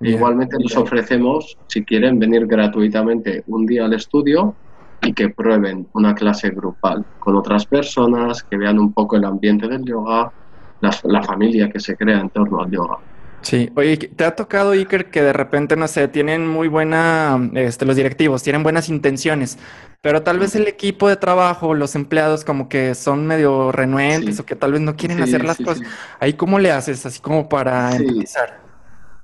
Igualmente 0.00 0.56
les 0.58 0.76
ofrecemos, 0.76 1.56
si 1.68 1.84
quieren, 1.84 2.18
venir 2.18 2.48
gratuitamente 2.48 3.44
un 3.46 3.64
día 3.64 3.84
al 3.84 3.92
estudio 3.92 4.56
y 5.02 5.12
que 5.12 5.28
prueben 5.28 5.88
una 5.92 6.14
clase 6.14 6.50
grupal 6.50 7.04
con 7.18 7.36
otras 7.36 7.66
personas, 7.66 8.42
que 8.42 8.56
vean 8.56 8.78
un 8.78 8.92
poco 8.92 9.16
el 9.16 9.24
ambiente 9.24 9.68
del 9.68 9.84
yoga, 9.84 10.32
la 10.80 11.22
familia 11.22 11.70
que 11.70 11.80
se 11.80 11.96
crea 11.96 12.20
en 12.20 12.30
torno 12.30 12.62
al 12.62 12.70
yoga. 12.70 12.98
Sí, 13.42 13.70
oye, 13.74 13.96
¿te 13.96 14.24
ha 14.24 14.36
tocado, 14.36 14.70
Iker, 14.70 15.10
que 15.10 15.20
de 15.20 15.32
repente, 15.32 15.74
no 15.76 15.88
sé, 15.88 16.06
tienen 16.06 16.46
muy 16.46 16.68
buena, 16.68 17.50
este, 17.54 17.84
los 17.84 17.96
directivos, 17.96 18.42
tienen 18.44 18.62
buenas 18.62 18.88
intenciones, 18.88 19.58
pero 20.00 20.22
tal 20.22 20.38
vez 20.38 20.54
el 20.54 20.68
equipo 20.68 21.08
de 21.08 21.16
trabajo, 21.16 21.74
los 21.74 21.96
empleados 21.96 22.44
como 22.44 22.68
que 22.68 22.94
son 22.94 23.26
medio 23.26 23.72
renuentes 23.72 24.38
o 24.38 24.46
que 24.46 24.54
tal 24.54 24.72
vez 24.72 24.80
no 24.80 24.96
quieren 24.96 25.20
hacer 25.22 25.44
las 25.44 25.58
cosas. 25.58 25.86
Ahí, 26.20 26.34
¿cómo 26.34 26.60
le 26.60 26.70
haces? 26.70 27.04
Así 27.04 27.20
como 27.20 27.48
para 27.48 27.96
empatizar. 27.96 28.60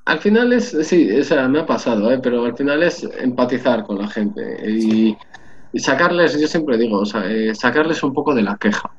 Al 0.05 0.19
final 0.19 0.53
es, 0.53 0.77
sí, 0.83 1.11
o 1.13 1.23
sea, 1.23 1.49
me 1.49 1.61
ha 1.61 1.67
pasado, 1.67 2.11
¿eh? 2.11 2.19
pero 2.21 2.45
al 2.45 2.57
final 2.57 2.83
es 2.83 3.07
empatizar 3.21 3.85
con 3.85 3.99
la 3.99 4.09
gente 4.09 4.43
y, 4.69 5.17
sacarles, 5.75 6.41
yo 6.41 6.47
siempre 6.47 6.79
digo, 6.79 6.99
o 6.99 7.07
sea, 7.07 7.31
eh, 7.31 7.55
sacarles 7.55 8.03
un 8.03 8.13
poco 8.15 8.35
de 8.35 8.43
la 8.43 8.57
queja. 8.57 8.91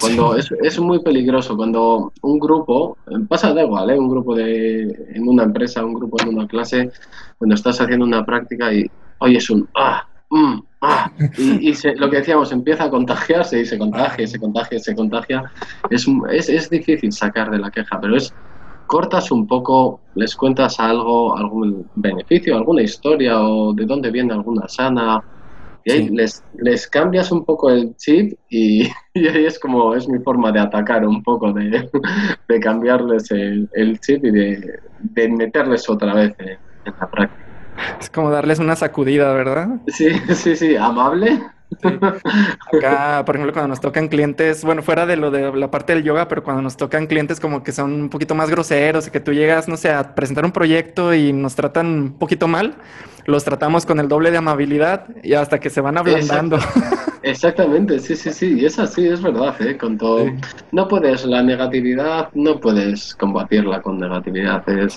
Cuando 0.00 0.36
es, 0.36 0.50
es, 0.62 0.80
muy 0.80 1.00
peligroso, 1.02 1.56
cuando 1.56 2.12
un 2.22 2.38
grupo, 2.40 2.96
pasa 3.28 3.54
da 3.54 3.62
igual, 3.62 3.90
¿eh? 3.90 3.98
un 3.98 4.10
grupo 4.10 4.34
de, 4.34 4.82
en 5.14 5.28
una 5.28 5.44
empresa, 5.44 5.84
un 5.84 5.94
grupo 5.94 6.20
en 6.20 6.30
una 6.30 6.48
clase, 6.48 6.90
cuando 7.38 7.54
estás 7.54 7.80
haciendo 7.80 8.04
una 8.04 8.24
práctica 8.24 8.74
y 8.74 8.90
oyes 9.18 9.48
un 9.50 9.68
ah, 9.76 10.04
mm, 10.30 10.58
ah, 10.80 11.12
y, 11.38 11.70
y 11.70 11.74
lo 11.96 12.10
que 12.10 12.16
decíamos, 12.16 12.50
empieza 12.50 12.84
a 12.84 12.90
contagiarse 12.90 13.60
y 13.60 13.64
se 13.64 13.78
contagia, 13.78 14.26
se 14.26 14.40
contagia, 14.40 14.78
se 14.80 14.96
contagia, 14.96 15.44
es, 15.90 16.06
es, 16.32 16.48
es 16.48 16.70
difícil 16.70 17.12
sacar 17.12 17.52
de 17.52 17.60
la 17.60 17.70
queja, 17.70 18.00
pero 18.00 18.16
es 18.16 18.34
cortas 18.86 19.30
un 19.30 19.46
poco, 19.46 20.00
les 20.14 20.34
cuentas 20.34 20.78
algo, 20.80 21.36
algún 21.36 21.88
beneficio, 21.94 22.56
alguna 22.56 22.82
historia 22.82 23.40
o 23.40 23.72
de 23.72 23.86
dónde 23.86 24.10
viene 24.10 24.32
alguna 24.32 24.68
sana, 24.68 25.22
y 25.84 25.92
ahí 25.92 26.08
les, 26.08 26.42
les 26.58 26.86
cambias 26.88 27.30
un 27.30 27.44
poco 27.44 27.70
el 27.70 27.94
chip 27.96 28.38
y, 28.48 28.84
ahí 29.14 29.46
es 29.46 29.58
como 29.58 29.94
es 29.94 30.08
mi 30.08 30.18
forma 30.20 30.50
de 30.50 30.60
atacar 30.60 31.06
un 31.06 31.22
poco, 31.22 31.52
de, 31.52 31.88
de 32.48 32.60
cambiarles 32.60 33.30
el, 33.30 33.68
el, 33.74 34.00
chip 34.00 34.24
y 34.24 34.30
de, 34.30 34.80
de 35.00 35.28
meterles 35.28 35.88
otra 35.88 36.14
vez 36.14 36.34
en, 36.38 36.58
la 36.98 37.10
práctica. 37.10 37.44
Es 38.00 38.08
como 38.10 38.30
darles 38.30 38.58
una 38.58 38.76
sacudida, 38.76 39.32
¿verdad? 39.32 39.80
Sí, 39.88 40.10
sí, 40.34 40.56
sí, 40.56 40.76
amable. 40.76 41.40
Acá, 42.72 43.22
por 43.24 43.36
ejemplo, 43.36 43.52
cuando 43.52 43.68
nos 43.68 43.80
tocan 43.80 44.08
clientes, 44.08 44.64
bueno, 44.64 44.82
fuera 44.82 45.06
de 45.06 45.16
lo 45.16 45.30
de 45.30 45.52
la 45.52 45.70
parte 45.70 45.94
del 45.94 46.04
yoga, 46.04 46.28
pero 46.28 46.42
cuando 46.42 46.62
nos 46.62 46.76
tocan 46.76 47.06
clientes 47.06 47.40
como 47.40 47.62
que 47.62 47.72
son 47.72 47.92
un 47.92 48.08
poquito 48.08 48.34
más 48.34 48.50
groseros, 48.50 49.08
que 49.10 49.20
tú 49.20 49.32
llegas, 49.32 49.68
no 49.68 49.76
sé, 49.76 49.90
a 49.90 50.14
presentar 50.14 50.44
un 50.44 50.52
proyecto 50.52 51.14
y 51.14 51.32
nos 51.32 51.54
tratan 51.54 51.86
un 51.86 52.12
poquito 52.18 52.48
mal, 52.48 52.76
los 53.26 53.44
tratamos 53.44 53.86
con 53.86 53.98
el 54.00 54.08
doble 54.08 54.30
de 54.30 54.38
amabilidad 54.38 55.06
y 55.22 55.34
hasta 55.34 55.58
que 55.60 55.70
se 55.70 55.80
van 55.80 55.98
ablandando. 55.98 56.58
Exactamente, 57.24 57.98
sí, 58.00 58.16
sí, 58.16 58.30
sí, 58.32 58.58
y 58.60 58.66
es 58.66 58.78
así, 58.78 59.06
es 59.06 59.22
verdad, 59.22 59.54
¿eh? 59.62 59.78
Con 59.78 59.96
todo. 59.96 60.26
No 60.72 60.88
puedes, 60.88 61.24
la 61.24 61.42
negatividad, 61.42 62.28
no 62.34 62.60
puedes 62.60 63.14
combatirla 63.14 63.80
con 63.80 63.98
negatividad, 63.98 64.68
es, 64.68 64.96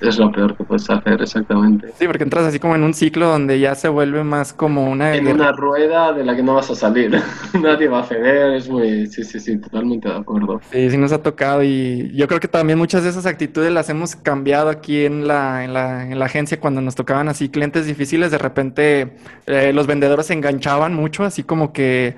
es, 0.00 0.18
lo 0.18 0.32
peor 0.32 0.56
que 0.56 0.64
puedes 0.64 0.88
hacer, 0.88 1.20
exactamente. 1.20 1.88
Sí, 1.98 2.06
porque 2.06 2.24
entras 2.24 2.46
así 2.46 2.58
como 2.58 2.74
en 2.76 2.82
un 2.82 2.94
ciclo 2.94 3.28
donde 3.28 3.60
ya 3.60 3.74
se 3.74 3.88
vuelve 3.88 4.24
más 4.24 4.54
como 4.54 4.90
una... 4.90 5.14
En 5.14 5.28
una 5.28 5.52
rueda 5.52 6.14
de 6.14 6.24
la 6.24 6.34
que 6.34 6.42
no 6.42 6.54
vas 6.54 6.70
a 6.70 6.74
salir, 6.74 7.20
nadie 7.60 7.88
va 7.88 8.00
a 8.00 8.04
ceder, 8.04 8.54
es 8.54 8.70
muy, 8.70 9.06
sí, 9.08 9.22
sí, 9.22 9.38
sí, 9.38 9.58
totalmente 9.58 10.08
de 10.08 10.16
acuerdo. 10.16 10.62
Sí, 10.72 10.90
sí 10.90 10.96
nos 10.96 11.12
ha 11.12 11.22
tocado 11.22 11.62
y 11.62 12.10
yo 12.14 12.26
creo 12.26 12.40
que 12.40 12.48
también 12.48 12.78
muchas 12.78 13.02
de 13.02 13.10
esas 13.10 13.26
actitudes 13.26 13.70
las 13.70 13.90
hemos 13.90 14.16
cambiado 14.16 14.70
aquí 14.70 15.04
en 15.04 15.28
la, 15.28 15.62
en 15.62 15.74
la, 15.74 16.10
en 16.10 16.18
la 16.18 16.24
agencia 16.24 16.58
cuando 16.58 16.80
nos 16.80 16.94
tocaban 16.94 17.28
así 17.28 17.50
clientes 17.50 17.84
difíciles, 17.84 18.30
de 18.30 18.38
repente 18.38 19.12
eh, 19.46 19.72
los 19.74 19.86
vendedores 19.86 20.26
se 20.26 20.32
enganchaban 20.32 20.94
mucho, 20.94 21.24
así 21.24 21.42
como 21.42 21.65
que, 21.72 22.16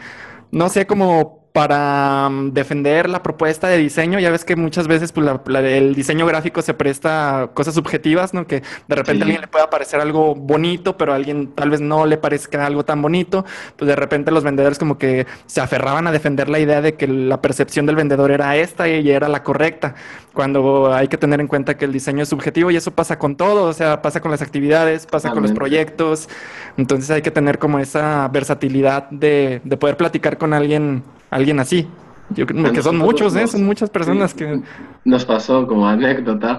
no 0.50 0.68
sé, 0.68 0.86
como 0.86 1.37
para 1.58 2.28
mm, 2.30 2.52
defender 2.52 3.08
la 3.08 3.20
propuesta 3.20 3.66
de 3.66 3.78
diseño. 3.78 4.20
Ya 4.20 4.30
ves 4.30 4.44
que 4.44 4.54
muchas 4.54 4.86
veces 4.86 5.10
pues, 5.10 5.26
el 5.56 5.92
diseño 5.92 6.24
gráfico 6.24 6.62
se 6.62 6.72
presta 6.72 7.42
a 7.42 7.46
cosas 7.48 7.74
subjetivas, 7.74 8.32
¿no? 8.32 8.46
Que 8.46 8.62
de 8.86 8.94
repente 8.94 9.24
a 9.24 9.26
alguien 9.26 9.40
le 9.40 9.48
pueda 9.48 9.68
parecer 9.68 10.00
algo 10.00 10.36
bonito, 10.36 10.96
pero 10.96 11.12
a 11.12 11.16
alguien 11.16 11.48
tal 11.48 11.70
vez 11.70 11.80
no 11.80 12.06
le 12.06 12.16
parezca 12.16 12.64
algo 12.64 12.84
tan 12.84 13.02
bonito. 13.02 13.44
Pues 13.76 13.88
de 13.88 13.96
repente 13.96 14.30
los 14.30 14.44
vendedores 14.44 14.78
como 14.78 14.98
que 14.98 15.26
se 15.46 15.60
aferraban 15.60 16.06
a 16.06 16.12
defender 16.12 16.48
la 16.48 16.60
idea 16.60 16.80
de 16.80 16.94
que 16.94 17.08
la 17.08 17.42
percepción 17.42 17.86
del 17.86 17.96
vendedor 17.96 18.30
era 18.30 18.54
esta 18.54 18.88
y 18.88 19.10
era 19.10 19.26
la 19.28 19.42
correcta, 19.42 19.96
cuando 20.34 20.94
hay 20.94 21.08
que 21.08 21.16
tener 21.16 21.40
en 21.40 21.48
cuenta 21.48 21.76
que 21.76 21.86
el 21.86 21.92
diseño 21.92 22.22
es 22.22 22.28
subjetivo 22.28 22.70
y 22.70 22.76
eso 22.76 22.92
pasa 22.92 23.18
con 23.18 23.34
todo, 23.36 23.64
o 23.64 23.72
sea, 23.72 24.00
pasa 24.00 24.20
con 24.20 24.30
las 24.30 24.42
actividades, 24.42 25.06
pasa 25.06 25.32
con 25.32 25.42
los 25.42 25.50
proyectos. 25.50 26.28
Entonces 26.76 27.10
hay 27.10 27.22
que 27.22 27.32
tener 27.32 27.58
como 27.58 27.80
esa 27.80 28.28
versatilidad 28.28 29.10
de, 29.10 29.60
de 29.64 29.76
poder 29.76 29.96
platicar 29.96 30.38
con 30.38 30.52
alguien 30.52 31.02
alguien 31.30 31.60
así. 31.60 31.86
Yo 32.30 32.46
creo 32.46 32.72
que 32.72 32.82
son 32.82 32.98
muchos, 32.98 33.34
¿eh? 33.36 33.46
Son 33.46 33.64
muchas 33.64 33.88
personas 33.88 34.34
que... 34.34 34.60
Nos 35.04 35.24
pasó 35.24 35.66
como 35.66 35.88
anécdota, 35.88 36.58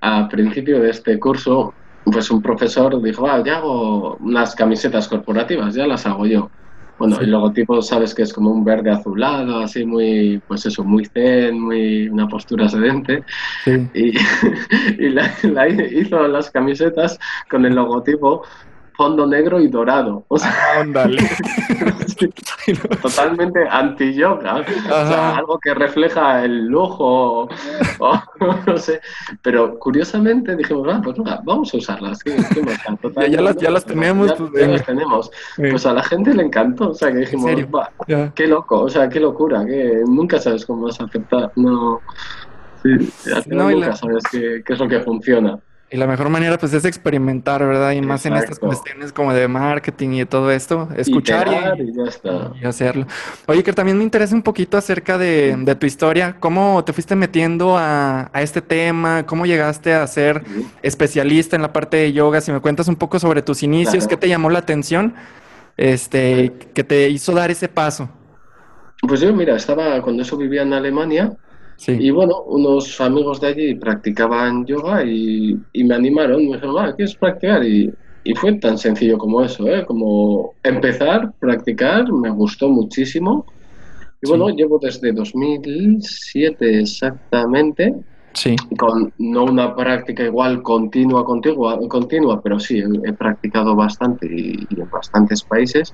a 0.00 0.28
principio 0.28 0.80
de 0.80 0.90
este 0.90 1.18
curso, 1.18 1.74
pues 2.04 2.30
un 2.30 2.40
profesor 2.40 3.00
dijo, 3.02 3.28
ah, 3.28 3.42
ya 3.44 3.58
hago 3.58 4.16
unas 4.16 4.54
camisetas 4.54 5.06
corporativas, 5.08 5.74
ya 5.74 5.86
las 5.86 6.06
hago 6.06 6.26
yo. 6.26 6.50
Bueno, 6.98 7.18
el 7.20 7.30
logotipo 7.30 7.82
sabes 7.82 8.14
que 8.14 8.22
es 8.22 8.32
como 8.32 8.50
un 8.50 8.64
verde 8.64 8.90
azulado, 8.90 9.58
así 9.58 9.84
muy, 9.84 10.40
pues 10.46 10.66
eso, 10.66 10.84
muy 10.84 11.04
zen, 11.06 11.58
muy 11.58 12.08
una 12.08 12.28
postura 12.28 12.68
sedente. 12.68 13.24
Y, 13.66 14.12
y 14.98 15.08
la, 15.08 15.32
hizo 15.68 16.28
las 16.28 16.50
camisetas 16.50 17.18
con 17.50 17.64
el 17.66 17.74
logotipo 17.74 18.44
fondo 19.02 19.26
negro 19.26 19.60
y 19.60 19.66
dorado. 19.66 20.24
O 20.28 20.38
sea, 20.38 20.84
totalmente 23.02 23.66
anti-yoga. 23.68 24.60
O 24.60 25.06
sea, 25.08 25.38
algo 25.38 25.58
que 25.58 25.74
refleja 25.74 26.44
el 26.44 26.66
lujo, 26.66 27.48
o, 27.98 28.22
no 28.66 28.78
sé. 28.78 29.00
Pero 29.42 29.76
curiosamente 29.80 30.54
dijimos, 30.54 30.86
ah, 30.88 31.00
pues 31.02 31.16
vamos 31.42 31.74
a 31.74 31.78
usarlas. 31.78 32.20
ya, 32.24 33.40
las, 33.40 33.56
ya, 33.56 33.72
las, 33.72 33.84
tenemos. 33.84 34.28
Ya, 34.28 34.36
pues, 34.36 34.68
las 34.68 34.86
tenemos. 34.86 35.32
Pues 35.56 35.84
a 35.84 35.94
la 35.94 36.04
gente 36.04 36.32
le 36.32 36.44
encantó. 36.44 36.90
O 36.90 36.94
sea, 36.94 37.10
que 37.10 37.18
dijimos, 37.18 37.50
qué 38.36 38.46
loco, 38.46 38.82
o 38.82 38.88
sea, 38.88 39.08
qué 39.08 39.18
locura, 39.18 39.66
que 39.66 40.04
nunca 40.06 40.38
sabes 40.38 40.64
cómo 40.64 40.84
vas 40.84 41.00
a 41.00 41.06
aceptar. 41.06 41.50
No. 41.56 42.00
Sí, 42.84 43.12
nunca 43.46 43.96
sabes 43.96 44.22
qué, 44.30 44.62
qué 44.64 44.72
es 44.74 44.78
lo 44.78 44.88
que 44.88 45.00
funciona. 45.00 45.58
Y 45.92 45.98
la 45.98 46.06
mejor 46.06 46.30
manera 46.30 46.56
pues 46.56 46.72
es 46.72 46.86
experimentar, 46.86 47.62
¿verdad? 47.66 47.92
Y 47.92 48.00
más 48.00 48.24
en 48.24 48.32
estas 48.32 48.58
cuestiones 48.58 49.12
como 49.12 49.34
de 49.34 49.46
marketing 49.46 50.22
y 50.22 50.24
todo 50.24 50.50
esto, 50.50 50.88
escuchar 50.96 51.76
y, 51.78 52.64
hacerlo. 52.64 53.06
Oye, 53.46 53.62
que 53.62 53.74
también 53.74 53.98
me 53.98 54.02
interesa 54.02 54.34
un 54.34 54.42
poquito 54.42 54.78
acerca 54.78 55.18
de, 55.18 55.76
tu 55.78 55.86
historia, 55.86 56.36
cómo 56.40 56.82
te 56.82 56.94
fuiste 56.94 57.14
metiendo 57.14 57.76
a, 57.76 58.30
este 58.34 58.62
tema, 58.62 59.26
cómo 59.26 59.44
llegaste 59.44 59.92
a 59.92 60.06
ser 60.06 60.42
especialista 60.80 61.56
en 61.56 61.62
la 61.62 61.74
parte 61.74 61.98
de 61.98 62.12
yoga, 62.14 62.40
si 62.40 62.52
me 62.52 62.60
cuentas 62.60 62.88
un 62.88 62.96
poco 62.96 63.18
sobre 63.18 63.42
tus 63.42 63.62
inicios, 63.62 64.08
qué 64.08 64.16
te 64.16 64.30
llamó 64.30 64.48
la 64.48 64.60
atención, 64.60 65.14
este, 65.76 66.54
que 66.72 66.84
te 66.84 67.10
hizo 67.10 67.32
dar 67.32 67.50
ese 67.50 67.68
paso. 67.68 68.08
Pues 69.06 69.20
yo, 69.20 69.30
mira, 69.34 69.56
estaba, 69.56 70.00
cuando 70.00 70.22
eso 70.22 70.38
vivía 70.38 70.62
en 70.62 70.72
Alemania, 70.72 71.36
y 71.88 72.10
bueno, 72.10 72.42
unos 72.42 73.00
amigos 73.00 73.40
de 73.40 73.48
allí 73.48 73.74
practicaban 73.74 74.64
yoga 74.66 75.04
y, 75.04 75.58
me 75.74 75.94
animaron, 75.94 76.48
me 76.48 76.54
dijeron, 76.54 76.76
ah, 76.78 76.94
¿quieres 76.94 77.14
practicar? 77.16 77.64
Y, 77.64 77.92
y, 78.24 78.34
fue 78.34 78.54
tan 78.54 78.78
sencillo 78.78 79.18
como 79.18 79.42
eso, 79.42 79.66
¿eh? 79.68 79.84
como 79.84 80.54
empezar, 80.62 81.32
practicar, 81.40 82.12
me 82.12 82.30
gustó 82.30 82.68
muchísimo. 82.68 83.46
Y 84.20 84.28
bueno, 84.28 84.50
llevo 84.50 84.78
desde 84.78 85.12
2007 85.12 86.80
exactamente, 86.80 87.92
sí. 88.34 88.54
con 88.78 89.12
no 89.18 89.44
una 89.44 89.74
práctica 89.74 90.22
igual 90.22 90.62
continua, 90.62 91.24
continua, 91.24 91.76
continua 91.88 92.40
pero 92.40 92.60
sí, 92.60 92.80
he, 93.04 93.12
practicado 93.14 93.74
bastante 93.74 94.26
y, 94.26 94.64
y 94.70 94.80
en 94.80 94.88
bastantes 94.88 95.42
países 95.42 95.92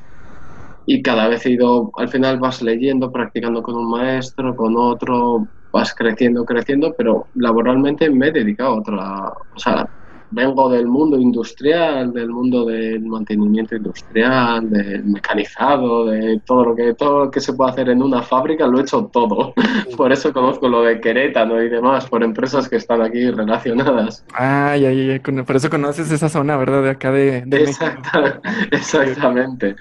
y 0.91 1.03
cada 1.03 1.29
vez 1.29 1.45
he 1.45 1.51
ido, 1.51 1.93
al 1.97 2.09
final 2.09 2.39
vas 2.39 2.63
leyendo, 2.63 3.13
practicando 3.13 3.63
con 3.63 3.77
un 3.77 3.91
maestro, 3.91 4.57
con 4.57 4.75
otro, 4.75 5.47
vas 5.73 5.95
creciendo, 5.95 6.45
creciendo, 6.45 6.95
pero 6.97 7.27
laboralmente 7.35 8.11
me 8.11 8.29
he 8.29 8.33
dedicado 8.33 8.71
a 8.71 8.79
otra, 8.79 9.33
o 9.55 9.59
sea, 9.59 9.89
vengo 10.31 10.69
del 10.69 10.87
mundo 10.87 11.19
industrial, 11.19 12.13
del 12.13 12.29
mundo 12.29 12.67
del 12.67 13.01
mantenimiento 13.01 13.77
industrial, 13.77 14.69
del 14.69 15.05
mecanizado, 15.05 16.07
de 16.07 16.41
todo 16.45 16.67
lo 16.67 16.77
que 16.77 16.95
todo 16.95 17.25
lo 17.25 17.31
que 17.31 17.41
se 17.41 17.53
puede 17.55 17.71
hacer 17.71 17.89
en 17.89 18.03
una 18.03 18.23
fábrica, 18.23 18.67
lo 18.67 18.79
he 18.79 18.83
hecho 18.83 19.09
todo. 19.13 19.55
Por 19.97 20.13
eso 20.13 20.33
conozco 20.33 20.69
lo 20.69 20.83
de 20.83 21.01
Querétaro 21.01 21.63
y 21.63 21.69
demás, 21.69 22.07
por 22.07 22.23
empresas 22.23 22.69
que 22.69 22.77
están 22.77 23.03
aquí 23.03 23.31
relacionadas. 23.31 24.25
Ay, 24.35 24.85
ay, 24.85 25.11
ay, 25.11 25.19
por 25.21 25.57
eso 25.57 25.71
conoces 25.71 26.11
esa 26.11 26.29
zona, 26.29 26.57
¿verdad? 26.57 26.83
De 26.83 26.91
acá 26.91 27.11
de, 27.11 27.39
Exactamente. 28.71 29.77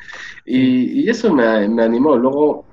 Y, 0.46 1.02
y 1.02 1.10
eso 1.10 1.34
me, 1.34 1.68
me 1.68 1.84
animó. 1.84 2.16
Luego 2.16 2.66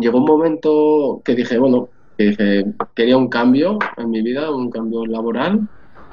llegó 0.00 0.18
un 0.18 0.24
momento 0.24 1.20
que 1.24 1.34
dije, 1.34 1.58
bueno, 1.58 1.88
que 2.18 2.24
dije, 2.24 2.66
quería 2.94 3.16
un 3.16 3.28
cambio 3.28 3.78
en 3.96 4.10
mi 4.10 4.20
vida, 4.20 4.50
un 4.50 4.70
cambio 4.70 5.06
laboral 5.06 5.66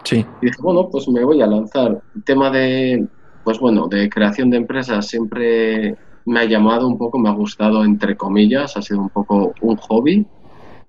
Sí. 0.06 0.26
Y 0.42 0.46
dije, 0.46 0.58
bueno, 0.62 0.88
pues 0.90 1.10
me 1.10 1.24
voy 1.26 1.42
a 1.42 1.48
lanzar. 1.48 2.00
El 2.16 2.24
tema 2.24 2.52
de, 2.52 3.08
pues 3.44 3.60
bueno, 3.60 3.88
de 3.88 4.08
creación 4.08 4.52
de 4.52 4.58
empresas 4.58 5.08
siempre 5.08 5.96
me 6.26 6.40
ha 6.40 6.46
llamado 6.46 6.88
un 6.88 6.98
poco, 6.98 7.18
me 7.18 7.30
ha 7.30 7.34
gustado, 7.34 7.84
entre 7.84 8.16
comillas, 8.16 8.78
ha 8.78 8.82
sido 8.82 9.02
un 9.02 9.10
poco 9.10 9.54
un 9.62 9.76
hobby. 9.78 10.26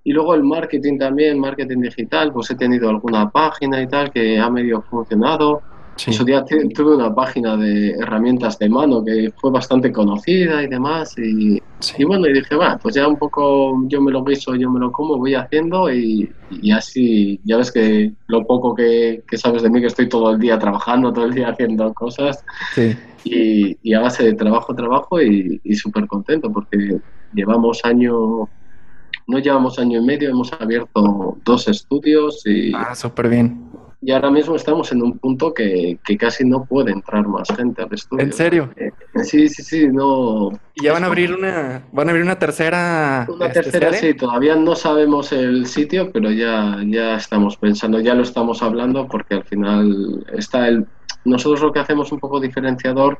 Y 0.03 0.13
luego 0.13 0.35
el 0.35 0.43
marketing 0.43 0.99
también, 0.99 1.39
marketing 1.39 1.81
digital, 1.81 2.31
pues 2.31 2.49
he 2.51 2.55
tenido 2.55 2.89
alguna 2.89 3.29
página 3.29 3.81
y 3.81 3.87
tal 3.87 4.11
que 4.11 4.39
ha 4.39 4.49
medio 4.49 4.81
funcionado 4.83 5.61
Sí. 5.97 6.11
Eso 6.11 6.23
día 6.23 6.45
tuve 6.45 6.95
una 6.95 7.13
página 7.13 7.57
de 7.57 7.89
herramientas 7.91 8.57
de 8.59 8.69
mano 8.69 9.03
que 9.03 9.33
fue 9.35 9.51
bastante 9.51 9.91
conocida 9.91 10.63
y 10.63 10.67
demás. 10.67 11.15
Y, 11.17 11.59
bueno, 12.05 12.27
y 12.27 12.33
dije, 12.33 12.55
va, 12.55 12.77
pues 12.77 12.95
ya 12.95 13.07
un 13.07 13.17
poco 13.17 13.73
yo 13.87 14.01
me 14.01 14.11
lo 14.11 14.23
guiso, 14.23 14.55
yo 14.55 14.69
me 14.69 14.79
lo 14.79 14.91
como, 14.91 15.17
voy 15.17 15.33
haciendo 15.33 15.91
y, 15.91 16.29
así, 16.71 17.39
ya 17.43 17.57
ves 17.57 17.71
que 17.71 18.13
lo 18.27 18.45
poco 18.45 18.75
que, 18.75 19.23
sabes 19.33 19.63
de 19.63 19.69
mí, 19.69 19.81
que 19.81 19.87
estoy 19.87 20.07
todo 20.07 20.31
el 20.31 20.39
día 20.39 20.59
trabajando, 20.59 21.11
todo 21.11 21.25
el 21.25 21.33
día 21.33 21.49
haciendo 21.49 21.93
cosas. 21.93 22.43
Sí. 22.73 22.95
Y, 23.23 23.77
y 23.81 23.93
a 23.93 24.01
base 24.01 24.23
de 24.23 24.33
trabajo, 24.33 24.75
trabajo 24.75 25.21
y, 25.21 25.59
y 25.63 25.75
súper 25.75 26.07
contento 26.07 26.51
porque 26.51 26.99
llevamos 27.33 27.83
año, 27.83 28.47
no 29.27 29.39
llevamos 29.39 29.77
año 29.79 29.99
y 29.99 30.05
medio, 30.05 30.29
hemos 30.29 30.51
abierto 30.53 31.37
dos 31.43 31.67
estudios 31.67 32.41
y... 32.45 32.73
Ah, 32.73 32.95
súper 32.95 33.29
bien 33.29 33.67
y 33.99 34.11
ahora 34.11 34.29
mismo 34.29 34.55
estamos 34.55 34.91
en 34.91 35.01
un 35.01 35.17
punto 35.17 35.53
que, 35.53 35.99
casi 36.19 36.45
no 36.45 36.65
puede 36.65 36.91
entrar 36.91 37.27
más 37.27 37.47
gente 37.55 37.81
al 37.81 37.91
estudio. 37.91 38.23
¿En 38.23 38.31
serio? 38.31 38.69
Eh, 38.75 38.91
sí, 39.23 39.49
sí, 39.49 39.63
sí, 39.63 39.87
no. 39.87 40.51
¿Y 40.75 40.83
ya 40.83 40.93
van 40.93 41.03
a 41.03 41.07
abrir 41.07 41.33
una, 41.33 41.83
van 41.91 42.07
a 42.07 42.11
abrir 42.11 42.23
una 42.23 42.37
tercera? 42.37 43.27
Una 43.27 43.47
este, 43.47 43.63
tercera, 43.63 43.93
sí, 43.93 44.13
todavía 44.13 44.55
no 44.55 44.75
sabemos 44.75 45.31
el 45.31 45.65
sitio, 45.65 46.11
pero 46.11 46.31
ya, 46.31 46.77
ya 46.85 47.15
estamos 47.15 47.57
pensando, 47.57 47.99
ya 47.99 48.13
lo 48.13 48.21
estamos 48.21 48.61
hablando, 48.61 49.07
porque 49.07 49.35
al 49.35 49.43
final 49.43 50.25
está 50.31 50.67
el. 50.67 50.85
Nosotros 51.25 51.61
lo 51.61 51.73
que 51.73 51.79
hacemos 51.79 52.11
un 52.11 52.19
poco 52.19 52.39
diferenciador 52.39 53.17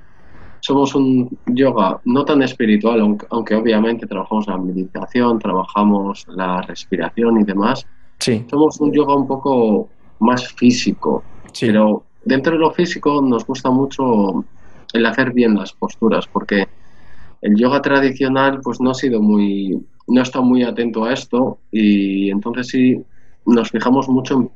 somos 0.67 0.93
un 0.95 1.29
yoga 1.45 2.01
no 2.03 2.25
tan 2.25 2.41
espiritual, 2.41 2.99
aunque, 2.99 3.25
aunque, 3.29 3.55
obviamente 3.55 4.05
trabajamos 4.05 4.47
la 4.47 4.57
meditación, 4.57 5.39
trabajamos 5.39 6.25
la 6.27 6.61
respiración 6.61 7.39
y 7.39 7.45
demás. 7.45 7.87
Sí. 8.19 8.43
Somos 8.49 8.77
un 8.81 8.91
yoga 8.91 9.15
un 9.15 9.25
poco 9.25 9.87
más 10.19 10.45
físico. 10.55 11.23
Pero 11.57 12.03
dentro 12.25 12.51
de 12.51 12.59
lo 12.59 12.71
físico 12.71 13.21
nos 13.21 13.45
gusta 13.45 13.69
mucho 13.69 14.43
el 14.91 15.05
hacer 15.05 15.31
bien 15.31 15.55
las 15.55 15.71
posturas, 15.71 16.27
porque 16.27 16.67
el 17.41 17.55
yoga 17.55 17.81
tradicional 17.81 18.59
pues 18.61 18.81
no 18.81 18.91
ha 18.91 18.93
sido 18.93 19.21
muy, 19.21 19.81
no 20.07 20.21
está 20.21 20.41
muy 20.41 20.63
atento 20.63 21.05
a 21.05 21.13
esto 21.13 21.59
y 21.71 22.29
entonces 22.29 22.67
sí 22.67 23.01
nos 23.45 23.71
fijamos 23.71 24.09
mucho 24.09 24.51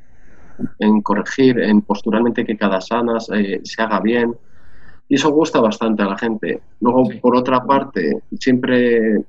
en, 0.80 1.02
corregir, 1.04 1.58
en 1.62 1.82
posturalmente 1.82 2.44
que 2.44 2.58
cada 2.58 2.82
sana 2.82 3.22
se 3.22 3.82
haga 3.82 4.02
bien 4.02 4.36
y 5.12 5.16
eso 5.16 5.30
gusta 5.30 5.60
bastante 5.60 6.04
a 6.04 6.06
la 6.06 6.18
gente. 6.18 6.62
Luego, 6.80 7.04
por 7.22 7.36
otra 7.36 7.66
parte, 7.66 8.24
siempre 8.40 9.22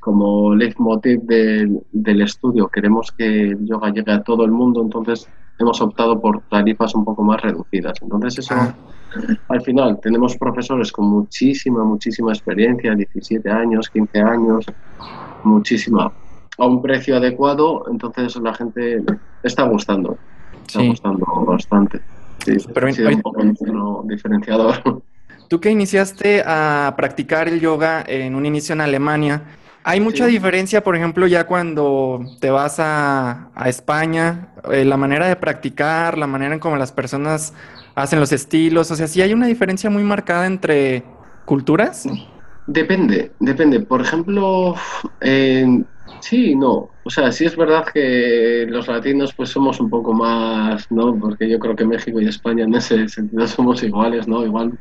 como 0.00 0.54
leitmotiv 0.54 1.20
del, 1.24 1.78
del 1.92 2.22
estudio 2.22 2.68
queremos 2.68 3.12
que 3.12 3.50
el 3.50 3.66
yoga 3.66 3.90
llegue 3.90 4.12
a 4.12 4.22
todo 4.22 4.46
el 4.46 4.50
mundo, 4.50 4.80
entonces 4.80 5.28
hemos 5.58 5.78
optado 5.82 6.18
por 6.18 6.40
tarifas 6.48 6.94
un 6.94 7.04
poco 7.04 7.22
más 7.22 7.42
reducidas. 7.42 7.98
Entonces 8.00 8.38
eso, 8.38 8.54
ah. 8.56 8.74
al 9.48 9.60
final, 9.60 10.00
tenemos 10.00 10.38
profesores 10.38 10.90
con 10.90 11.10
muchísima, 11.10 11.84
muchísima 11.84 12.32
experiencia, 12.32 12.94
17 12.94 13.50
años, 13.50 13.90
15 13.90 14.20
años, 14.20 14.64
muchísima, 15.44 16.10
a 16.56 16.64
un 16.64 16.80
precio 16.80 17.18
adecuado, 17.18 17.84
entonces 17.90 18.36
la 18.36 18.54
gente 18.54 19.04
está 19.42 19.64
gustando, 19.64 20.16
está 20.66 20.82
gustando 20.82 21.26
bastante. 21.46 22.00
Sí, 22.44 22.56
Pero 22.72 22.88
un 22.88 23.22
poco 23.22 24.04
diferenciador. 24.04 25.02
Tú 25.48 25.60
que 25.60 25.70
iniciaste 25.70 26.44
a 26.46 26.94
practicar 26.96 27.48
el 27.48 27.60
yoga 27.60 28.04
en 28.06 28.36
un 28.36 28.46
inicio 28.46 28.72
en 28.72 28.80
Alemania, 28.80 29.42
hay 29.82 29.98
mucha 29.98 30.26
diferencia, 30.26 30.84
por 30.84 30.94
ejemplo, 30.94 31.26
ya 31.26 31.46
cuando 31.46 32.20
te 32.38 32.50
vas 32.50 32.76
a, 32.78 33.50
España, 33.64 34.48
eh, 34.70 34.84
la 34.84 34.96
manera 34.96 35.26
de 35.26 35.36
practicar, 35.36 36.18
la 36.18 36.26
manera 36.26 36.54
en 36.54 36.60
cómo 36.60 36.76
las 36.76 36.92
personas 36.92 37.54
hacen 37.94 38.20
los 38.20 38.30
estilos, 38.30 38.90
o 38.90 38.96
sea, 38.96 39.08
sí 39.08 39.22
hay 39.22 39.32
una 39.32 39.46
diferencia 39.46 39.88
muy 39.88 40.04
marcada 40.04 40.46
entre 40.46 41.02
culturas. 41.46 42.06
Depende, 42.66 43.32
depende. 43.40 43.80
Por 43.80 44.02
ejemplo, 44.02 44.76
sí, 46.20 46.54
no. 46.54 46.88
O 47.04 47.10
sea, 47.10 47.32
sí 47.32 47.44
es 47.44 47.56
verdad 47.56 47.84
que 47.92 48.66
los 48.68 48.88
latinos 48.88 49.32
pues 49.34 49.50
somos 49.50 49.80
un 49.80 49.90
poco 49.90 50.12
más, 50.12 50.90
¿no? 50.90 51.18
Porque 51.18 51.48
yo 51.48 51.58
creo 51.58 51.76
que 51.76 51.84
México 51.84 52.20
y 52.20 52.28
España 52.28 52.64
en 52.64 52.74
ese 52.74 53.08
sentido 53.08 53.46
somos 53.46 53.82
iguales, 53.82 54.28
¿no? 54.28 54.44
Igual 54.44 54.78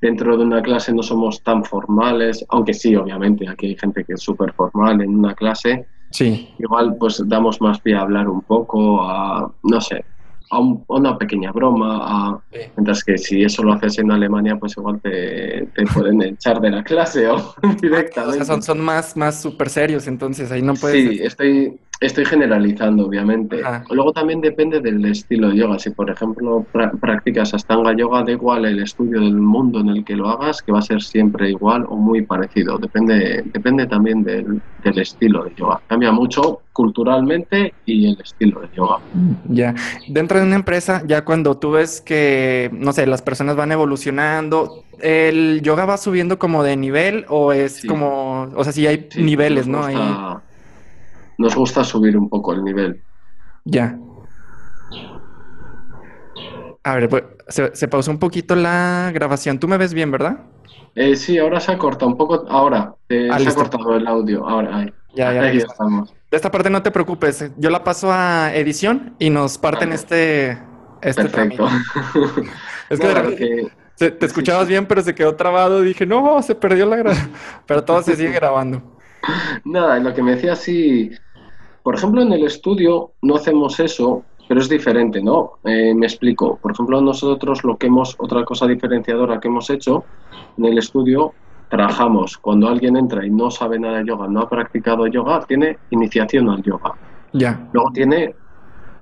dentro 0.00 0.36
de 0.36 0.44
una 0.44 0.62
clase 0.62 0.92
no 0.92 1.02
somos 1.02 1.42
tan 1.42 1.64
formales, 1.64 2.44
aunque 2.50 2.74
sí, 2.74 2.94
obviamente, 2.94 3.48
aquí 3.48 3.66
hay 3.66 3.76
gente 3.76 4.04
que 4.04 4.14
es 4.14 4.22
súper 4.22 4.52
formal 4.52 5.00
en 5.00 5.16
una 5.16 5.34
clase. 5.34 5.86
Sí. 6.10 6.54
Igual 6.58 6.96
pues 6.98 7.22
damos 7.26 7.60
más 7.60 7.80
pie 7.80 7.94
a 7.94 8.02
hablar 8.02 8.28
un 8.28 8.42
poco, 8.42 9.02
a, 9.02 9.52
no 9.64 9.80
sé, 9.80 10.04
a, 10.50 10.60
una 10.60 11.18
pequeña 11.18 11.52
broma, 11.52 11.98
a, 12.00 12.40
mientras 12.76 13.04
que 13.04 13.18
si 13.18 13.42
eso 13.42 13.62
lo 13.62 13.72
haces 13.72 13.98
en 13.98 14.10
Alemania, 14.10 14.56
pues 14.56 14.76
igual 14.76 15.00
te, 15.00 15.68
te 15.74 15.86
pueden 15.86 16.22
echar 16.22 16.60
de 16.60 16.70
la 16.70 16.82
clase 16.84 17.28
o 17.28 17.54
directamente. 17.80 18.18
O 18.28 18.32
sea, 18.32 18.44
son, 18.44 18.62
son 18.62 18.80
más, 18.80 19.16
más 19.16 19.40
súper 19.40 19.70
serios, 19.70 20.06
entonces 20.06 20.50
ahí 20.52 20.62
no 20.62 20.74
puedes... 20.74 21.08
Sí, 21.08 21.20
estoy, 21.22 21.78
Estoy 22.00 22.26
generalizando, 22.26 23.06
obviamente. 23.06 23.60
Luego 23.90 24.12
también 24.12 24.40
depende 24.40 24.80
del 24.80 25.04
estilo 25.04 25.48
de 25.50 25.56
yoga. 25.56 25.80
Si, 25.80 25.90
por 25.90 26.08
ejemplo, 26.08 26.64
practicas 27.00 27.54
Astanga 27.54 27.92
Yoga, 27.96 28.22
da 28.22 28.30
igual 28.30 28.66
el 28.66 28.80
estudio 28.80 29.20
del 29.20 29.34
mundo 29.34 29.80
en 29.80 29.88
el 29.88 30.04
que 30.04 30.14
lo 30.14 30.28
hagas, 30.28 30.62
que 30.62 30.70
va 30.70 30.78
a 30.78 30.82
ser 30.82 31.02
siempre 31.02 31.50
igual 31.50 31.84
o 31.88 31.96
muy 31.96 32.22
parecido. 32.22 32.78
Depende, 32.78 33.42
depende 33.52 33.86
también 33.88 34.22
del, 34.22 34.62
estilo 34.84 35.44
de 35.44 35.54
yoga. 35.56 35.80
Cambia 35.88 36.12
mucho 36.12 36.62
culturalmente 36.72 37.74
y 37.84 38.12
el 38.12 38.20
estilo 38.20 38.60
de 38.60 38.68
yoga. 38.76 38.98
Ya. 39.48 39.74
Dentro 40.06 40.38
de 40.38 40.44
una 40.44 40.56
empresa, 40.56 41.02
ya 41.04 41.24
cuando 41.24 41.56
tú 41.56 41.72
ves 41.72 42.00
que, 42.00 42.70
no 42.72 42.92
sé, 42.92 43.08
las 43.08 43.22
personas 43.22 43.56
van 43.56 43.72
evolucionando, 43.72 44.84
¿el 45.00 45.62
yoga 45.62 45.84
va 45.84 45.96
subiendo 45.96 46.38
como 46.38 46.62
de 46.62 46.76
nivel 46.76 47.26
o 47.28 47.52
es 47.52 47.84
como, 47.86 48.42
o 48.54 48.62
sea, 48.62 48.72
sí 48.72 48.86
hay 48.86 49.08
niveles, 49.16 49.66
¿no? 49.66 49.82
Ahí 49.82 49.96
nos 51.38 51.54
gusta 51.54 51.84
subir 51.84 52.16
un 52.16 52.28
poco 52.28 52.52
el 52.52 52.64
nivel. 52.64 53.02
Ya. 53.64 53.98
A 56.82 56.94
ver, 56.94 57.08
pues, 57.08 57.24
se, 57.48 57.88
pausó 57.88 58.10
un 58.10 58.18
poquito 58.18 58.54
la 58.54 59.10
grabación. 59.14 59.58
Tú 59.58 59.68
me 59.68 59.78
ves 59.78 59.94
bien, 59.94 60.10
¿verdad? 60.10 60.40
Eh, 60.94 61.16
sí, 61.16 61.38
ahora 61.38 61.60
se 61.60 61.72
ha 61.72 61.78
cortado 61.78 62.10
un 62.10 62.16
poco. 62.16 62.44
Ahora, 62.48 62.94
eh, 63.08 63.28
ah, 63.30 63.38
se 63.38 63.48
ha 63.48 63.54
cortado 63.54 63.96
el 63.96 64.06
audio. 64.06 64.46
Ahora, 64.46 64.78
ahí. 64.78 64.92
Ya, 65.14 65.32
ya, 65.32 65.42
ahí 65.42 65.58
estamos. 65.58 66.12
De 66.30 66.36
esta 66.36 66.50
parte 66.50 66.70
no 66.70 66.82
te 66.82 66.90
preocupes. 66.90 67.50
Yo 67.56 67.70
la 67.70 67.84
paso 67.84 68.12
a 68.12 68.54
edición 68.54 69.14
y 69.18 69.30
nos 69.30 69.58
parten 69.58 69.92
este, 69.92 70.58
este 71.00 71.22
Perfecto. 71.22 71.68
es 72.90 73.00
que, 73.00 73.70
te 73.96 74.26
escuchabas 74.26 74.68
bien, 74.68 74.86
pero 74.86 75.02
se 75.02 75.14
quedó 75.14 75.34
trabado. 75.36 75.82
Dije, 75.82 76.04
no, 76.04 76.42
se 76.42 76.54
perdió 76.54 76.86
la 76.86 76.96
grabación. 76.96 77.32
pero 77.66 77.84
todo 77.84 78.02
se 78.02 78.16
sigue 78.16 78.32
grabando. 78.32 78.82
Nada, 79.64 79.98
lo 79.98 80.14
que 80.14 80.22
me 80.22 80.32
decía 80.32 80.54
sí 80.56 81.10
por 81.88 81.94
ejemplo, 81.94 82.20
en 82.20 82.30
el 82.34 82.44
estudio 82.44 83.12
no 83.22 83.36
hacemos 83.36 83.80
eso, 83.80 84.22
pero 84.46 84.60
es 84.60 84.68
diferente, 84.68 85.22
¿no? 85.22 85.52
Eh, 85.64 85.94
me 85.94 86.04
explico. 86.04 86.58
Por 86.58 86.72
ejemplo, 86.72 87.00
nosotros 87.00 87.64
lo 87.64 87.78
que 87.78 87.86
hemos, 87.86 88.14
otra 88.18 88.44
cosa 88.44 88.66
diferenciadora 88.66 89.40
que 89.40 89.48
hemos 89.48 89.70
hecho 89.70 90.04
en 90.58 90.66
el 90.66 90.76
estudio, 90.76 91.32
trabajamos 91.70 92.36
cuando 92.36 92.68
alguien 92.68 92.98
entra 92.98 93.24
y 93.24 93.30
no 93.30 93.50
sabe 93.50 93.78
nada 93.78 94.00
de 94.00 94.04
yoga, 94.04 94.28
no 94.28 94.40
ha 94.40 94.50
practicado 94.50 95.06
yoga, 95.06 95.40
tiene 95.48 95.78
iniciación 95.88 96.50
al 96.50 96.62
yoga. 96.62 96.92
Ya. 97.32 97.66
Luego 97.72 97.90
tiene 97.92 98.34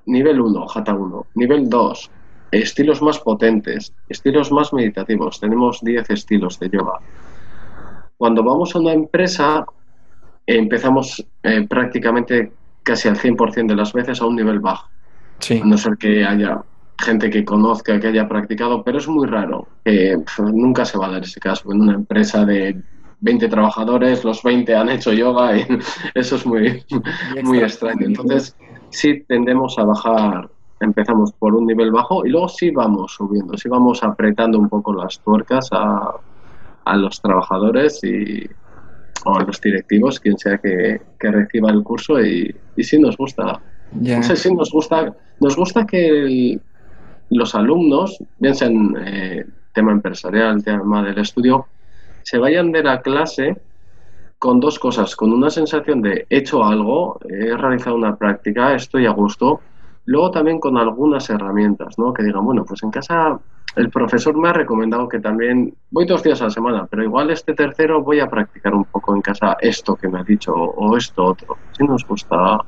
nivel 0.05 0.40
1, 0.40 0.66
Hatha 0.72 0.94
1, 0.94 1.27
nivel 1.35 1.68
2, 1.68 2.11
estilos 2.53 3.03
más 3.03 3.18
potentes, 3.18 3.92
estilos 4.09 4.53
más 4.53 4.72
meditativos. 4.72 5.40
Tenemos 5.40 5.81
10 5.83 6.09
estilos 6.11 6.61
de 6.61 6.70
yoga. 6.70 7.01
Cuando 8.16 8.44
vamos 8.44 8.77
a 8.77 8.79
una 8.79 8.92
empresa, 8.92 9.66
empezamos 10.46 11.27
eh, 11.42 11.66
prácticamente 11.68 12.53
casi 12.87 13.09
al 13.09 13.18
100% 13.18 13.66
de 13.66 13.75
las 13.75 13.92
veces 13.92 14.22
a 14.22 14.27
un 14.27 14.37
nivel 14.37 14.61
bajo. 14.61 14.88
Sí. 15.40 15.61
A 15.62 15.66
no 15.66 15.77
ser 15.77 15.99
que 15.99 16.25
haya 16.25 16.62
gente 16.99 17.29
que 17.29 17.44
conozca, 17.44 18.01
que 18.01 18.07
haya 18.07 18.29
practicado, 18.29 18.83
pero 18.83 18.99
es 18.99 19.09
muy 19.09 19.27
raro. 19.27 19.66
nunca 20.38 20.85
se 20.85 20.96
va 20.96 21.07
a 21.07 21.11
dar 21.11 21.22
ese 21.25 21.40
caso. 21.40 21.70
En 21.72 21.83
una 21.83 21.94
empresa 21.94 22.46
de 22.46 22.81
20 23.20 23.49
trabajadores, 23.49 24.25
los 24.25 24.42
20 24.42 24.75
han 24.75 24.88
hecho 24.88 25.12
yoga 25.12 25.59
y 25.59 25.66
eso 26.14 26.37
es 26.37 26.46
muy, 26.46 26.85
muy 27.42 27.59
extraño. 27.59 28.07
Entonces, 28.07 28.57
sí 28.90 29.25
tendemos 29.27 29.77
a 29.79 29.85
bajar, 29.85 30.49
empezamos 30.79 31.33
por 31.33 31.55
un 31.57 31.66
nivel 31.66 31.90
bajo 31.90 32.25
y 32.25 32.31
luego 32.31 32.49
sí 32.49 32.70
vamos 32.70 33.14
subiendo, 33.14 33.57
sí 33.59 33.68
vamos 33.68 34.03
apretando 34.05 34.59
un 34.59 34.68
poco 34.68 34.94
las 34.94 35.18
tuercas 35.20 35.68
a, 35.72 36.12
a 36.85 36.96
los 36.96 37.20
trabajadores 37.20 38.03
y, 38.05 38.49
o 39.27 39.39
a 39.39 39.45
los 39.45 39.61
directivos, 39.61 40.21
quien 40.21 40.39
sea 40.39 40.59
que, 40.59 41.01
que 41.19 41.31
reciba 41.31 41.71
el 41.71 41.83
curso 41.83 42.21
y, 42.21 42.55
y 42.77 42.85
sí 42.85 42.99
nos 42.99 43.17
gusta. 43.17 43.61
No 43.93 44.23
sé 44.23 44.37
si 44.37 44.55
nos 44.55 44.71
gusta, 44.71 45.15
nos 45.41 45.57
gusta 45.57 45.87
que 45.87 46.59
los 47.31 47.55
alumnos, 47.55 48.19
bien 48.39 48.55
sean 48.55 48.97
eh, 49.05 49.45
tema 49.73 49.93
empresarial, 49.93 50.62
tema 50.62 51.03
del 51.03 51.19
estudio, 51.19 51.67
se 52.23 52.39
vayan 52.39 52.73
de 52.73 52.83
la 52.83 53.01
clase 53.01 53.57
con 54.39 54.61
dos 54.61 54.79
cosas, 54.79 55.17
con 55.17 55.33
una 55.33 55.51
sensación 55.51 56.03
de 56.03 56.27
he 56.29 56.39
hecho 56.39 56.65
algo, 56.65 57.19
he 57.29 57.57
realizado 57.57 57.97
una 57.97 58.17
práctica, 58.17 58.75
estoy 58.75 59.07
a 59.07 59.11
gusto, 59.11 59.61
luego 60.05 60.31
también 60.31 60.61
con 60.61 60.77
algunas 60.77 61.29
herramientas, 61.31 61.99
¿no? 61.99 62.12
Que 62.12 62.23
digan, 62.23 62.45
bueno, 62.45 62.65
pues 62.65 62.83
en 62.83 62.91
casa 62.91 63.39
el 63.77 63.91
profesor 63.91 64.37
me 64.37 64.49
ha 64.49 64.55
recomendado 64.55 65.07
que 65.07 65.21
también 65.21 65.77
voy 65.91 66.07
dos 66.07 66.23
días 66.23 66.41
a 66.41 66.45
la 66.45 66.51
semana, 66.51 66.87
pero 66.91 67.05
igual 67.05 67.31
este 67.31 67.55
tercero 67.55 68.03
voy 68.03 68.21
a 68.21 68.29
practicar 68.29 68.75
un 68.75 68.85
poco 68.85 69.15
en 69.15 69.21
casa 69.21 69.57
esto 69.61 69.97
que 69.97 70.09
me 70.09 70.19
ha 70.19 70.25
dicho 70.25 70.53
o 70.55 70.97
esto 70.97 71.25
otro. 71.25 71.59
Si 71.73 71.85
nos 71.85 72.05
gusta 72.07 72.59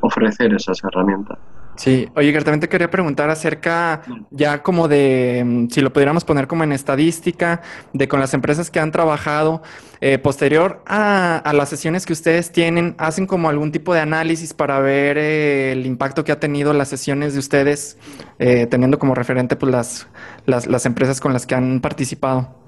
ofrecer 0.00 0.54
esas 0.54 0.82
herramientas. 0.82 1.38
Sí, 1.76 2.08
oye, 2.14 2.32
también 2.32 2.60
te 2.60 2.68
quería 2.68 2.90
preguntar 2.90 3.28
acerca 3.28 4.02
ya 4.30 4.62
como 4.62 4.88
de, 4.88 5.42
mm, 5.44 5.68
si 5.68 5.80
lo 5.80 5.92
pudiéramos 5.92 6.24
poner 6.24 6.46
como 6.46 6.64
en 6.64 6.72
estadística, 6.72 7.60
de 7.92 8.08
con 8.08 8.18
las 8.18 8.34
empresas 8.34 8.70
que 8.70 8.80
han 8.80 8.92
trabajado, 8.92 9.62
eh, 10.00 10.18
posterior 10.18 10.82
a, 10.86 11.52
las 11.54 11.68
sesiones 11.68 12.06
que 12.06 12.12
ustedes 12.12 12.50
tienen, 12.52 12.94
¿hacen 12.98 13.26
como 13.26 13.48
algún 13.48 13.72
tipo 13.72 13.94
de 13.94 14.00
análisis 14.00 14.54
para 14.54 14.80
ver 14.80 15.18
eh, 15.18 15.72
el 15.72 15.86
impacto 15.86 16.24
que 16.24 16.32
ha 16.32 16.40
tenido 16.40 16.72
las 16.72 16.88
sesiones 16.88 17.34
de 17.34 17.38
ustedes, 17.40 17.98
eh, 18.38 18.66
teniendo 18.66 18.98
como 18.98 19.14
referente 19.14 19.56
pues 19.56 19.72
las, 19.72 20.08
las, 20.46 20.66
las 20.66 20.86
empresas 20.86 21.20
con 21.20 21.32
las 21.32 21.46
que 21.46 21.54
han 21.54 21.80
participado? 21.80 22.66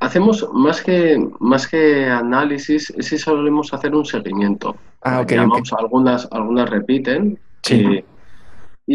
Hacemos 0.00 0.48
más 0.52 0.82
que, 0.82 1.18
más 1.40 1.66
que 1.66 2.06
análisis, 2.06 2.92
sí 2.98 3.18
solemos 3.18 3.74
hacer 3.74 3.94
un 3.94 4.06
seguimiento. 4.06 4.76
Ah, 5.02 5.20
ok. 5.20 5.32
Algunas, 5.76 6.28
algunas 6.30 6.70
repiten. 6.70 7.38
Sí. 7.62 7.74
Y, 7.74 8.04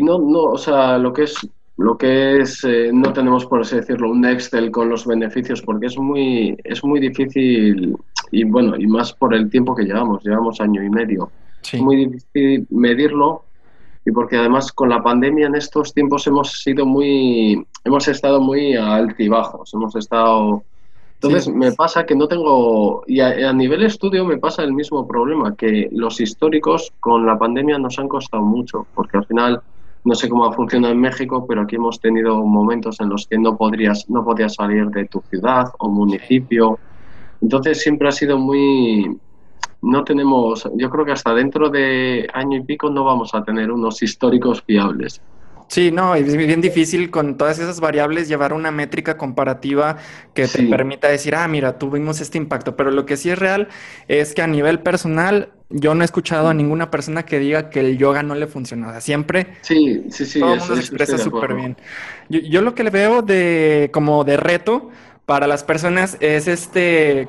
no, 0.01 0.19
no, 0.19 0.43
o 0.43 0.57
sea, 0.57 0.97
lo 0.97 1.13
que 1.13 1.23
es, 1.23 1.35
lo 1.77 1.97
que 1.97 2.41
es, 2.41 2.63
eh, 2.63 2.91
no 2.93 3.13
tenemos 3.13 3.45
por 3.45 3.61
así 3.61 3.75
decirlo, 3.75 4.09
un 4.09 4.25
Excel 4.25 4.71
con 4.71 4.89
los 4.89 5.05
beneficios, 5.05 5.61
porque 5.61 5.87
es 5.87 5.97
muy, 5.97 6.57
es 6.63 6.83
muy 6.83 6.99
difícil, 6.99 7.95
y 8.31 8.43
bueno, 8.43 8.75
y 8.77 8.87
más 8.87 9.13
por 9.13 9.33
el 9.33 9.49
tiempo 9.49 9.75
que 9.75 9.83
llevamos, 9.83 10.23
llevamos 10.23 10.59
año 10.61 10.83
y 10.83 10.89
medio. 10.89 11.31
Es 11.63 11.79
muy 11.79 12.05
difícil 12.05 12.67
medirlo 12.69 13.43
y 14.05 14.11
porque 14.11 14.35
además 14.35 14.71
con 14.71 14.89
la 14.89 15.01
pandemia 15.01 15.47
en 15.47 15.55
estos 15.55 15.93
tiempos 15.93 16.27
hemos 16.27 16.61
sido 16.61 16.85
muy, 16.85 17.65
hemos 17.85 18.07
estado 18.07 18.41
muy 18.41 18.75
altibajos, 18.75 19.73
hemos 19.73 19.95
estado 19.95 20.63
entonces 21.23 21.53
me 21.53 21.71
pasa 21.71 22.05
que 22.05 22.15
no 22.15 22.27
tengo, 22.27 23.03
y 23.07 23.21
a, 23.21 23.53
nivel 23.53 23.83
estudio 23.83 24.25
me 24.25 24.37
pasa 24.37 24.61
el 24.61 24.73
mismo 24.73 25.07
problema, 25.07 25.55
que 25.55 25.87
los 25.93 26.19
históricos 26.19 26.91
con 26.99 27.25
la 27.25 27.39
pandemia 27.39 27.77
nos 27.77 27.97
han 27.97 28.09
costado 28.09 28.43
mucho, 28.43 28.85
porque 28.93 29.15
al 29.17 29.25
final 29.25 29.61
no 30.05 30.15
sé 30.15 30.27
cómo 30.29 30.45
ha 30.45 30.53
funcionado 30.53 30.93
en 30.93 30.99
México, 30.99 31.45
pero 31.47 31.61
aquí 31.61 31.77
hemos 31.77 31.99
tenido 31.99 32.43
momentos 32.43 32.99
en 32.99 33.09
los 33.09 33.27
que 33.27 33.37
no 33.37 33.57
podrías, 33.57 34.09
no 34.09 34.23
podías 34.23 34.55
salir 34.55 34.87
de 34.87 35.05
tu 35.05 35.21
ciudad 35.29 35.67
o 35.79 35.89
municipio. 35.89 36.79
Entonces 37.41 37.81
siempre 37.81 38.09
ha 38.09 38.11
sido 38.11 38.37
muy, 38.37 39.17
no 39.81 40.03
tenemos, 40.03 40.69
yo 40.75 40.89
creo 40.89 41.05
que 41.05 41.11
hasta 41.11 41.33
dentro 41.33 41.69
de 41.69 42.27
año 42.33 42.57
y 42.57 42.63
pico 42.63 42.89
no 42.89 43.03
vamos 43.03 43.33
a 43.33 43.43
tener 43.43 43.71
unos 43.71 44.01
históricos 44.01 44.61
fiables. 44.61 45.21
Sí, 45.67 45.91
no, 45.91 46.13
es 46.13 46.35
bien 46.35 46.61
difícil 46.61 47.09
con 47.09 47.35
todas 47.35 47.57
esas 47.57 47.79
variables 47.79 48.27
llevar 48.27 48.53
una 48.53 48.69
métrica 48.69 49.17
comparativa 49.17 49.97
que 50.35 50.47
te 50.47 50.63
permita 50.63 51.07
decir, 51.07 51.33
ah, 51.33 51.47
mira, 51.47 51.79
tuvimos 51.79 52.21
este 52.21 52.37
impacto. 52.37 52.75
Pero 52.75 52.91
lo 52.91 53.07
que 53.07 53.17
sí 53.17 53.31
es 53.31 53.39
real 53.39 53.69
es 54.07 54.35
que 54.35 54.43
a 54.43 54.47
nivel 54.47 54.81
personal, 54.81 55.49
yo 55.73 55.95
no 55.95 56.03
he 56.03 56.05
escuchado 56.05 56.49
a 56.49 56.53
ninguna 56.53 56.91
persona 56.91 57.23
que 57.23 57.39
diga 57.39 57.69
que 57.69 57.79
el 57.79 57.97
yoga 57.97 58.23
no 58.23 58.35
le 58.35 58.47
funciona. 58.47 58.87
O 58.87 58.91
sea, 58.91 59.01
siempre 59.01 59.55
sí, 59.61 60.05
sí, 60.09 60.25
sí, 60.25 60.39
todo 60.39 60.53
el 60.53 60.59
mundo 60.59 60.75
se 60.75 60.81
expresa 60.81 61.17
súper 61.17 61.55
bien. 61.55 61.77
Yo, 62.29 62.39
yo, 62.39 62.61
lo 62.61 62.75
que 62.75 62.83
le 62.83 62.89
veo 62.91 63.21
de 63.21 63.89
como 63.91 64.23
de 64.23 64.37
reto 64.37 64.89
para 65.25 65.47
las 65.47 65.63
personas 65.63 66.17
es 66.19 66.47
este 66.47 67.27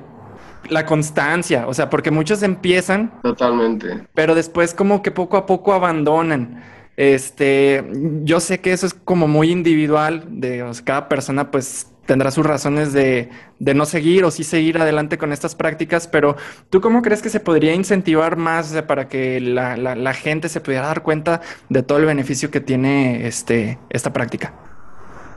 la 0.69 0.87
constancia. 0.87 1.67
O 1.67 1.75
sea, 1.75 1.91
porque 1.91 2.11
muchos 2.11 2.43
empiezan. 2.43 3.13
Totalmente. 3.23 4.07
Pero 4.15 4.35
después 4.35 4.75
como 4.75 5.03
que 5.03 5.11
poco 5.11 5.37
a 5.37 5.47
poco 5.47 5.73
abandonan. 5.73 6.63
Este, 6.97 7.85
yo 8.23 8.41
sé 8.41 8.61
que 8.61 8.73
eso 8.73 8.87
es 8.87 8.95
como 8.95 9.27
muy 9.27 9.51
individual, 9.51 10.25
de 10.29 10.65
cada 10.85 11.09
persona 11.09 11.51
pues 11.51 11.89
tendrá 12.07 12.31
sus 12.31 12.45
razones 12.45 12.93
de, 12.93 13.31
de, 13.59 13.75
no 13.75 13.87
seguir 13.87 14.25
o 14.25 14.31
sí 14.31 14.45
seguir 14.45 14.79
adelante 14.79 15.19
con 15.19 15.33
estas 15.33 15.55
prácticas, 15.55 16.07
pero 16.07 16.37
¿tú 16.71 16.81
cómo 16.81 17.03
crees 17.03 17.23
que 17.23 17.31
se 17.31 17.41
podría 17.41 17.75
incentivar 17.75 18.37
más 18.37 18.73
para 18.87 19.09
que 19.09 19.41
la, 19.41 19.77
la, 19.77 20.15
gente 20.15 20.49
se 20.49 20.61
pudiera 20.61 20.87
dar 20.87 21.03
cuenta 21.03 21.41
de 21.69 21.83
todo 21.83 21.99
el 21.99 22.05
beneficio 22.05 22.51
que 22.51 22.61
tiene 22.61 23.27
este, 23.27 23.79
esta 23.91 24.13
práctica? 24.13 24.53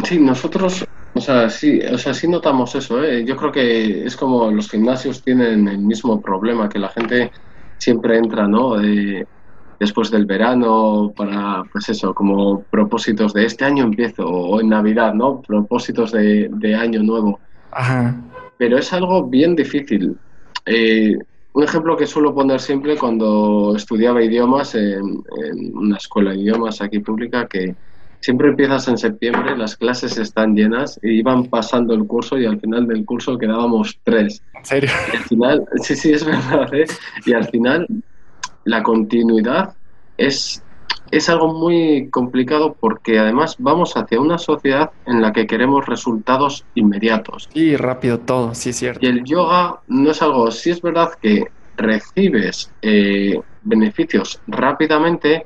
Sí, 0.04 0.20
nosotros, 0.20 0.86
o 1.14 1.22
sea, 1.22 1.50
sí, 1.50 1.80
o 1.92 1.98
sea, 1.98 2.14
sí 2.14 2.28
notamos 2.28 2.76
eso. 2.76 3.04
¿eh? 3.04 3.24
Yo 3.26 3.36
creo 3.36 3.52
que 3.52 4.06
es 4.06 4.16
como 4.16 4.52
los 4.52 4.70
gimnasios 4.70 5.24
tienen 5.24 5.68
el 5.68 5.80
mismo 5.80 6.22
problema, 6.22 6.70
que 6.70 6.80
la 6.80 6.90
gente 6.90 7.32
siempre 7.78 8.18
entra, 8.18 8.48
¿no? 8.48 8.80
Después 9.80 10.12
del 10.12 10.26
verano 10.26 11.14
para, 11.16 11.64
pues 11.72 11.90
eso, 11.90 12.14
como 12.14 12.62
propósitos 12.64 13.34
de 13.34 13.46
este 13.46 13.66
año 13.66 13.84
empiezo 13.84 14.28
o 14.28 14.60
en 14.60 14.70
Navidad, 14.70 15.14
¿no? 15.14 15.42
Propósitos 15.42 16.12
de, 16.12 16.76
año 16.76 17.04
nuevo. 17.04 17.40
Ajá. 17.72 18.16
Pero 18.58 18.78
es 18.78 18.92
algo 18.94 19.28
bien 19.28 19.56
difícil. 19.56 20.18
Eh, 20.66 21.18
un 21.54 21.64
ejemplo 21.64 21.98
que 21.98 22.06
suelo 22.06 22.36
poner 22.36 22.60
siempre 22.60 22.98
cuando 22.98 23.74
estudiaba 23.76 24.24
idiomas 24.24 24.76
en, 24.76 25.24
una 25.74 25.98
escuela 25.98 26.32
de 26.32 26.38
idiomas 26.38 26.82
aquí 26.82 27.00
pública, 27.00 27.48
que 27.48 27.76
siempre 28.20 28.50
empiezas 28.50 28.88
en 28.88 28.98
septiembre, 28.98 29.58
las 29.58 29.76
clases 29.76 30.18
están 30.18 30.56
llenas 30.56 31.00
y 31.02 31.20
iban 31.20 31.46
pasando 31.46 31.94
el 31.94 32.06
curso 32.06 32.38
y 32.38 32.46
al 32.46 32.60
final 32.60 32.88
del 32.88 33.06
curso 33.06 33.38
quedábamos 33.38 33.98
tres. 34.04 34.42
¿En 34.56 34.66
serio? 34.66 34.90
al 35.14 35.24
final, 35.24 35.66
sí, 35.82 35.96
sí, 35.96 36.12
es 36.12 36.26
verdad, 36.26 36.74
¿eh? 36.74 36.86
Y 37.26 37.34
al 37.34 37.46
final 37.46 37.88
la 38.68 38.84
continuidad 38.84 39.74
es, 40.18 40.62
es 41.10 41.30
algo 41.30 41.54
muy 41.54 42.10
complicado 42.10 42.76
porque 42.80 43.18
además 43.18 43.56
vamos 43.58 43.96
hacia 43.96 44.20
una 44.20 44.38
sociedad 44.38 44.92
en 45.06 45.22
la 45.22 45.32
que 45.32 45.48
queremos 45.48 45.86
resultados 45.86 46.66
inmediatos. 46.76 47.50
Y 47.54 47.78
rápido 47.78 48.20
todo, 48.20 48.54
sí 48.54 48.70
es 48.72 48.76
cierto. 48.76 49.00
Y 49.04 49.10
el 49.10 49.24
yoga 49.24 49.80
no 49.88 50.12
es 50.12 50.22
algo, 50.22 50.52
sí 50.52 50.70
es 50.70 50.82
verdad 50.82 51.12
que 51.22 51.46
recibes 51.78 52.72
eh, 52.82 53.40
beneficios 53.64 54.42
rápidamente, 54.48 55.46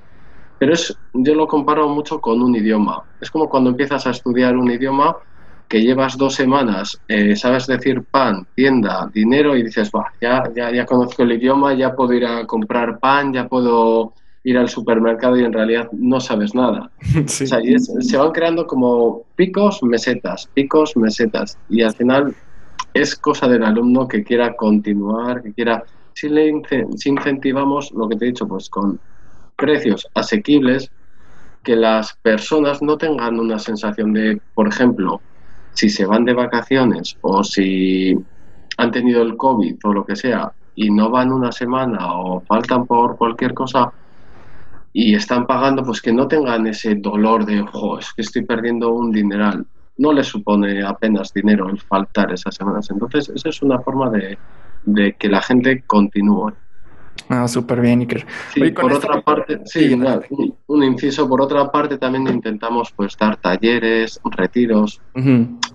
pero 0.57 0.73
es, 0.73 0.97
yo 1.13 1.35
lo 1.35 1.47
comparo 1.47 1.87
mucho 1.89 2.19
con 2.19 2.41
un 2.41 2.55
idioma. 2.55 3.03
Es 3.19 3.29
como 3.29 3.47
cuando 3.47 3.69
empiezas 3.69 4.07
a 4.07 4.11
estudiar 4.11 4.57
un 4.57 4.71
idioma 4.71 5.15
que 5.71 5.81
llevas 5.81 6.17
dos 6.17 6.35
semanas, 6.35 6.99
eh, 7.07 7.33
sabes 7.37 7.65
decir 7.65 8.03
pan, 8.03 8.45
tienda, 8.55 9.09
dinero 9.13 9.55
y 9.55 9.63
dices, 9.63 9.89
ya, 10.19 10.43
ya, 10.53 10.69
ya 10.69 10.85
conozco 10.85 11.23
el 11.23 11.31
idioma, 11.31 11.73
ya 11.73 11.95
puedo 11.95 12.11
ir 12.11 12.25
a 12.25 12.45
comprar 12.45 12.99
pan, 12.99 13.31
ya 13.31 13.47
puedo 13.47 14.11
ir 14.43 14.57
al 14.57 14.67
supermercado 14.67 15.39
y 15.39 15.45
en 15.45 15.53
realidad 15.53 15.87
no 15.93 16.19
sabes 16.19 16.53
nada. 16.53 16.91
O 17.23 17.25
sea, 17.25 17.59
se 18.01 18.17
van 18.17 18.33
creando 18.33 18.67
como 18.67 19.23
picos, 19.37 19.81
mesetas, 19.81 20.49
picos, 20.53 20.97
mesetas. 20.97 21.57
Y 21.69 21.83
al 21.83 21.95
final 21.95 22.35
es 22.93 23.15
cosa 23.15 23.47
del 23.47 23.63
alumno 23.63 24.09
que 24.09 24.25
quiera 24.25 24.53
continuar, 24.53 25.41
que 25.41 25.53
quiera... 25.53 25.85
Si 26.13 26.27
le 26.27 26.51
si 26.97 27.09
incentivamos, 27.09 27.93
lo 27.93 28.09
que 28.09 28.17
te 28.17 28.25
he 28.25 28.27
dicho, 28.27 28.45
pues 28.45 28.69
con 28.69 28.99
precios 29.55 30.05
asequibles, 30.15 30.91
que 31.63 31.77
las 31.77 32.13
personas 32.21 32.81
no 32.81 32.97
tengan 32.97 33.39
una 33.39 33.57
sensación 33.57 34.11
de, 34.11 34.41
por 34.53 34.67
ejemplo, 34.67 35.21
si 35.73 35.89
se 35.89 36.05
van 36.05 36.25
de 36.25 36.33
vacaciones 36.33 37.17
o 37.21 37.43
si 37.43 38.15
han 38.77 38.91
tenido 38.91 39.21
el 39.21 39.37
COVID 39.37 39.75
o 39.83 39.93
lo 39.93 40.05
que 40.05 40.15
sea 40.15 40.51
y 40.75 40.89
no 40.89 41.09
van 41.09 41.31
una 41.31 41.51
semana 41.51 42.13
o 42.13 42.41
faltan 42.41 42.85
por 42.85 43.17
cualquier 43.17 43.53
cosa 43.53 43.91
y 44.93 45.15
están 45.15 45.45
pagando, 45.47 45.83
pues 45.83 46.01
que 46.01 46.11
no 46.11 46.27
tengan 46.27 46.67
ese 46.67 46.95
dolor 46.95 47.45
de, 47.45 47.61
ojo, 47.61 47.99
es 47.99 48.11
que 48.13 48.23
estoy 48.23 48.43
perdiendo 48.43 48.91
un 48.91 49.11
dineral. 49.11 49.65
No 49.97 50.11
les 50.11 50.27
supone 50.27 50.83
apenas 50.83 51.31
dinero 51.33 51.69
el 51.69 51.79
faltar 51.81 52.31
esas 52.33 52.55
semanas. 52.55 52.89
Entonces, 52.89 53.29
esa 53.29 53.49
es 53.49 53.61
una 53.61 53.79
forma 53.79 54.09
de, 54.09 54.37
de 54.83 55.15
que 55.17 55.29
la 55.29 55.41
gente 55.41 55.83
continúe. 55.85 56.53
Ah, 57.29 57.47
súper 57.47 57.81
bien, 57.81 58.01
Iker. 58.01 58.25
Sí, 58.53 58.71
por 58.71 58.93
otra 58.93 59.21
parte, 59.21 59.61
sí, 59.65 59.93
un, 60.67 60.83
inciso, 60.83 61.27
por 61.27 61.41
otra 61.41 61.71
parte 61.71 61.97
también 61.97 62.27
intentamos 62.27 62.91
pues 62.95 63.17
dar 63.17 63.37
talleres, 63.37 64.19
retiros, 64.23 65.01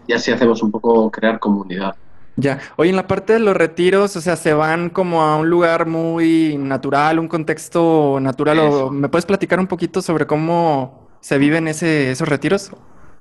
y 0.06 0.12
así 0.12 0.30
hacemos 0.30 0.62
un 0.62 0.70
poco 0.70 1.10
crear 1.10 1.38
comunidad. 1.38 1.94
Ya, 2.38 2.60
oye, 2.76 2.90
en 2.90 2.96
la 2.96 3.06
parte 3.06 3.32
de 3.32 3.38
los 3.38 3.56
retiros, 3.56 4.14
o 4.16 4.20
sea, 4.20 4.36
se 4.36 4.52
van 4.52 4.90
como 4.90 5.22
a 5.22 5.36
un 5.36 5.48
lugar 5.48 5.86
muy 5.86 6.58
natural, 6.58 7.18
un 7.18 7.28
contexto 7.28 8.18
natural, 8.20 8.58
o 8.58 8.90
¿me 8.90 9.08
puedes 9.08 9.24
platicar 9.24 9.58
un 9.58 9.66
poquito 9.66 10.02
sobre 10.02 10.26
cómo 10.26 11.08
se 11.20 11.38
viven 11.38 11.66
ese, 11.66 12.10
esos 12.10 12.28
retiros? 12.28 12.72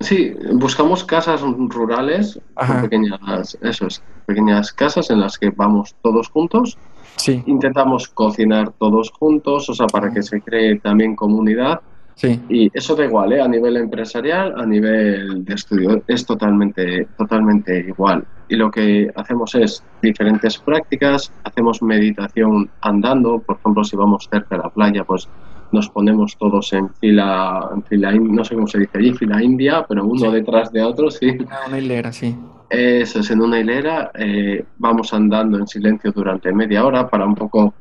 Sí, 0.01 0.35
buscamos 0.51 1.05
casas 1.05 1.41
rurales, 1.41 2.39
pequeñas, 2.81 3.57
eso 3.61 3.87
es, 3.87 4.03
pequeñas 4.25 4.73
casas 4.73 5.09
en 5.09 5.21
las 5.21 5.37
que 5.37 5.49
vamos 5.49 5.95
todos 6.01 6.27
juntos 6.27 6.77
Sí. 7.17 7.43
Intentamos 7.45 8.07
cocinar 8.09 8.71
todos 8.77 9.11
juntos, 9.11 9.69
o 9.69 9.73
sea, 9.73 9.87
para 9.87 10.11
que 10.11 10.21
se 10.21 10.41
cree 10.41 10.79
también 10.79 11.15
comunidad. 11.15 11.79
Sí. 12.15 12.39
Y 12.47 12.71
eso 12.73 12.95
da 12.95 13.03
igual, 13.03 13.33
¿eh? 13.33 13.41
A 13.41 13.47
nivel 13.47 13.75
empresarial, 13.75 14.53
a 14.57 14.65
nivel 14.65 15.43
de 15.43 15.53
estudio, 15.53 16.01
es 16.07 16.25
totalmente, 16.25 17.07
totalmente 17.17 17.79
igual. 17.79 18.23
Y 18.47 18.55
lo 18.55 18.71
que 18.71 19.11
hacemos 19.15 19.53
es 19.55 19.83
diferentes 20.01 20.57
prácticas, 20.57 21.31
hacemos 21.43 21.81
meditación 21.81 22.69
andando, 22.81 23.39
por 23.39 23.57
ejemplo, 23.57 23.83
si 23.83 23.97
vamos 23.97 24.29
cerca 24.31 24.55
de 24.55 24.63
la 24.63 24.69
playa, 24.69 25.03
pues 25.03 25.27
nos 25.71 25.89
ponemos 25.89 26.37
todos 26.37 26.71
en 26.73 26.89
fila, 26.95 27.69
en 27.73 27.83
fila, 27.83 28.11
no 28.13 28.43
sé 28.45 28.55
cómo 28.55 28.67
se 28.67 28.79
dice 28.79 28.97
allí, 28.97 29.13
fila 29.13 29.43
india, 29.43 29.85
pero 29.87 30.05
uno 30.05 30.31
detrás 30.31 30.71
de 30.71 30.83
otro, 30.83 31.09
sí. 31.09 31.37
Una 31.67 31.77
hilera, 31.77 32.11
sí. 32.11 32.35
Eso 32.69 33.19
es, 33.19 33.29
en 33.29 33.41
una 33.41 33.59
hilera 33.59 34.11
eh, 34.15 34.65
vamos 34.77 35.13
andando 35.13 35.57
en 35.57 35.67
silencio 35.67 36.11
durante 36.11 36.51
media 36.51 36.85
hora 36.85 37.07
para 37.07 37.25
un 37.25 37.35
poco 37.35 37.73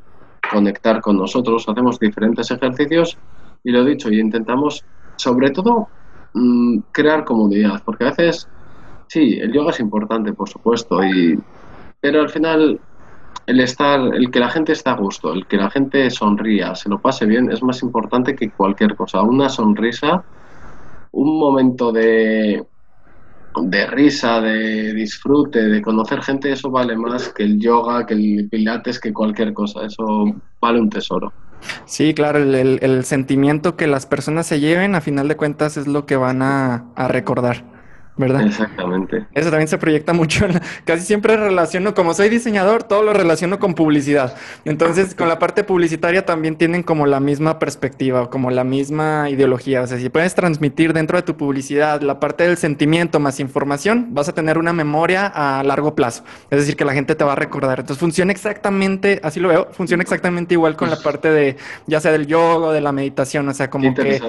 conectar 0.51 1.01
con 1.01 1.16
nosotros, 1.16 1.68
hacemos 1.68 1.99
diferentes 1.99 2.51
ejercicios 2.51 3.16
y 3.62 3.70
lo 3.70 3.85
dicho, 3.85 4.11
y 4.11 4.20
intentamos 4.20 4.85
sobre 5.16 5.51
todo 5.51 5.89
mm, 6.35 6.78
crear 6.93 7.24
comunidad, 7.24 7.82
porque 7.85 8.05
a 8.05 8.11
veces, 8.11 8.49
sí, 9.07 9.39
el 9.41 9.53
yoga 9.53 9.70
es 9.70 9.80
importante, 9.80 10.32
por 10.32 10.49
supuesto, 10.49 11.03
y, 11.03 11.39
pero 12.01 12.20
al 12.20 12.28
final 12.28 12.78
el 13.47 13.61
estar, 13.61 14.01
el 14.14 14.30
que 14.30 14.41
la 14.41 14.51
gente 14.51 14.72
esté 14.72 14.91
a 14.91 14.95
gusto, 14.95 15.32
el 15.32 15.47
que 15.47 15.57
la 15.57 15.70
gente 15.70 16.11
sonría, 16.11 16.74
se 16.74 16.89
lo 16.89 17.01
pase 17.01 17.26
bien, 17.26 17.51
es 17.51 17.62
más 17.62 17.82
importante 17.82 18.35
que 18.35 18.51
cualquier 18.51 18.95
cosa. 18.95 19.22
Una 19.22 19.49
sonrisa, 19.49 20.24
un 21.12 21.39
momento 21.39 21.93
de, 21.93 22.64
de 23.62 23.87
risa, 23.87 24.41
de 24.41 24.95
disfrute, 24.95 25.62
de 25.62 25.82
conocer 25.82 26.22
gente, 26.22 26.53
eso 26.53 26.70
vale 26.70 26.97
más 26.97 27.28
que 27.28 27.45
el 27.45 27.61
yoga, 27.61 28.07
que 28.07 28.14
el 28.14 28.49
pilates, 28.51 28.99
que 28.99 29.12
cualquier 29.12 29.53
cosa. 29.53 29.85
Eso 29.85 30.35
vale 30.61 30.80
un 30.80 30.91
tesoro. 30.91 31.32
Sí, 31.87 32.12
claro, 32.12 32.39
el, 32.39 33.05
sentimiento 33.05 33.76
que 33.76 33.87
las 33.87 34.07
personas 34.07 34.47
se 34.47 34.61
lleven, 34.61 34.95
a 34.95 35.01
final 35.01 35.28
de 35.28 35.37
cuentas, 35.37 35.76
es 35.76 35.87
lo 35.87 36.05
que 36.05 36.16
van 36.16 36.43
a, 36.43 36.87
a 36.95 37.09
recordar. 37.09 37.73
¿Verdad? 38.16 38.46
Exactamente. 38.46 39.26
Eso 39.34 39.50
también 39.50 39.68
se 39.68 39.78
proyecta 39.78 40.12
mucho. 40.12 40.46
casi 40.84 41.04
siempre 41.04 41.36
relaciono, 41.36 41.94
como 41.94 42.14
soy 42.14 42.28
diseñador, 42.28 42.84
todo 42.84 43.02
lo 43.02 43.12
relaciono 43.12 43.58
con 43.58 43.74
publicidad. 43.74 44.36
Entonces, 44.64 45.14
con 45.14 45.28
la 45.28 45.38
parte 45.38 45.64
publicitaria 45.64 46.24
también 46.24 46.56
tienen 46.56 46.82
como 46.82 47.06
la 47.06 47.18
misma 47.18 47.58
perspectiva, 47.58 48.30
como 48.30 48.50
la 48.50 48.62
misma 48.62 49.28
ideología. 49.30 49.82
O 49.82 49.86
sea, 49.86 49.98
si 49.98 50.08
puedes 50.08 50.34
transmitir 50.34 50.92
dentro 50.92 51.18
de 51.18 51.22
tu 51.22 51.36
publicidad 51.36 52.02
la 52.02 52.20
parte 52.20 52.44
del 52.44 52.56
sentimiento 52.56 53.18
más 53.18 53.40
información, 53.40 54.08
vas 54.10 54.28
a 54.28 54.34
tener 54.34 54.58
una 54.58 54.72
memoria 54.72 55.26
a 55.26 55.62
largo 55.64 55.94
plazo. 55.94 56.22
Es 56.50 56.60
decir, 56.60 56.76
que 56.76 56.84
la 56.84 56.94
gente 56.94 57.16
te 57.16 57.24
va 57.24 57.32
a 57.32 57.36
recordar. 57.36 57.80
Entonces, 57.80 57.98
funciona 57.98 58.30
exactamente, 58.30 59.20
así 59.24 59.40
lo 59.40 59.48
veo, 59.48 59.68
funciona 59.72 60.02
exactamente 60.02 60.54
igual 60.54 60.76
con 60.76 60.88
la 60.88 60.96
parte 60.96 61.30
de, 61.30 61.56
ya 61.86 62.00
sea 62.00 62.12
del 62.12 62.26
yoga 62.26 62.68
o 62.68 62.72
de 62.72 62.80
la 62.80 62.92
meditación. 62.92 63.48
O 63.48 63.54
sea, 63.54 63.70
como 63.70 63.92
que 63.92 64.20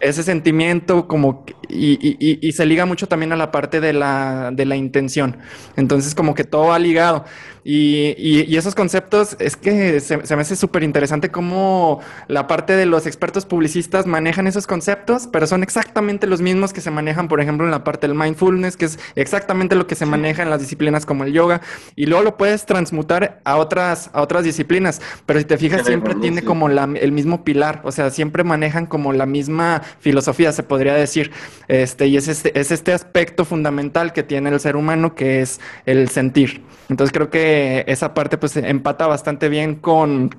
ese 0.00 0.22
sentimiento 0.22 1.06
como 1.06 1.44
y, 1.68 1.98
y, 2.00 2.38
y 2.46 2.52
se 2.52 2.64
liga 2.64 2.86
mucho 2.86 3.06
también 3.08 3.25
a 3.32 3.36
la 3.36 3.50
parte 3.50 3.80
de 3.80 3.92
la, 3.92 4.50
de 4.52 4.64
la 4.64 4.76
intención. 4.76 5.36
Entonces, 5.76 6.14
como 6.14 6.34
que 6.34 6.44
todo 6.44 6.66
va 6.68 6.78
ligado. 6.78 7.24
Y, 7.68 8.14
y, 8.16 8.56
esos 8.56 8.76
conceptos 8.76 9.34
es 9.40 9.56
que 9.56 9.98
se, 9.98 10.18
me 10.18 10.42
hace 10.42 10.54
súper 10.54 10.84
interesante 10.84 11.32
cómo 11.32 11.98
la 12.28 12.46
parte 12.46 12.76
de 12.76 12.86
los 12.86 13.08
expertos 13.08 13.44
publicistas 13.44 14.06
manejan 14.06 14.46
esos 14.46 14.68
conceptos, 14.68 15.28
pero 15.32 15.48
son 15.48 15.64
exactamente 15.64 16.28
los 16.28 16.40
mismos 16.40 16.72
que 16.72 16.80
se 16.80 16.92
manejan, 16.92 17.26
por 17.26 17.40
ejemplo, 17.40 17.66
en 17.66 17.72
la 17.72 17.82
parte 17.82 18.06
del 18.06 18.16
mindfulness, 18.16 18.76
que 18.76 18.84
es 18.84 19.00
exactamente 19.16 19.74
lo 19.74 19.88
que 19.88 19.96
se 19.96 20.06
maneja 20.06 20.44
en 20.44 20.50
las 20.50 20.60
disciplinas 20.60 21.04
como 21.04 21.24
el 21.24 21.32
yoga. 21.32 21.60
Y 21.96 22.06
luego 22.06 22.22
lo 22.22 22.36
puedes 22.36 22.66
transmutar 22.66 23.40
a 23.42 23.56
otras, 23.56 24.10
a 24.12 24.22
otras 24.22 24.44
disciplinas. 24.44 25.02
Pero 25.26 25.40
si 25.40 25.44
te 25.44 25.58
fijas, 25.58 25.84
siempre 25.84 26.14
tiene 26.14 26.42
como 26.42 26.68
la, 26.68 26.84
el 26.84 27.10
mismo 27.10 27.42
pilar. 27.42 27.80
O 27.82 27.90
sea, 27.90 28.10
siempre 28.10 28.44
manejan 28.44 28.86
como 28.86 29.12
la 29.12 29.26
misma 29.26 29.82
filosofía, 29.98 30.52
se 30.52 30.62
podría 30.62 30.94
decir. 30.94 31.32
Este, 31.66 32.06
y 32.06 32.16
es 32.16 32.28
este, 32.28 32.56
es 32.56 32.70
este 32.70 32.92
aspecto 32.92 33.44
fundamental 33.44 34.12
que 34.12 34.22
tiene 34.22 34.50
el 34.50 34.60
ser 34.60 34.76
humano, 34.76 35.16
que 35.16 35.42
es 35.42 35.58
el 35.84 36.08
sentir. 36.10 36.62
Entonces 36.88 37.12
creo 37.12 37.28
que 37.28 37.55
esa 37.86 38.14
parte 38.14 38.38
pues 38.38 38.56
empata 38.56 39.06
bastante 39.06 39.48
bien 39.48 39.76
con, 39.76 40.30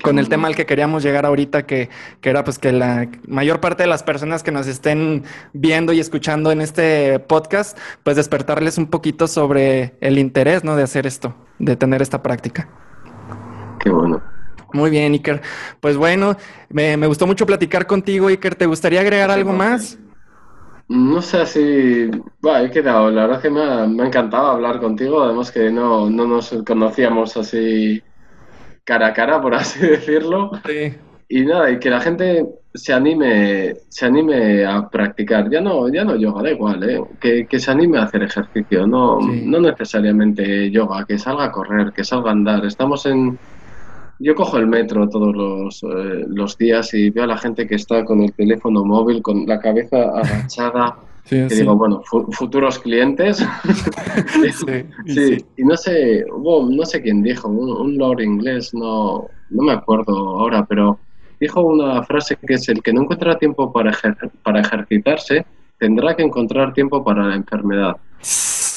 con 0.00 0.18
el 0.18 0.28
tema 0.28 0.48
al 0.48 0.56
que 0.56 0.66
queríamos 0.66 1.02
llegar 1.02 1.26
ahorita, 1.26 1.66
que, 1.66 1.90
que, 2.20 2.30
era 2.30 2.44
pues 2.44 2.58
que 2.58 2.72
la 2.72 3.08
mayor 3.26 3.60
parte 3.60 3.82
de 3.82 3.88
las 3.88 4.02
personas 4.02 4.42
que 4.42 4.52
nos 4.52 4.66
estén 4.66 5.24
viendo 5.52 5.92
y 5.92 6.00
escuchando 6.00 6.50
en 6.50 6.60
este 6.60 7.18
podcast, 7.18 7.78
pues 8.02 8.16
despertarles 8.16 8.78
un 8.78 8.86
poquito 8.86 9.26
sobre 9.26 9.94
el 10.00 10.18
interés, 10.18 10.64
¿no? 10.64 10.76
De 10.76 10.82
hacer 10.82 11.06
esto, 11.06 11.34
de 11.58 11.76
tener 11.76 12.02
esta 12.02 12.22
práctica. 12.22 12.68
Qué 13.80 13.90
bueno. 13.90 14.22
Muy 14.72 14.90
bien, 14.90 15.12
Iker. 15.12 15.42
Pues 15.80 15.96
bueno, 15.96 16.36
me, 16.70 16.96
me 16.96 17.06
gustó 17.06 17.26
mucho 17.26 17.44
platicar 17.44 17.86
contigo, 17.86 18.28
Iker. 18.28 18.54
¿Te 18.54 18.66
gustaría 18.66 19.00
agregar 19.00 19.30
algo 19.30 19.52
más? 19.52 19.98
No 20.92 21.22
sé 21.22 21.46
si. 21.46 22.10
Bueno, 22.40 22.66
he 22.66 22.70
quedado. 22.70 23.10
La 23.10 23.26
verdad 23.26 23.40
que 23.40 23.48
me 23.50 23.62
ha, 23.62 23.86
me 23.86 24.02
ha 24.02 24.06
encantado 24.06 24.48
hablar 24.48 24.78
contigo. 24.78 25.22
Además, 25.22 25.50
que 25.50 25.70
no, 25.70 26.10
no 26.10 26.26
nos 26.26 26.52
conocíamos 26.66 27.34
así 27.38 28.02
cara 28.84 29.06
a 29.08 29.12
cara, 29.14 29.40
por 29.40 29.54
así 29.54 29.80
decirlo. 29.80 30.50
Sí. 30.66 30.94
Y 31.28 31.46
nada, 31.46 31.70
y 31.70 31.78
que 31.78 31.88
la 31.88 32.00
gente 32.00 32.46
se 32.74 32.92
anime, 32.92 33.74
se 33.88 34.04
anime 34.04 34.66
a 34.66 34.86
practicar. 34.90 35.48
Ya 35.50 35.62
no, 35.62 35.88
ya 35.88 36.04
no 36.04 36.16
yoga, 36.16 36.42
da 36.42 36.50
igual, 36.50 36.90
¿eh? 36.90 37.00
que, 37.18 37.46
que 37.46 37.58
se 37.58 37.70
anime 37.70 37.98
a 37.98 38.02
hacer 38.02 38.22
ejercicio, 38.22 38.86
no, 38.86 39.18
no 39.20 39.60
necesariamente 39.60 40.70
yoga, 40.70 41.06
que 41.06 41.16
salga 41.16 41.44
a 41.44 41.52
correr, 41.52 41.92
que 41.94 42.04
salga 42.04 42.28
a 42.28 42.32
andar. 42.32 42.66
Estamos 42.66 43.06
en, 43.06 43.38
yo 44.22 44.34
cojo 44.34 44.56
el 44.58 44.66
metro 44.66 45.08
todos 45.08 45.34
los, 45.34 45.82
eh, 45.82 46.24
los, 46.28 46.56
días 46.56 46.94
y 46.94 47.10
veo 47.10 47.24
a 47.24 47.26
la 47.26 47.36
gente 47.36 47.66
que 47.66 47.74
está 47.74 48.04
con 48.04 48.22
el 48.22 48.32
teléfono 48.32 48.84
móvil, 48.84 49.20
con 49.20 49.46
la 49.46 49.58
cabeza 49.58 49.96
agachada. 50.14 50.96
Sí, 51.24 51.36
que 51.48 51.54
digo, 51.54 51.76
bueno, 51.76 52.02
futuros 52.32 52.78
clientes. 52.80 53.38
sí, 55.06 55.44
y 55.56 55.64
no 55.64 55.76
sé, 55.76 56.24
no 56.28 56.84
sé 56.84 57.00
quién 57.00 57.22
dijo, 57.22 57.48
un, 57.48 57.96
lord 57.96 58.20
inglés, 58.20 58.74
no, 58.74 59.28
no 59.50 59.62
me 59.62 59.72
acuerdo 59.72 60.16
ahora, 60.16 60.64
pero 60.64 60.98
dijo 61.40 61.62
una 61.62 62.02
frase 62.02 62.36
que 62.36 62.54
es 62.54 62.68
el 62.68 62.82
que 62.82 62.92
no 62.92 63.02
encuentra 63.02 63.38
tiempo 63.38 63.72
para, 63.72 63.96
para 64.42 64.60
ejercitarse, 64.60 65.46
tendrá 65.78 66.14
que 66.16 66.22
encontrar 66.22 66.72
tiempo 66.72 67.04
para 67.04 67.26
la 67.26 67.36
enfermedad. 67.36 67.96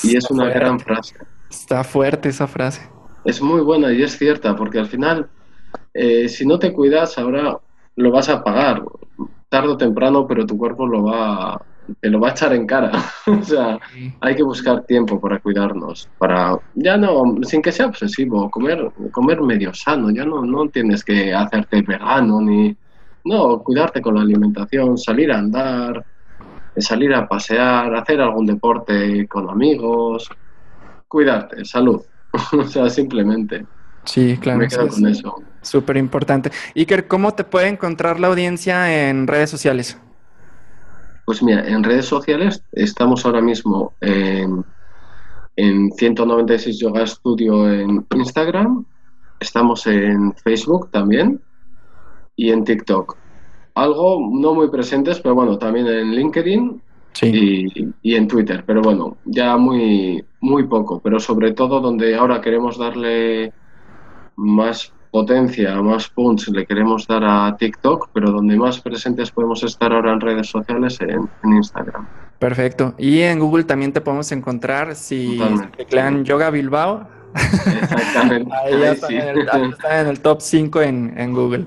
Y 0.04 0.16
es 0.16 0.30
una 0.30 0.50
gran 0.50 0.80
frase. 0.80 1.16
Está 1.50 1.84
fuerte 1.84 2.30
esa 2.30 2.48
frase. 2.48 2.95
Es 3.26 3.42
muy 3.42 3.62
buena 3.62 3.92
y 3.92 4.04
es 4.04 4.18
cierta, 4.18 4.56
porque 4.56 4.78
al 4.78 4.86
final, 4.86 5.28
eh, 5.94 6.30
si 6.30 6.46
no 6.46 6.60
te 6.60 6.72
cuidas, 6.72 7.18
ahora 7.18 7.60
lo 7.96 8.12
vas 8.12 8.30
a 8.30 8.44
pagar, 8.44 8.84
tarde 9.50 9.70
o 9.70 9.78
temprano, 9.78 10.28
pero 10.28 10.46
tu 10.46 10.58
cuerpo 10.58 10.86
lo 10.86 11.06
va, 11.06 11.60
te 12.00 12.10
lo 12.10 12.20
va 12.20 12.30
a 12.30 12.32
echar 12.32 12.54
en 12.54 12.68
cara. 12.68 12.92
o 13.28 13.42
sea, 13.42 13.80
hay 14.22 14.36
que 14.36 14.44
buscar 14.44 14.84
tiempo 14.84 15.20
para 15.20 15.40
cuidarnos, 15.40 16.08
para, 16.20 16.56
ya 16.76 16.98
no, 16.98 17.36
sin 17.42 17.64
que 17.64 17.72
sea 17.72 17.88
obsesivo, 17.88 18.50
comer, 18.52 18.92
comer 19.12 19.42
medio 19.42 19.74
sano, 19.74 20.12
ya 20.12 20.24
no, 20.24 20.46
no 20.46 20.70
tienes 20.70 21.04
que 21.04 21.34
hacerte 21.34 21.82
vegano 21.82 22.42
ni, 22.42 22.78
no, 23.24 23.60
cuidarte 23.64 24.02
con 24.02 24.16
la 24.16 24.22
alimentación, 24.22 25.00
salir 25.00 25.32
a 25.32 25.40
andar, 25.40 26.06
salir 26.78 27.12
a 27.16 27.28
pasear, 27.28 27.96
hacer 27.96 28.22
algún 28.22 28.46
deporte 28.46 29.28
con 29.28 29.50
amigos, 29.50 30.30
cuidarte, 31.08 31.66
salud. 31.66 32.02
o 32.52 32.64
sea, 32.68 32.90
simplemente. 32.90 33.66
Sí, 34.06 34.38
claro. 34.38 34.60
Me 34.60 34.68
quedo 34.68 34.88
con 34.88 35.08
eso. 35.08 35.36
Súper 35.62 35.98
importante. 35.98 36.52
Iker, 36.76 37.08
¿cómo 37.08 37.34
te 37.34 37.44
puede 37.44 37.68
encontrar 37.68 38.20
la 38.20 38.28
audiencia 38.28 39.10
en 39.10 39.28
redes 39.28 39.50
sociales? 39.50 39.98
Pues 41.26 41.42
mira, 41.42 41.68
en 41.68 41.84
redes 41.84 42.06
sociales 42.06 42.64
estamos 42.72 43.26
ahora 43.26 43.42
mismo 43.42 43.94
en, 44.00 44.64
en 45.56 45.92
196 45.92 46.80
Yoga 46.80 47.08
Studio 47.08 47.68
en 47.72 48.06
Instagram, 48.14 48.86
estamos 49.40 49.88
en 49.88 50.36
Facebook 50.36 50.92
también 50.92 51.42
y 52.36 52.52
en 52.52 52.64
TikTok. 52.64 53.18
Algo 53.74 54.20
no 54.32 54.54
muy 54.54 54.70
presentes, 54.70 55.20
pero 55.20 55.34
bueno, 55.34 55.58
también 55.58 55.88
en 55.88 56.12
LinkedIn 56.12 56.82
y, 57.22 57.94
y, 58.02 58.16
en 58.16 58.28
Twitter, 58.28 58.64
pero 58.66 58.82
bueno, 58.82 59.18
ya 59.26 59.58
muy, 59.58 60.24
muy 60.42 60.64
poco, 60.68 61.00
pero 61.00 61.20
sobre 61.20 61.54
todo 61.54 61.80
donde 61.80 62.16
ahora 62.16 62.42
queremos 62.42 62.78
darle 62.78 63.54
más 64.36 64.92
potencia, 65.16 65.82
más 65.82 66.10
punch 66.10 66.50
le 66.50 66.66
queremos 66.66 67.08
dar 67.08 67.24
a 67.24 67.56
TikTok, 67.58 68.10
pero 68.12 68.32
donde 68.32 68.58
más 68.58 68.82
presentes 68.82 69.32
podemos 69.32 69.64
estar 69.64 69.94
ahora 69.94 70.12
en 70.12 70.20
redes 70.20 70.50
sociales 70.50 71.00
en, 71.00 71.30
Instagram. 71.56 72.06
Perfecto. 72.38 72.96
Y 72.98 73.22
en 73.22 73.40
Google 73.40 73.64
también 73.64 73.94
te 73.94 74.02
podemos 74.02 74.30
encontrar 74.34 74.94
si 74.94 75.40
teclean 75.78 76.26
Yoga 76.26 76.50
Bilbao. 76.50 77.08
Exactamente. 77.34 78.52
Ahí 78.54 78.74
ya 78.78 80.02
en 80.02 80.08
el, 80.08 80.20
top 80.20 80.42
5 80.42 80.82
en, 80.82 81.14
en 81.18 81.34
Google. 81.34 81.66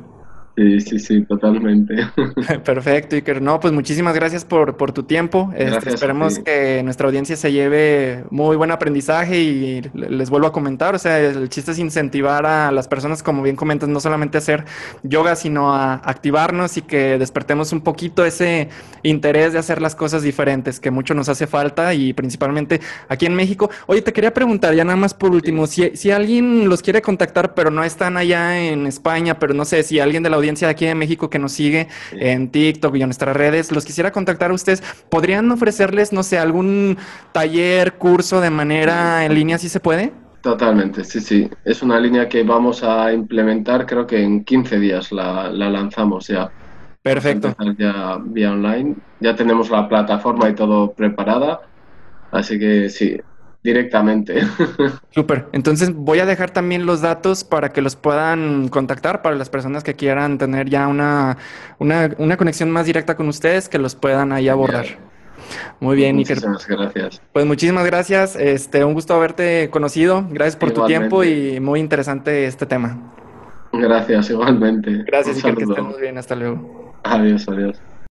Sí, 0.58 0.80
sí, 0.80 0.98
sí, 0.98 1.22
totalmente. 1.22 1.94
Perfecto, 2.64 3.14
Iker. 3.14 3.40
No, 3.40 3.60
pues 3.60 3.72
muchísimas 3.72 4.16
gracias 4.16 4.44
por, 4.44 4.76
por 4.76 4.90
tu 4.90 5.04
tiempo. 5.04 5.52
Este, 5.56 5.90
esperemos 5.90 6.40
que 6.40 6.82
nuestra 6.82 7.06
audiencia 7.06 7.36
se 7.36 7.52
lleve 7.52 8.24
muy 8.30 8.56
buen 8.56 8.72
aprendizaje 8.72 9.38
y 9.38 9.82
les 9.94 10.30
vuelvo 10.30 10.48
a 10.48 10.52
comentar, 10.52 10.96
o 10.96 10.98
sea, 10.98 11.20
el 11.20 11.48
chiste 11.48 11.70
es 11.70 11.78
incentivar 11.78 12.44
a 12.44 12.72
las 12.72 12.88
personas, 12.88 13.22
como 13.22 13.44
bien 13.44 13.54
comentas, 13.54 13.88
no 13.88 14.00
solamente 14.00 14.36
a 14.36 14.40
hacer 14.40 14.64
yoga, 15.04 15.36
sino 15.36 15.72
a 15.72 15.94
activarnos 15.94 16.76
y 16.76 16.82
que 16.82 17.18
despertemos 17.18 17.72
un 17.72 17.82
poquito 17.82 18.24
ese 18.24 18.68
interés 19.04 19.52
de 19.52 19.60
hacer 19.60 19.80
las 19.80 19.94
cosas 19.94 20.22
diferentes, 20.22 20.80
que 20.80 20.90
mucho 20.90 21.14
nos 21.14 21.28
hace 21.28 21.46
falta 21.46 21.94
y 21.94 22.14
principalmente 22.14 22.80
aquí 23.08 23.26
en 23.26 23.34
México. 23.36 23.70
Oye, 23.86 24.02
te 24.02 24.12
quería 24.12 24.34
preguntar 24.34 24.74
ya 24.74 24.82
nada 24.82 24.96
más 24.96 25.14
por 25.14 25.30
último, 25.30 25.68
si, 25.68 25.96
si 25.96 26.10
alguien 26.10 26.68
los 26.68 26.82
quiere 26.82 27.00
contactar, 27.00 27.54
pero 27.54 27.70
no 27.70 27.84
están 27.84 28.16
allá 28.16 28.58
en 28.58 28.88
España, 28.88 29.38
pero 29.38 29.54
no 29.54 29.64
sé, 29.64 29.84
si 29.84 30.00
alguien 30.00 30.24
de 30.24 30.30
la 30.30 30.36
audiencia 30.36 30.47
de 30.54 30.66
aquí 30.66 30.86
en 30.86 30.98
México 30.98 31.30
que 31.30 31.38
nos 31.38 31.52
sigue 31.52 31.88
en 32.12 32.50
TikTok 32.50 32.96
y 32.96 33.02
en 33.02 33.08
nuestras 33.08 33.36
redes, 33.36 33.72
los 33.72 33.84
quisiera 33.84 34.12
contactar 34.12 34.50
a 34.50 34.54
ustedes, 34.54 34.82
¿podrían 35.10 35.50
ofrecerles, 35.50 36.12
no 36.12 36.22
sé, 36.22 36.38
algún 36.38 36.96
taller, 37.32 37.94
curso 37.94 38.40
de 38.40 38.50
manera 38.50 39.24
en 39.24 39.34
línea, 39.34 39.58
si 39.58 39.68
se 39.68 39.80
puede? 39.80 40.12
Totalmente, 40.40 41.04
sí, 41.04 41.20
sí. 41.20 41.50
Es 41.64 41.82
una 41.82 41.98
línea 41.98 42.28
que 42.28 42.42
vamos 42.42 42.82
a 42.84 43.12
implementar, 43.12 43.86
creo 43.86 44.06
que 44.06 44.22
en 44.22 44.44
15 44.44 44.78
días 44.78 45.12
la, 45.12 45.50
lanzamos 45.50 46.28
ya. 46.28 46.50
Perfecto. 47.02 47.54
Ya 47.76 48.18
vía 48.22 48.52
online. 48.52 48.96
Ya 49.20 49.34
tenemos 49.34 49.70
la 49.70 49.88
plataforma 49.88 50.48
y 50.48 50.54
todo 50.54 50.92
preparada. 50.92 51.60
Así 52.30 52.58
que 52.58 52.88
sí, 52.88 53.18
directamente. 53.62 54.42
Súper. 55.10 55.46
Entonces 55.52 55.94
voy 55.94 56.20
a 56.20 56.26
dejar 56.26 56.50
también 56.50 56.86
los 56.86 57.00
datos 57.00 57.44
para 57.44 57.70
que 57.70 57.82
los 57.82 57.96
puedan 57.96 58.68
contactar 58.68 59.22
para 59.22 59.36
las 59.36 59.50
personas 59.50 59.84
que 59.84 59.94
quieran 59.94 60.38
tener 60.38 60.68
ya 60.68 60.86
una, 60.86 61.36
una, 61.78 62.36
conexión 62.36 62.70
más 62.70 62.86
directa 62.86 63.16
con 63.16 63.28
ustedes, 63.28 63.68
que 63.68 63.78
los 63.78 63.94
puedan 63.94 64.32
ahí 64.32 64.48
abordar. 64.48 64.86
Muy 65.80 65.96
bien, 65.96 66.16
Muchísimas 66.16 66.66
gracias. 66.66 67.22
Pues 67.32 67.46
muchísimas 67.46 67.86
gracias. 67.86 68.36
Este, 68.36 68.84
un 68.84 68.94
gusto 68.94 69.14
haberte 69.14 69.70
conocido. 69.70 70.26
Gracias 70.30 70.56
por 70.56 70.72
tu 70.72 70.84
tiempo 70.86 71.24
y 71.24 71.58
muy 71.60 71.80
interesante 71.80 72.46
este 72.46 72.66
tema. 72.66 73.14
Gracias, 73.72 74.30
igualmente. 74.30 75.04
Gracias, 75.06 75.36
Iker, 75.36 75.54
que 75.54 75.64
estén 75.64 75.84
muy 75.84 76.00
bien. 76.00 76.18
Hasta 76.18 76.34
luego. 76.34 76.94
Adiós, 77.04 77.48
adiós. 77.48 77.80